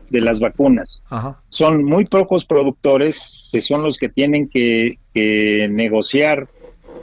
de 0.10 0.22
las 0.22 0.40
vacunas. 0.40 1.04
Son 1.50 1.84
muy 1.84 2.06
pocos 2.06 2.46
productores 2.46 3.48
que 3.52 3.62
son 3.62 3.84
los 3.84 3.98
que 3.98 4.10
tienen 4.10 4.50
que, 4.50 4.98
que 5.14 5.68
negociar 5.70 6.48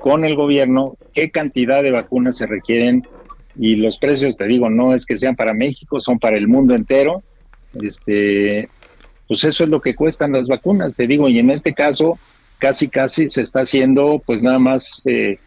con 0.01 0.25
el 0.25 0.35
gobierno 0.35 0.97
qué 1.13 1.31
cantidad 1.31 1.83
de 1.83 1.93
vacunas 1.93 2.37
se 2.37 2.47
requieren 2.47 3.07
y 3.59 3.77
los 3.77 3.97
precios, 3.97 4.37
te 4.37 4.47
digo, 4.47 4.69
no 4.69 4.95
es 4.95 5.07
que 5.07 5.17
sean 5.17 5.37
para 5.37 5.55
México, 5.55 6.01
son 6.01 6.19
para 6.19 6.37
el 6.37 6.49
mundo 6.49 6.75
entero. 6.75 7.23
Este, 7.81 8.69
pues 9.29 9.45
eso 9.45 9.65
es 9.65 9.71
lo 9.71 9.81
que 9.81 9.95
cuestan 9.95 10.33
las 10.33 10.49
vacunas, 10.49 10.97
te 10.97 11.07
digo, 11.07 11.29
y 11.29 11.39
en 11.39 11.51
este 11.51 11.75
caso 11.75 12.19
casi 12.59 12.89
casi 12.89 13.31
se 13.31 13.43
está 13.43 13.61
haciendo 13.61 14.23
pues 14.25 14.43
nada 14.43 14.59
más 14.59 15.03
eh, 15.05 15.39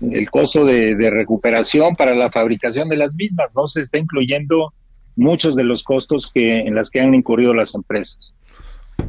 el 0.00 0.30
costo 0.30 0.64
de, 0.64 1.10
recuperación 1.10 1.96
para 1.96 2.14
la 2.14 2.30
fabricación 2.30 2.88
de 2.88 2.96
las 2.96 3.14
mismas, 3.14 3.48
no 3.54 3.66
se 3.66 3.80
está 3.80 3.98
incluyendo 3.98 4.72
muchos 5.14 5.56
de 5.56 5.64
los 5.64 5.82
costos 5.82 6.30
que 6.32 6.60
en 6.60 6.74
las 6.74 6.90
que 6.90 7.00
han 7.00 7.14
incurrido 7.14 7.54
las 7.54 7.74
empresas. 7.74 8.34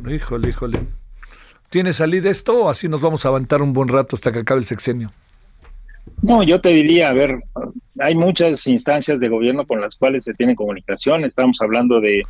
Híjole, 0.08 0.50
híjole. 0.50 0.80
¿Tiene 1.70 1.92
salida 1.92 2.30
esto 2.30 2.66
o 2.66 2.70
así 2.70 2.88
nos 2.88 3.02
vamos 3.02 3.26
a 3.26 3.30
aguantar 3.30 3.62
un 3.62 3.74
buen 3.74 3.90
rato 3.90 4.16
hasta 4.16 4.32
que 4.32 4.40
acabe 4.40 4.62
el 4.62 4.66
sexenio? 4.66 5.10
No, 6.22 6.42
yo 6.44 6.62
te 6.62 6.70
diría, 6.70 7.10
a 7.10 7.14
ver, 7.14 7.40
hay 8.00 8.16
muchas 8.16 8.66
instancias 8.68 9.20
de 9.20 9.28
gobierno 9.28 9.66
con 9.68 9.82
las 9.82 9.96
cuales 9.96 10.24
se 10.24 10.34
tiene 10.34 10.56
comunicación, 10.56 11.26
estamos 11.26 11.62
hablando 11.62 12.00
de, 12.00 12.24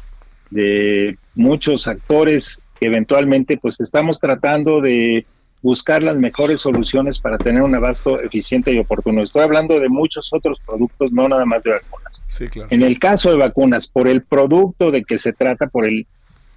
de 0.50 1.18
muchos 1.36 1.88
actores 1.88 2.60
eventualmente 2.82 3.58
pues 3.58 3.80
estamos 3.80 4.20
tratando 4.20 4.82
de 4.82 5.26
buscar 5.62 6.04
las 6.04 6.16
mejores 6.16 6.62
soluciones 6.62 7.20
para 7.20 7.38
tener 7.38 7.62
un 7.62 7.74
abasto 7.74 8.22
eficiente 8.22 8.72
y 8.72 8.78
oportuno. 8.78 9.22
Estoy 9.22 9.44
hablando 9.44 9.80
de 9.80 9.90
muchos 9.90 10.32
otros 10.32 10.60
productos, 10.66 11.12
no 11.12 11.28
nada 11.28 11.46
más 11.46 11.64
de 11.64 11.72
vacunas. 11.72 12.24
Sí, 12.28 12.48
claro. 12.48 12.70
En 12.72 12.84
el 12.84 13.00
caso 13.00 13.32
de 13.32 13.38
vacunas, 13.38 13.88
por 13.88 14.08
el 14.08 14.22
producto 14.24 14.92
de 14.92 15.04
que 15.04 15.18
se 15.18 15.34
trata, 15.34 15.68
por 15.68 15.86
el 15.86 16.06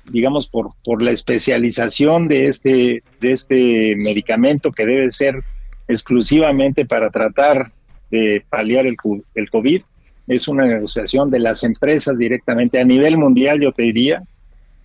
digamos 0.05 0.49
por 0.49 0.71
por 0.83 1.03
la 1.03 1.11
especialización 1.13 2.27
de 2.27 2.49
este 2.49 3.03
de 3.21 3.33
este 3.33 3.95
medicamento 3.97 4.73
que 4.73 4.87
debe 4.87 5.11
ser 5.11 5.43
exclusivamente 5.89 6.85
para 6.87 7.11
tratar 7.11 7.71
de 8.11 8.45
paliar 8.49 8.87
el, 8.87 8.97
el 9.35 9.51
COVID. 9.51 9.83
Es 10.27 10.49
una 10.49 10.65
negociación 10.65 11.31
de 11.31 11.41
las 11.41 11.65
empresas 11.65 12.19
directamente 12.19 12.81
a 12.81 12.85
nivel 12.85 13.17
mundial, 13.17 13.61
yo 13.61 13.73
te 13.73 13.83
diría, 13.83 14.23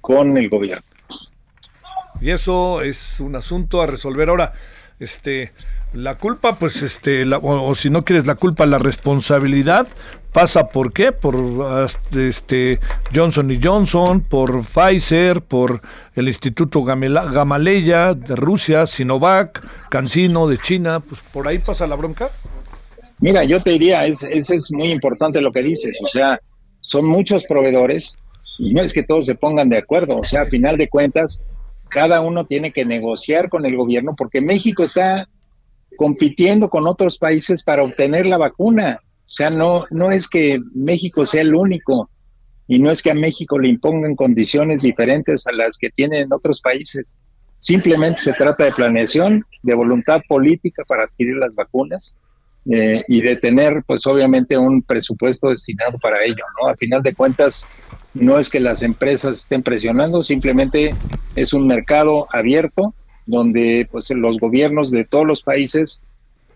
con 0.01 0.37
el 0.37 0.49
gobierno. 0.49 0.94
Y 2.21 2.31
eso 2.31 2.81
es 2.81 3.19
un 3.19 3.35
asunto 3.35 3.81
a 3.81 3.85
resolver 3.85 4.29
ahora. 4.29 4.53
Este, 4.99 5.51
la 5.93 6.15
culpa, 6.15 6.55
pues, 6.55 6.81
este, 6.81 7.25
o, 7.41 7.75
si 7.75 7.89
no 7.89 8.03
quieres 8.03 8.27
la 8.27 8.35
culpa, 8.35 8.65
la 8.65 8.77
responsabilidad 8.77 9.87
pasa 10.31 10.67
por 10.67 10.91
qué? 10.91 11.13
Por 11.13 11.87
este 12.17 12.79
Johnson 13.13 13.51
y 13.51 13.59
Johnson, 13.61 14.19
por 14.19 14.63
Pfizer, 14.65 15.41
por 15.41 15.81
el 16.13 16.27
Instituto 16.27 16.83
Gamaleya 16.83 18.13
de 18.13 18.35
Rusia, 18.35 18.85
Sinovac, 18.85 19.65
Cancino 19.89 20.47
de 20.49 20.57
China, 20.57 20.99
pues 20.99 21.21
por 21.31 21.47
ahí 21.47 21.59
pasa 21.59 21.87
la 21.87 21.95
bronca. 21.95 22.29
Mira, 23.19 23.45
yo 23.45 23.61
te 23.63 23.71
diría, 23.71 24.05
es, 24.05 24.23
es 24.23 24.71
muy 24.73 24.91
importante 24.91 25.39
lo 25.39 25.53
que 25.53 25.63
dices, 25.63 25.97
o 26.03 26.07
sea, 26.09 26.37
son 26.81 27.05
muchos 27.05 27.45
proveedores 27.45 28.17
y 28.59 28.73
no 28.73 28.81
es 28.81 28.93
que 28.93 29.03
todos 29.03 29.25
se 29.25 29.35
pongan 29.35 29.69
de 29.69 29.77
acuerdo, 29.77 30.17
o 30.17 30.25
sea, 30.25 30.41
a 30.41 30.45
final 30.47 30.77
de 30.77 30.89
cuentas, 30.89 31.45
cada 31.89 32.21
uno 32.21 32.45
tiene 32.45 32.71
que 32.71 32.85
negociar 32.85 33.49
con 33.49 33.65
el 33.65 33.75
gobierno 33.75 34.15
porque 34.17 34.41
México 34.41 34.83
está 34.83 35.27
compitiendo 35.97 36.69
con 36.69 36.87
otros 36.87 37.17
países 37.17 37.63
para 37.63 37.83
obtener 37.83 38.25
la 38.25 38.37
vacuna. 38.37 38.99
O 39.01 39.29
sea, 39.29 39.49
no, 39.49 39.85
no 39.89 40.11
es 40.11 40.27
que 40.27 40.59
México 40.73 41.25
sea 41.25 41.41
el 41.41 41.55
único 41.55 42.09
y 42.67 42.79
no 42.79 42.91
es 42.91 43.01
que 43.01 43.11
a 43.11 43.15
México 43.15 43.59
le 43.59 43.69
impongan 43.69 44.15
condiciones 44.15 44.81
diferentes 44.81 45.45
a 45.47 45.51
las 45.51 45.77
que 45.77 45.89
tienen 45.89 46.31
otros 46.33 46.61
países. 46.61 47.15
Simplemente 47.59 48.21
se 48.21 48.33
trata 48.33 48.65
de 48.65 48.71
planeación, 48.71 49.43
de 49.63 49.75
voluntad 49.75 50.21
política 50.27 50.83
para 50.87 51.03
adquirir 51.03 51.35
las 51.37 51.55
vacunas 51.55 52.17
eh, 52.69 53.03
y 53.07 53.21
de 53.21 53.37
tener, 53.37 53.83
pues 53.85 54.05
obviamente, 54.07 54.57
un 54.57 54.81
presupuesto 54.81 55.49
destinado 55.49 55.97
para 55.99 56.23
ello. 56.23 56.43
¿no? 56.61 56.69
A 56.69 56.75
final 56.75 57.01
de 57.01 57.13
cuentas, 57.13 57.65
no 58.13 58.39
es 58.39 58.49
que 58.49 58.59
las 58.59 58.81
empresas 58.81 59.39
estén 59.39 59.61
presionando, 59.61 60.23
simplemente 60.23 60.89
es 61.35 61.53
un 61.53 61.67
mercado 61.67 62.27
abierto 62.31 62.93
donde 63.25 63.87
pues 63.91 64.09
los 64.11 64.39
gobiernos 64.39 64.91
de 64.91 65.05
todos 65.05 65.25
los 65.25 65.41
países 65.41 66.03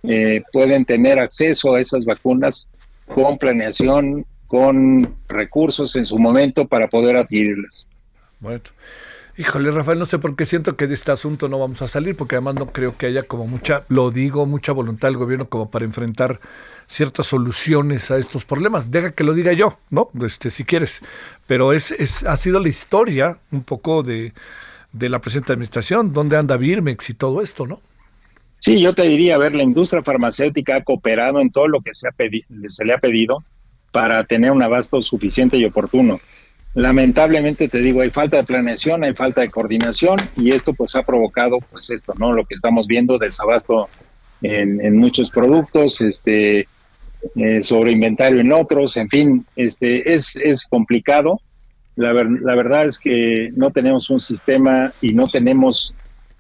eh, 0.04 0.44
pueden 0.52 0.86
tener 0.86 1.20
acceso 1.20 1.76
a 1.76 1.82
esas 1.82 2.06
vacunas 2.06 2.70
con 3.08 3.38
planeación, 3.38 4.26
con 4.48 5.16
recursos 5.28 5.96
en 5.96 6.06
su 6.06 6.18
momento 6.18 6.68
para 6.68 6.88
poder 6.88 7.18
adquirirlas. 7.18 7.88
Bueno. 8.40 8.64
Híjole, 9.38 9.72
Rafael, 9.72 9.98
no 9.98 10.06
sé 10.06 10.20
por 10.20 10.36
qué 10.36 10.46
siento 10.46 10.76
que 10.76 10.86
de 10.86 10.94
este 10.94 11.14
asunto 11.14 11.48
no 11.48 11.60
vamos 11.60 11.82
a 11.82 11.88
salir, 11.88 12.18
porque 12.18 12.36
además 12.36 12.56
no 12.56 12.74
creo 12.74 12.98
que 12.98 13.06
haya 13.06 13.24
como 13.24 13.48
mucha, 13.48 13.86
lo 13.88 14.12
digo, 14.12 14.46
mucha 14.46 14.74
voluntad 14.74 15.08
del 15.08 15.16
gobierno 15.16 15.48
como 15.48 15.72
para 15.72 15.86
enfrentar 15.86 16.42
ciertas 16.88 17.28
soluciones 17.28 18.12
a 18.12 18.18
estos 18.18 18.44
problemas. 18.44 18.92
Deja 18.92 19.12
que 19.12 19.24
lo 19.24 19.34
diga 19.34 19.54
yo, 19.54 19.78
¿no? 19.92 20.10
Este, 20.26 20.50
si 20.50 20.66
quieres. 20.66 21.02
Pero 21.48 21.72
es, 21.72 21.92
es, 21.92 22.24
ha 22.24 22.36
sido 22.36 22.60
la 22.60 22.68
historia 22.68 23.38
un 23.52 23.64
poco 23.64 24.04
de, 24.04 24.34
de 24.92 25.10
la 25.10 25.20
presente 25.20 25.54
administración, 25.54 26.14
dónde 26.14 26.38
anda 26.38 26.58
Birmex 26.58 27.10
y 27.10 27.14
todo 27.14 27.42
esto, 27.42 27.66
¿no? 27.66 27.82
Sí, 28.60 28.82
yo 28.82 28.94
te 28.94 29.04
diría, 29.04 29.36
a 29.36 29.38
ver, 29.38 29.56
la 29.56 29.64
industria 29.64 30.04
farmacéutica 30.04 30.78
ha 30.78 30.84
cooperado 30.84 31.40
en 31.40 31.50
todo 31.50 31.68
lo 31.68 31.82
que 31.82 31.94
se, 31.94 32.08
ha 32.08 32.12
se 32.68 32.86
le 32.86 32.94
ha 32.94 32.98
pedido 32.98 33.44
para 33.92 34.24
tener 34.26 34.52
un 34.52 34.62
abasto 34.62 35.02
suficiente 35.02 35.58
y 35.58 35.66
oportuno. 35.66 36.20
Lamentablemente 36.76 37.68
te 37.68 37.80
digo, 37.80 38.02
hay 38.02 38.10
falta 38.10 38.38
de 38.38 38.44
planeación, 38.44 39.04
hay 39.04 39.14
falta 39.14 39.42
de 39.42 39.50
coordinación 39.50 40.18
y 40.36 40.52
esto 40.52 40.74
pues 40.74 40.96
ha 40.96 41.04
provocado 41.04 41.60
pues 41.72 41.90
esto, 41.90 42.14
¿no? 42.18 42.34
Lo 42.34 42.46
que 42.46 42.54
estamos 42.54 42.86
viendo, 42.86 43.18
desabasto 43.18 43.90
en, 44.42 44.80
en 44.82 44.98
muchos 44.98 45.32
productos, 45.32 46.02
este, 46.02 46.68
eh, 47.36 47.64
sobre 47.64 47.92
inventario 47.92 48.40
en 48.40 48.52
otros, 48.52 48.98
en 48.98 49.10
fin, 49.10 49.46
este, 49.56 50.14
es, 50.14 50.36
es 50.36 50.68
complicado 50.68 51.42
la, 52.00 52.14
la 52.14 52.56
verdad 52.56 52.86
es 52.86 52.98
que 52.98 53.52
no 53.56 53.72
tenemos 53.72 54.10
un 54.10 54.22
sistema 54.22 54.94
y 55.02 55.14
no 55.14 55.28
tenemos 55.28 55.94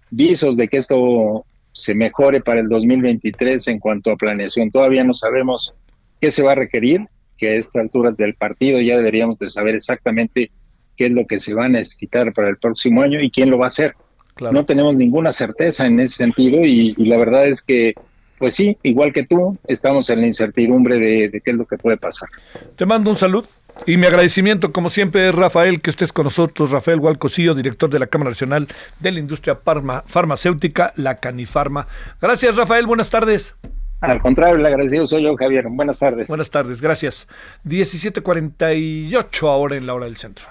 visos 0.10 0.56
de 0.56 0.70
que 0.70 0.78
esto 0.78 1.46
se 1.74 1.94
mejore 1.94 2.40
para 2.40 2.62
el 2.62 2.70
2023 2.70 3.68
en 3.68 3.80
cuanto 3.80 4.12
a 4.12 4.16
planeación. 4.16 4.72
Todavía 4.72 5.04
no 5.04 5.14
sabemos 5.14 5.74
qué 6.22 6.32
se 6.32 6.44
va 6.44 6.54
a 6.54 6.56
requerir, 6.56 7.02
que 7.38 7.50
a 7.50 7.56
esta 7.56 7.82
altura 7.82 8.12
del 8.12 8.36
partido 8.36 8.80
ya 8.80 8.96
deberíamos 8.96 9.38
de 9.38 9.48
saber 9.48 9.76
exactamente 9.76 10.50
qué 10.96 11.06
es 11.08 11.12
lo 11.12 11.28
que 11.28 11.42
se 11.42 11.54
va 11.54 11.66
a 11.66 11.70
necesitar 11.70 12.34
para 12.34 12.48
el 12.48 12.58
próximo 12.58 13.02
año 13.02 13.22
y 13.22 13.30
quién 13.30 13.50
lo 13.50 13.58
va 13.58 13.66
a 13.66 13.68
hacer. 13.68 13.96
No 14.40 14.66
tenemos 14.66 14.96
ninguna 14.96 15.34
certeza 15.34 15.86
en 15.86 16.00
ese 16.00 16.16
sentido 16.16 16.62
y, 16.62 16.94
la 16.96 17.18
verdad 17.18 17.48
es 17.48 17.62
que, 17.62 17.94
pues 18.38 18.56
sí, 18.56 18.78
igual 18.84 19.12
que 19.12 19.26
tú, 19.26 19.58
estamos 19.68 20.10
en 20.10 20.22
la 20.22 20.28
incertidumbre 20.28 20.98
de, 20.98 21.28
de 21.28 21.42
qué 21.42 21.52
es 21.52 21.58
lo 21.58 21.66
que 21.66 21.78
puede 21.78 21.98
pasar. 21.98 22.30
Te 22.78 22.86
mando 22.86 23.10
un 23.10 23.18
saludo. 23.18 23.59
Y 23.86 23.98
mi 23.98 24.06
agradecimiento, 24.06 24.72
como 24.72 24.90
siempre, 24.90 25.32
Rafael, 25.32 25.82
que 25.82 25.90
estés 25.90 26.14
con 26.14 26.26
nosotros. 26.26 26.72
Rafael 26.72 27.00
Hualcosillo, 27.00 27.54
director 27.54 27.90
de 27.90 28.00
la 28.00 28.08
Cámara 28.08 28.32
Nacional 28.32 28.68
de 29.00 29.12
la 29.12 29.20
Industria 29.20 29.60
Farmacéutica, 30.06 30.94
la 30.96 31.16
Canifarma. 31.16 31.88
Gracias, 32.22 32.56
Rafael. 32.56 32.86
Buenas 32.86 33.10
tardes. 33.10 33.56
Al 34.02 34.22
contrario, 34.22 34.56
el 34.56 34.66
agradecido 34.66 35.06
soy 35.06 35.24
yo, 35.24 35.36
Javier. 35.36 35.66
Buenas 35.70 36.00
tardes. 36.00 36.28
Buenas 36.28 36.50
tardes, 36.50 36.82
gracias. 36.82 37.28
17:48 37.66 39.50
ahora 39.50 39.76
en 39.76 39.86
la 39.86 39.94
hora 39.94 40.06
del 40.06 40.16
centro. 40.16 40.46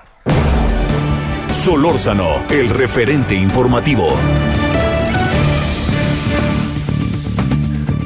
Solórzano, 1.49 2.45
el 2.51 2.69
referente 2.69 3.35
informativo. 3.35 4.09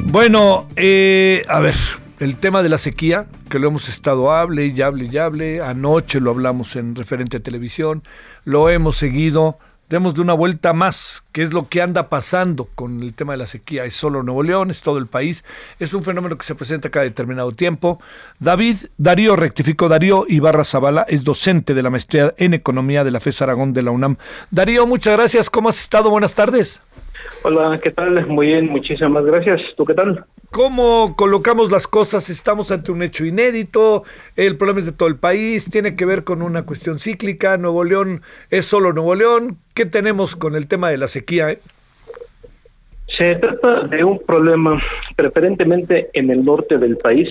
Bueno, 0.05 0.67
eh, 0.75 1.43
a 1.49 1.59
ver, 1.59 1.75
el 2.23 2.37
tema 2.37 2.63
de 2.63 2.69
la 2.69 2.77
sequía, 2.77 3.27
que 3.49 3.59
lo 3.59 3.67
hemos 3.67 3.89
estado 3.89 4.31
hable 4.31 4.67
y 4.67 4.81
hable 4.81 5.09
y 5.11 5.17
hable, 5.17 5.61
anoche 5.61 6.21
lo 6.21 6.31
hablamos 6.31 6.75
en 6.75 6.95
referente 6.95 7.39
televisión, 7.39 8.03
lo 8.45 8.69
hemos 8.69 8.97
seguido 8.97 9.57
demos 9.89 10.15
de 10.15 10.21
una 10.21 10.33
vuelta 10.33 10.73
más, 10.73 11.23
qué 11.33 11.43
es 11.43 11.53
lo 11.53 11.69
que 11.69 11.81
anda 11.81 12.09
pasando 12.09 12.67
con 12.73 13.03
el 13.03 13.13
tema 13.13 13.33
de 13.33 13.37
la 13.37 13.45
sequía. 13.45 13.85
Es 13.85 13.93
solo 13.93 14.23
Nuevo 14.23 14.41
León, 14.41 14.71
es 14.71 14.81
todo 14.81 14.97
el 14.97 15.05
país, 15.05 15.45
es 15.79 15.93
un 15.93 16.03
fenómeno 16.03 16.35
que 16.35 16.45
se 16.47 16.55
presenta 16.55 16.89
cada 16.89 17.03
determinado 17.05 17.51
tiempo. 17.51 18.01
David 18.39 18.77
Darío, 18.97 19.35
rectificó 19.35 19.89
Darío 19.89 20.25
Ibarra 20.27 20.63
Zavala, 20.63 21.05
es 21.07 21.23
docente 21.23 21.75
de 21.75 21.83
la 21.83 21.91
maestría 21.91 22.33
en 22.37 22.55
Economía 22.55 23.03
de 23.03 23.11
la 23.11 23.19
FES 23.19 23.43
Aragón 23.43 23.73
de 23.73 23.83
la 23.83 23.91
UNAM. 23.91 24.17
Darío, 24.49 24.87
muchas 24.87 25.15
gracias, 25.15 25.51
¿cómo 25.51 25.69
has 25.69 25.79
estado? 25.79 26.09
Buenas 26.09 26.33
tardes. 26.33 26.81
Hola, 27.43 27.79
¿qué 27.81 27.91
tal? 27.91 28.25
Muy 28.27 28.47
bien, 28.47 28.69
muchísimas 28.69 29.25
gracias. 29.25 29.61
¿Tú 29.75 29.85
qué 29.85 29.93
tal? 29.93 30.25
¿Cómo 30.53 31.15
colocamos 31.15 31.71
las 31.71 31.87
cosas? 31.87 32.29
Estamos 32.29 32.71
ante 32.71 32.91
un 32.91 33.01
hecho 33.01 33.25
inédito, 33.25 34.03
el 34.35 34.55
problema 34.55 34.81
es 34.81 34.85
de 34.85 34.91
todo 34.91 35.09
el 35.09 35.15
país, 35.15 35.67
tiene 35.69 35.95
que 35.95 36.05
ver 36.05 36.23
con 36.23 36.43
una 36.43 36.63
cuestión 36.63 36.99
cíclica, 36.99 37.57
Nuevo 37.57 37.83
León 37.83 38.21
es 38.51 38.67
solo 38.67 38.93
Nuevo 38.93 39.15
León, 39.15 39.57
¿qué 39.73 39.87
tenemos 39.87 40.35
con 40.35 40.53
el 40.55 40.67
tema 40.67 40.91
de 40.91 40.97
la 40.99 41.07
sequía? 41.07 41.49
Eh? 41.49 41.59
Se 43.17 43.33
trata 43.33 43.81
de 43.87 44.03
un 44.03 44.19
problema 44.19 44.79
preferentemente 45.15 46.11
en 46.13 46.29
el 46.29 46.45
norte 46.45 46.77
del 46.77 46.97
país 46.97 47.29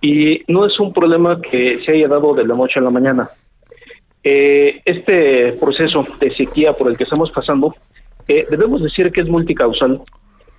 y 0.00 0.42
no 0.46 0.66
es 0.66 0.78
un 0.78 0.92
problema 0.92 1.40
que 1.40 1.80
se 1.84 1.92
haya 1.92 2.06
dado 2.06 2.32
de 2.32 2.46
la 2.46 2.54
noche 2.54 2.78
a 2.78 2.82
la 2.82 2.90
mañana. 2.90 3.28
Eh, 4.22 4.82
este 4.84 5.52
proceso 5.54 6.06
de 6.20 6.30
sequía 6.30 6.72
por 6.74 6.90
el 6.90 6.96
que 6.96 7.04
estamos 7.04 7.32
pasando 7.32 7.74
eh, 8.28 8.46
debemos 8.50 8.82
decir 8.82 9.10
que 9.12 9.20
es 9.22 9.28
multicausal. 9.28 10.02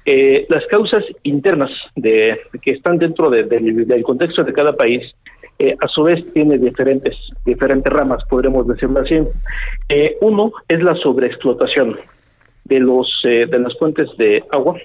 Eh, 0.05 0.45
las 0.49 0.65
causas 0.68 1.03
internas 1.24 1.70
de, 1.95 2.39
que 2.61 2.72
están 2.72 2.97
dentro 2.97 3.30
del 3.30 4.03
contexto 4.03 4.43
de 4.43 4.53
cada 4.53 4.74
país, 4.74 5.03
eh, 5.59 5.76
a 5.80 5.88
su 5.88 6.03
vez 6.03 6.24
tiene 6.34 6.57
diferentes, 6.57 7.15
diferentes 7.45 7.91
ramas, 7.91 8.24
podremos 8.30 8.68
decirlo 8.68 9.01
así. 9.01 9.15
uno 10.22 10.51
es 10.68 10.82
la 10.82 10.95
sobreexplotación 10.95 11.97
de, 12.63 12.80
los, 12.80 13.07
de 13.24 13.59
las 13.59 13.78
fuentes 13.78 14.07
de 14.18 14.43
agua, 14.51 14.78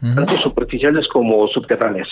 tanto 0.00 0.38
superficiales 0.42 1.08
como 1.08 1.48
subterráneas, 1.48 2.08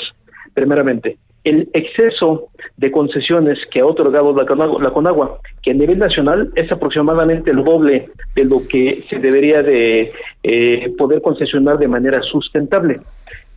primeramente 0.55 1.17
el 1.49 1.69
exceso 1.73 2.49
de 2.77 2.91
concesiones 2.91 3.59
que 3.71 3.81
ha 3.81 3.87
otorgado 3.87 4.35
la 4.35 4.91
Conagua, 4.91 5.41
que 5.63 5.71
a 5.71 5.75
nivel 5.75 5.99
nacional 5.99 6.51
es 6.55 6.71
aproximadamente 6.71 7.51
el 7.51 7.65
doble 7.65 8.11
de 8.35 8.45
lo 8.45 8.67
que 8.69 9.05
se 9.09 9.19
debería 9.19 9.63
de 9.63 10.13
eh, 10.43 10.95
poder 10.99 11.23
concesionar 11.23 11.79
de 11.79 11.89
manera 11.89 12.21
sustentable. 12.23 13.01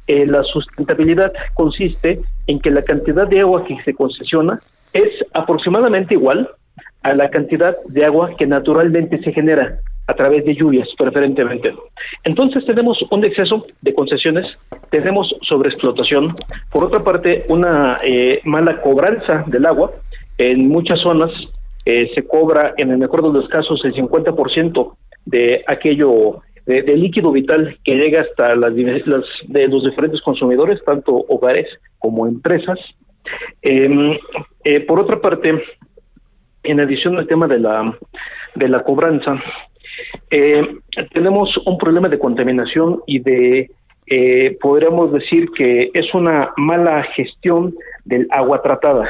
Eh, 0.08 0.26
la 0.26 0.44
sustentabilidad 0.44 1.34
consiste 1.54 2.22
en 2.48 2.60
que 2.60 2.72
la 2.72 2.82
cantidad 2.82 3.28
de 3.28 3.42
agua 3.42 3.66
que 3.66 3.78
se 3.84 3.94
concesiona 3.94 4.60
es 4.94 5.10
aproximadamente 5.34 6.16
igual 6.16 6.50
a 7.04 7.14
la 7.14 7.30
cantidad 7.30 7.76
de 7.88 8.06
agua 8.06 8.36
que 8.38 8.48
naturalmente 8.48 9.22
se 9.24 9.32
genera 9.32 9.80
a 10.12 10.14
través 10.14 10.44
de 10.46 10.56
lluvias 10.56 10.90
preferentemente. 10.98 11.74
Entonces 12.24 12.66
tenemos 12.66 13.02
un 13.10 13.26
exceso 13.26 13.66
de 13.82 13.94
concesiones, 13.94 14.46
tenemos 14.90 15.34
sobreexplotación, 15.48 16.36
por 16.70 16.84
otra 16.84 17.02
parte 17.04 17.44
una 17.48 17.98
eh, 18.04 18.42
mala 18.44 18.82
cobranza 18.82 19.46
del 19.48 19.66
agua, 19.66 19.92
en 20.38 20.68
muchas 20.68 21.00
zonas 21.00 21.32
eh, 21.86 22.12
se 22.14 22.28
cobra 22.28 22.74
en 22.78 22.92
el 22.92 22.98
mejor 22.98 23.24
de 23.24 23.40
los 23.40 23.48
casos 23.48 23.84
el 23.86 23.94
50% 23.94 24.94
de 25.26 25.64
aquello 25.66 26.42
de, 26.66 26.98
líquido 26.98 27.32
vital 27.32 27.78
que 27.84 27.96
llega 27.96 28.22
hasta 28.22 28.56
las, 28.56 28.76
de 28.76 29.68
los 29.68 29.84
diferentes 29.84 30.22
consumidores, 30.22 30.84
tanto 30.86 31.16
hogares 31.30 31.68
como 32.00 32.28
empresas. 32.28 32.80
Em, 33.62 34.18
eh, 34.64 34.80
por 34.82 35.00
otra 35.00 35.22
parte, 35.22 35.64
en 36.64 36.80
adición 36.80 37.18
al 37.18 37.28
tema 37.28 37.48
de 37.48 37.60
la 37.60 37.98
de 38.56 38.68
la 38.68 38.84
cobranza, 38.84 39.42
eh, 40.30 40.62
tenemos 41.14 41.50
un 41.66 41.78
problema 41.78 42.10
de 42.10 42.20
contaminación 42.20 43.02
y 43.06 43.20
de, 43.20 43.72
eh, 44.08 44.58
podríamos 44.62 45.12
decir 45.14 45.50
que 45.56 45.90
es 45.94 46.14
una 46.14 46.52
mala 46.58 47.04
gestión 47.16 47.74
del 48.06 48.28
agua 48.32 48.62
tratada. 48.62 49.10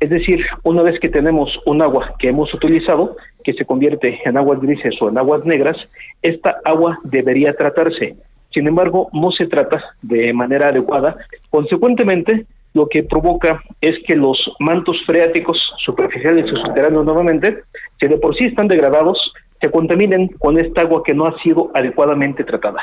Es 0.00 0.10
decir, 0.10 0.44
una 0.64 0.82
vez 0.82 0.98
que 0.98 1.08
tenemos 1.08 1.48
un 1.64 1.80
agua 1.80 2.14
que 2.18 2.28
hemos 2.28 2.52
utilizado, 2.52 3.16
que 3.44 3.52
se 3.52 3.64
convierte 3.64 4.20
en 4.24 4.36
aguas 4.36 4.60
grises 4.60 5.00
o 5.00 5.08
en 5.08 5.16
aguas 5.16 5.44
negras, 5.44 5.76
esta 6.22 6.56
agua 6.64 6.98
debería 7.04 7.54
tratarse. 7.54 8.16
Sin 8.52 8.66
embargo, 8.66 9.08
no 9.12 9.30
se 9.30 9.46
trata 9.46 9.80
de 10.02 10.32
manera 10.32 10.68
adecuada. 10.68 11.16
Consecuentemente, 11.50 12.46
lo 12.74 12.88
que 12.88 13.02
provoca 13.02 13.62
es 13.80 13.92
que 14.06 14.16
los 14.16 14.38
mantos 14.58 14.96
freáticos 15.06 15.58
superficiales 15.84 16.46
y 16.46 16.56
subterráneos 16.56 17.04
nuevamente, 17.04 17.58
que 17.98 18.08
de 18.08 18.16
por 18.16 18.34
sí 18.36 18.46
están 18.46 18.68
degradados, 18.68 19.18
se 19.62 19.70
contaminen 19.70 20.28
con 20.38 20.58
esta 20.58 20.82
agua 20.82 21.02
que 21.04 21.14
no 21.14 21.26
ha 21.26 21.40
sido 21.42 21.70
adecuadamente 21.72 22.42
tratada. 22.42 22.80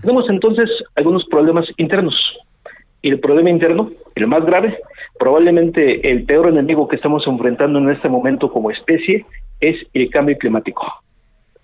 Tenemos 0.00 0.28
entonces 0.30 0.64
algunos 0.96 1.26
problemas 1.26 1.66
internos. 1.76 2.14
Y 3.02 3.10
el 3.10 3.20
problema 3.20 3.50
interno, 3.50 3.90
el 4.14 4.26
más 4.26 4.44
grave, 4.46 4.78
probablemente 5.18 6.10
el 6.10 6.24
peor 6.24 6.48
enemigo 6.48 6.88
que 6.88 6.96
estamos 6.96 7.26
enfrentando 7.26 7.78
en 7.78 7.90
este 7.90 8.08
momento 8.08 8.50
como 8.50 8.70
especie, 8.70 9.26
es 9.60 9.76
el 9.92 10.08
cambio 10.08 10.38
climático, 10.38 10.82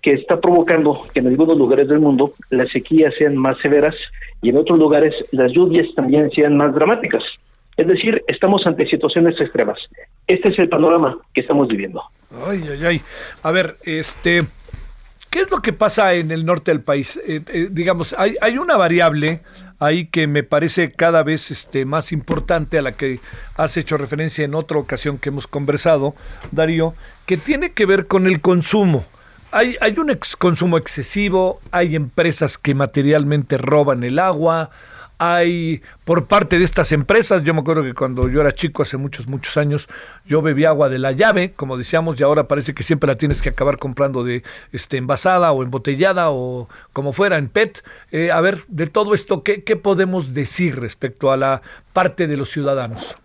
que 0.01 0.11
está 0.11 0.39
provocando 0.39 1.07
que 1.13 1.21
en 1.21 1.27
algunos 1.27 1.57
lugares 1.57 1.87
del 1.87 1.99
mundo 1.99 2.33
las 2.49 2.69
sequías 2.69 3.13
sean 3.17 3.35
más 3.35 3.57
severas 3.61 3.95
y 4.41 4.49
en 4.49 4.57
otros 4.57 4.77
lugares 4.77 5.13
las 5.31 5.51
lluvias 5.51 5.87
también 5.95 6.29
sean 6.31 6.55
más 6.57 6.75
dramáticas. 6.75 7.23
Es 7.75 7.87
decir, 7.87 8.21
estamos 8.27 8.65
ante 8.67 8.85
situaciones 8.87 9.39
extremas. 9.39 9.79
Este 10.27 10.49
es 10.49 10.59
el 10.59 10.69
panorama 10.69 11.17
que 11.33 11.41
estamos 11.41 11.67
viviendo. 11.69 12.03
Ay, 12.45 12.61
ay, 12.69 12.85
ay. 12.85 13.01
A 13.41 13.51
ver, 13.51 13.77
este, 13.83 14.45
¿Qué 15.29 15.41
es 15.41 15.51
lo 15.51 15.59
que 15.59 15.73
pasa 15.73 16.13
en 16.13 16.31
el 16.31 16.45
norte 16.45 16.71
del 16.71 16.81
país? 16.81 17.19
Eh, 17.27 17.41
eh, 17.47 17.67
digamos, 17.71 18.15
hay, 18.17 18.35
hay, 18.41 18.57
una 18.57 18.77
variable 18.77 19.41
ahí 19.77 20.07
que 20.07 20.25
me 20.25 20.41
parece 20.41 20.91
cada 20.91 21.21
vez 21.21 21.51
este, 21.51 21.85
más 21.85 22.11
importante 22.11 22.79
a 22.79 22.81
la 22.81 22.93
que 22.93 23.19
has 23.55 23.77
hecho 23.77 23.97
referencia 23.97 24.43
en 24.43 24.55
otra 24.55 24.79
ocasión 24.79 25.19
que 25.19 25.29
hemos 25.29 25.45
conversado, 25.45 26.15
Darío, 26.51 26.95
que 27.27 27.37
tiene 27.37 27.73
que 27.73 27.85
ver 27.85 28.07
con 28.07 28.25
el 28.25 28.41
consumo. 28.41 29.05
Hay, 29.51 29.75
hay 29.81 29.99
un 29.99 30.09
ex 30.09 30.35
consumo 30.35 30.77
excesivo, 30.77 31.61
hay 31.69 31.95
empresas 31.95 32.57
que 32.57 32.73
materialmente 32.73 33.57
roban 33.57 34.03
el 34.03 34.17
agua, 34.17 34.71
hay 35.19 35.81
por 36.05 36.25
parte 36.25 36.57
de 36.57 36.65
estas 36.65 36.91
empresas. 36.91 37.43
Yo 37.43 37.53
me 37.53 37.59
acuerdo 37.59 37.83
que 37.83 37.93
cuando 37.93 38.27
yo 38.29 38.41
era 38.41 38.53
chico, 38.53 38.81
hace 38.81 38.97
muchos, 38.97 39.27
muchos 39.27 39.57
años, 39.57 39.87
yo 40.25 40.41
bebía 40.41 40.69
agua 40.69 40.89
de 40.89 40.97
la 40.97 41.11
llave, 41.11 41.51
como 41.55 41.77
decíamos, 41.77 42.19
y 42.19 42.23
ahora 42.23 42.47
parece 42.47 42.73
que 42.73 42.83
siempre 42.83 43.07
la 43.07 43.15
tienes 43.15 43.41
que 43.41 43.49
acabar 43.49 43.77
comprando 43.77 44.23
de 44.23 44.43
este 44.71 44.97
envasada 44.97 45.51
o 45.51 45.61
embotellada 45.61 46.31
o 46.31 46.67
como 46.93 47.11
fuera, 47.13 47.37
en 47.37 47.49
PET. 47.49 47.83
Eh, 48.11 48.31
a 48.31 48.41
ver, 48.41 48.59
de 48.69 48.87
todo 48.87 49.13
esto, 49.13 49.43
¿qué, 49.43 49.63
¿qué 49.63 49.75
podemos 49.75 50.33
decir 50.33 50.79
respecto 50.79 51.31
a 51.31 51.37
la 51.37 51.61
parte 51.93 52.25
de 52.25 52.37
los 52.37 52.49
ciudadanos? 52.49 53.15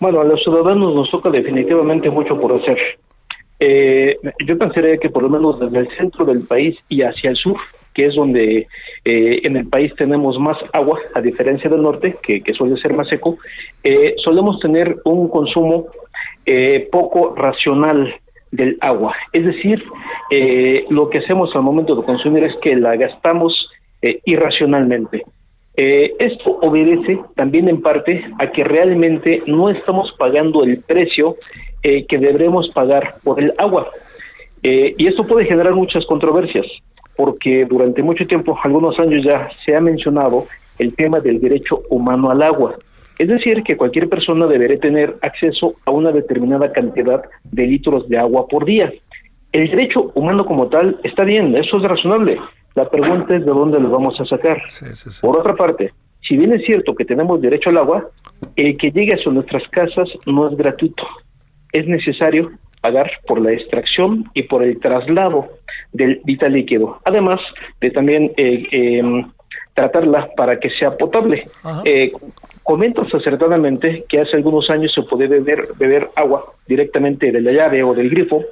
Bueno, 0.00 0.20
a 0.20 0.24
los 0.24 0.40
ciudadanos 0.42 0.94
nos 0.94 1.10
toca 1.10 1.30
definitivamente 1.30 2.10
mucho 2.10 2.38
por 2.38 2.52
hacer. 2.60 2.78
Eh, 3.60 4.16
yo 4.46 4.56
pensaría 4.56 4.98
que 4.98 5.10
por 5.10 5.22
lo 5.22 5.28
menos 5.28 5.58
desde 5.58 5.78
el 5.78 5.88
centro 5.96 6.24
del 6.24 6.42
país 6.42 6.76
y 6.88 7.02
hacia 7.02 7.30
el 7.30 7.36
sur, 7.36 7.56
que 7.98 8.04
es 8.04 8.14
donde 8.14 8.68
eh, 9.04 9.40
en 9.42 9.56
el 9.56 9.66
país 9.66 9.92
tenemos 9.96 10.38
más 10.38 10.56
agua, 10.72 11.00
a 11.16 11.20
diferencia 11.20 11.68
del 11.68 11.82
norte, 11.82 12.14
que, 12.22 12.54
suele 12.54 12.80
ser 12.80 12.94
más 12.94 13.08
seco, 13.08 13.38
eh, 13.82 14.14
solemos 14.22 14.60
tener 14.60 14.98
un 15.04 15.28
consumo 15.28 15.86
eh, 16.46 16.88
poco 16.92 17.34
racional 17.34 18.14
del 18.52 18.78
agua. 18.82 19.16
Es 19.32 19.44
decir, 19.44 19.82
lo 20.90 21.10
que 21.10 21.18
hacemos 21.18 21.50
al 21.56 21.62
momento 21.62 21.96
de 21.96 22.04
consumir 22.04 22.44
es 22.44 22.54
que 22.62 22.76
la 22.76 22.94
gastamos 22.94 23.68
irracionalmente. 24.24 25.24
esto 25.74 26.58
obedece 26.62 27.18
también 27.34 27.68
en 27.68 27.82
parte 27.82 28.24
a 28.38 28.52
que 28.52 28.62
realmente 28.62 29.42
no 29.46 29.70
estamos 29.70 30.14
pagando 30.18 30.62
el 30.62 30.78
precio 30.82 31.36
que 31.82 32.18
deberemos 32.18 32.70
pagar 32.70 33.16
por 33.24 33.42
el 33.42 33.52
agua. 33.58 33.90
y 34.62 35.06
esto 35.06 35.26
puede 35.26 35.44
generar 35.46 35.74
muchas 35.74 36.06
controversias 36.06 36.66
porque 37.18 37.64
durante 37.64 38.00
mucho 38.00 38.24
tiempo, 38.28 38.56
algunos 38.62 38.96
años 39.00 39.24
ya 39.24 39.48
se 39.66 39.74
ha 39.74 39.80
mencionado 39.80 40.46
el 40.78 40.94
tema 40.94 41.18
del 41.18 41.40
derecho 41.40 41.82
humano 41.90 42.30
al 42.30 42.40
agua. 42.42 42.76
Es 43.18 43.26
decir, 43.26 43.64
que 43.64 43.76
cualquier 43.76 44.08
persona 44.08 44.46
debería 44.46 44.78
tener 44.78 45.16
acceso 45.20 45.74
a 45.84 45.90
una 45.90 46.12
determinada 46.12 46.70
cantidad 46.70 47.24
de 47.42 47.66
litros 47.66 48.08
de 48.08 48.18
agua 48.18 48.46
por 48.46 48.64
día. 48.64 48.92
El 49.50 49.68
derecho 49.68 50.12
humano 50.14 50.46
como 50.46 50.68
tal 50.68 51.00
está 51.02 51.24
bien, 51.24 51.56
eso 51.56 51.78
es 51.78 51.82
razonable. 51.82 52.38
La 52.76 52.88
pregunta 52.88 53.34
es 53.34 53.44
de 53.44 53.50
dónde 53.50 53.80
lo 53.80 53.90
vamos 53.90 54.20
a 54.20 54.24
sacar. 54.24 54.62
Por 55.20 55.40
otra 55.40 55.56
parte, 55.56 55.92
si 56.20 56.36
bien 56.36 56.52
es 56.52 56.64
cierto 56.64 56.94
que 56.94 57.04
tenemos 57.04 57.40
derecho 57.40 57.70
al 57.70 57.78
agua, 57.78 58.10
el 58.54 58.76
que 58.76 58.92
llegue 58.92 59.14
a 59.14 59.30
nuestras 59.30 59.64
casas 59.70 60.08
no 60.24 60.48
es 60.48 60.56
gratuito. 60.56 61.02
Es 61.72 61.84
necesario 61.88 62.52
pagar 62.88 63.10
por 63.26 63.44
la 63.44 63.52
extracción 63.52 64.24
y 64.32 64.42
por 64.44 64.62
el 64.62 64.80
traslado 64.80 65.48
del 65.92 66.20
vital 66.24 66.52
líquido, 66.54 66.98
además 67.04 67.40
de 67.80 67.90
también 67.90 68.32
eh, 68.36 68.66
em, 68.72 69.30
tratarla 69.74 70.30
para 70.34 70.58
que 70.58 70.70
sea 70.70 70.96
potable. 70.96 71.46
Eh, 71.84 72.12
comentas 72.62 73.12
acertadamente 73.14 74.04
que 74.08 74.20
hace 74.20 74.36
algunos 74.36 74.70
años 74.70 74.92
se 74.94 75.02
podía 75.02 75.28
beber, 75.28 75.68
beber 75.78 76.10
agua 76.16 76.54
directamente 76.66 77.30
de 77.30 77.40
la 77.40 77.52
llave 77.52 77.82
o 77.82 77.94
del 77.94 78.10
grifo 78.10 78.42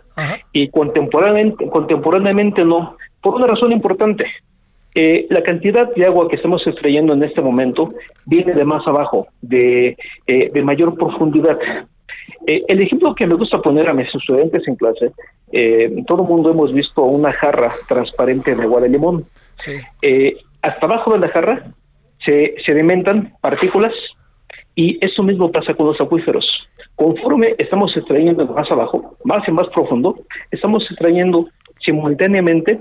y 0.53 0.69
contemporáneamente, 0.69 1.69
contemporáneamente 1.69 2.65
no, 2.65 2.97
por 3.23 3.35
una 3.37 3.47
razón 3.47 3.73
importante. 3.73 4.27
Eh, 4.95 5.27
la 5.31 5.43
cantidad 5.43 5.93
de 5.95 6.07
agua 6.07 6.29
que 6.29 6.37
estamos 6.37 6.67
extrayendo 6.67 7.13
en 7.13 7.23
este 7.23 7.43
momento 7.43 7.91
viene 8.25 8.55
de 8.55 8.65
más 8.65 8.87
abajo, 8.87 9.29
de, 9.43 9.97
eh, 10.27 10.51
de 10.53 10.63
mayor 10.63 10.95
profundidad. 10.95 11.59
Eh, 12.47 12.65
el 12.69 12.83
ejemplo 12.83 13.15
que 13.15 13.27
me 13.27 13.35
gusta 13.35 13.61
poner 13.61 13.89
a 13.89 13.95
mis 13.95 14.13
estudiantes 14.15 14.67
en 14.69 14.77
clase, 14.77 15.13
todo 16.07 16.23
el 16.23 16.29
mundo 16.29 16.51
hemos 16.51 16.73
visto 16.73 17.03
una 17.03 17.33
jarra 17.33 17.73
transparente 17.89 18.55
de 18.55 18.63
agua 18.63 18.81
de 18.81 18.89
limón. 18.89 19.25
hasta 20.63 20.87
abajo 20.87 21.13
de 21.13 21.19
la 21.21 21.29
jarra 21.29 21.65
se 22.25 22.55
sedimentan 22.65 23.35
partículas 23.41 23.93
y 24.75 24.99
eso 25.05 25.23
mismo 25.23 25.51
pasa 25.51 25.75
con 25.75 25.87
los 25.87 26.01
acuíferos. 26.01 26.47
Conforme 26.97 27.55
estamos 27.59 27.97
extrayendo 27.97 28.47
más 28.47 28.71
abajo, 28.71 29.17
más 29.25 29.47
y 29.49 29.53
más 29.53 29.69
profundo, 29.69 30.19
estamos 30.51 30.85
extrayendo 30.91 31.49
simultáneamente 31.85 32.79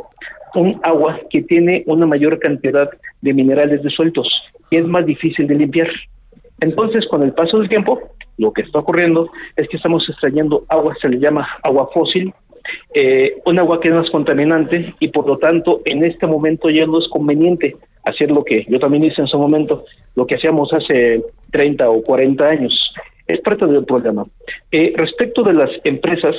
un 0.55 0.79
agua 0.83 1.19
que 1.29 1.41
tiene 1.43 1.83
una 1.85 2.05
mayor 2.05 2.39
cantidad 2.39 2.89
de 3.21 3.33
minerales 3.33 3.83
disueltos 3.83 4.27
y 4.71 4.77
es 4.77 4.85
más 4.85 5.05
difícil 5.05 5.47
de 5.47 5.55
limpiar. 5.55 5.89
Entonces, 6.61 7.05
con 7.07 7.23
el 7.23 7.33
paso 7.33 7.59
del 7.59 7.69
tiempo, 7.69 7.99
lo 8.37 8.51
que 8.51 8.61
está 8.61 8.79
ocurriendo 8.79 9.29
es 9.55 9.67
que 9.69 9.77
estamos 9.77 10.07
extrayendo 10.09 10.65
agua, 10.69 10.95
se 11.01 11.09
le 11.09 11.19
llama 11.19 11.47
agua 11.63 11.89
fósil, 11.93 12.33
eh, 12.93 13.37
un 13.45 13.59
agua 13.59 13.79
que 13.79 13.89
es 13.89 13.93
más 13.93 14.09
contaminante 14.09 14.95
y 14.99 15.09
por 15.09 15.27
lo 15.27 15.37
tanto 15.37 15.81
en 15.85 16.03
este 16.03 16.27
momento 16.27 16.69
ya 16.69 16.85
no 16.85 16.99
es 16.99 17.07
conveniente 17.09 17.75
hacer 18.03 18.31
lo 18.31 18.43
que 18.43 18.65
yo 18.67 18.79
también 18.79 19.03
hice 19.03 19.21
en 19.21 19.27
su 19.27 19.37
momento, 19.37 19.85
lo 20.15 20.25
que 20.25 20.35
hacíamos 20.35 20.71
hace 20.73 21.23
30 21.51 21.89
o 21.89 22.01
40 22.01 22.47
años. 22.47 22.93
Es 23.27 23.39
parte 23.41 23.65
del 23.65 23.85
problema. 23.85 24.23
Eh, 24.71 24.93
respecto 24.95 25.41
de 25.41 25.53
las 25.53 25.69
empresas, 25.83 26.35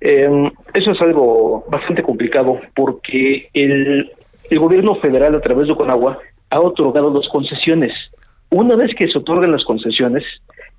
eh, 0.00 0.28
eso 0.74 0.90
es 0.90 1.00
algo 1.00 1.64
bastante 1.70 2.02
complicado 2.02 2.58
porque 2.74 3.48
el, 3.54 4.10
el 4.50 4.58
gobierno 4.58 4.96
federal 4.96 5.36
a 5.36 5.40
través 5.40 5.68
de 5.68 5.76
Conagua 5.76 6.18
ha 6.50 6.60
otorgado 6.60 7.14
las 7.14 7.28
concesiones. 7.28 7.92
Una 8.50 8.74
vez 8.74 8.90
que 8.96 9.08
se 9.08 9.18
otorgan 9.18 9.52
las 9.52 9.64
concesiones, 9.64 10.24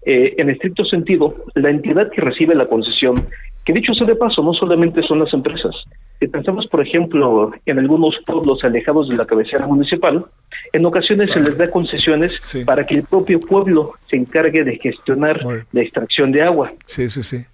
eh, 0.05 0.35
en 0.37 0.49
estricto 0.49 0.85
sentido, 0.85 1.35
la 1.55 1.69
entidad 1.69 2.09
que 2.11 2.21
recibe 2.21 2.55
la 2.55 2.67
concesión, 2.67 3.15
que 3.63 3.73
dicho 3.73 3.93
sea 3.93 4.07
de 4.07 4.15
paso, 4.15 4.43
no 4.43 4.53
solamente 4.53 5.01
son 5.03 5.19
las 5.19 5.33
empresas, 5.33 5.75
si 6.19 6.27
pensamos, 6.27 6.65
por 6.67 6.81
ejemplo, 6.81 7.51
en 7.65 7.79
algunos 7.79 8.15
pueblos 8.25 8.63
alejados 8.63 9.09
de 9.09 9.15
la 9.15 9.25
cabecera 9.25 9.67
municipal, 9.67 10.25
en 10.71 10.85
ocasiones 10.85 11.29
se 11.29 11.39
les 11.39 11.57
da 11.57 11.69
concesiones 11.69 12.31
para 12.65 12.85
que 12.85 12.95
el 12.95 13.03
propio 13.03 13.39
pueblo 13.39 13.93
se 14.09 14.15
encargue 14.15 14.63
de 14.63 14.77
gestionar 14.77 15.41
la 15.71 15.81
extracción 15.81 16.31
de 16.31 16.41
agua. 16.41 16.71
Sí, 16.85 17.09
sí, 17.09 17.21
sí. 17.21 17.45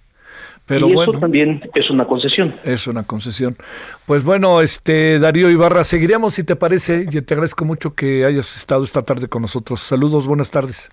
Pero 0.64 0.88
y 0.88 0.94
bueno, 0.94 1.18
también 1.18 1.60
es 1.74 1.90
una 1.90 2.04
concesión. 2.04 2.54
Es 2.62 2.86
una 2.86 3.02
concesión. 3.02 3.56
Pues 4.06 4.22
bueno, 4.22 4.60
este 4.60 5.18
Darío 5.18 5.50
Ibarra, 5.50 5.82
seguiremos 5.82 6.34
si 6.34 6.44
te 6.44 6.54
parece 6.54 7.04
y 7.10 7.20
te 7.20 7.34
agradezco 7.34 7.64
mucho 7.64 7.94
que 7.94 8.24
hayas 8.24 8.56
estado 8.56 8.84
esta 8.84 9.02
tarde 9.02 9.26
con 9.26 9.42
nosotros. 9.42 9.80
Saludos, 9.80 10.28
buenas 10.28 10.52
tardes. 10.52 10.88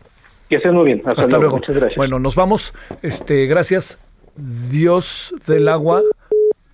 Que 0.49 0.55
estén 0.55 0.73
muy 0.73 0.85
bien. 0.85 1.01
Hasta, 1.05 1.37
luego. 1.37 1.57
Muchas 1.57 1.75
gracias. 1.75 1.97
Bueno, 1.97 2.19
nos 2.19 2.35
vamos. 2.35 2.73
Este, 3.01 3.45
gracias. 3.45 3.99
Dios 4.35 5.33
del 5.45 5.67
agua 5.67 6.01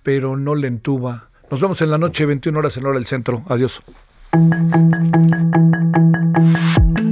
pero 0.06 0.36
no 0.36 0.54
le 0.54 0.68
entuba. 0.68 1.30
Nos 1.50 1.60
vemos 1.60 1.82
en 1.82 1.90
la 1.90 1.98
noche, 1.98 2.26
21 2.26 2.56
horas 2.56 2.76
en 2.76 2.86
hora 2.86 2.94
del 2.94 3.06
centro. 3.06 3.42
Adiós. 3.48 3.82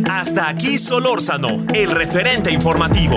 Hasta 0.09 0.49
aquí 0.49 0.79
Solórzano, 0.79 1.67
el 1.75 1.91
referente 1.91 2.53
informativo. 2.53 3.17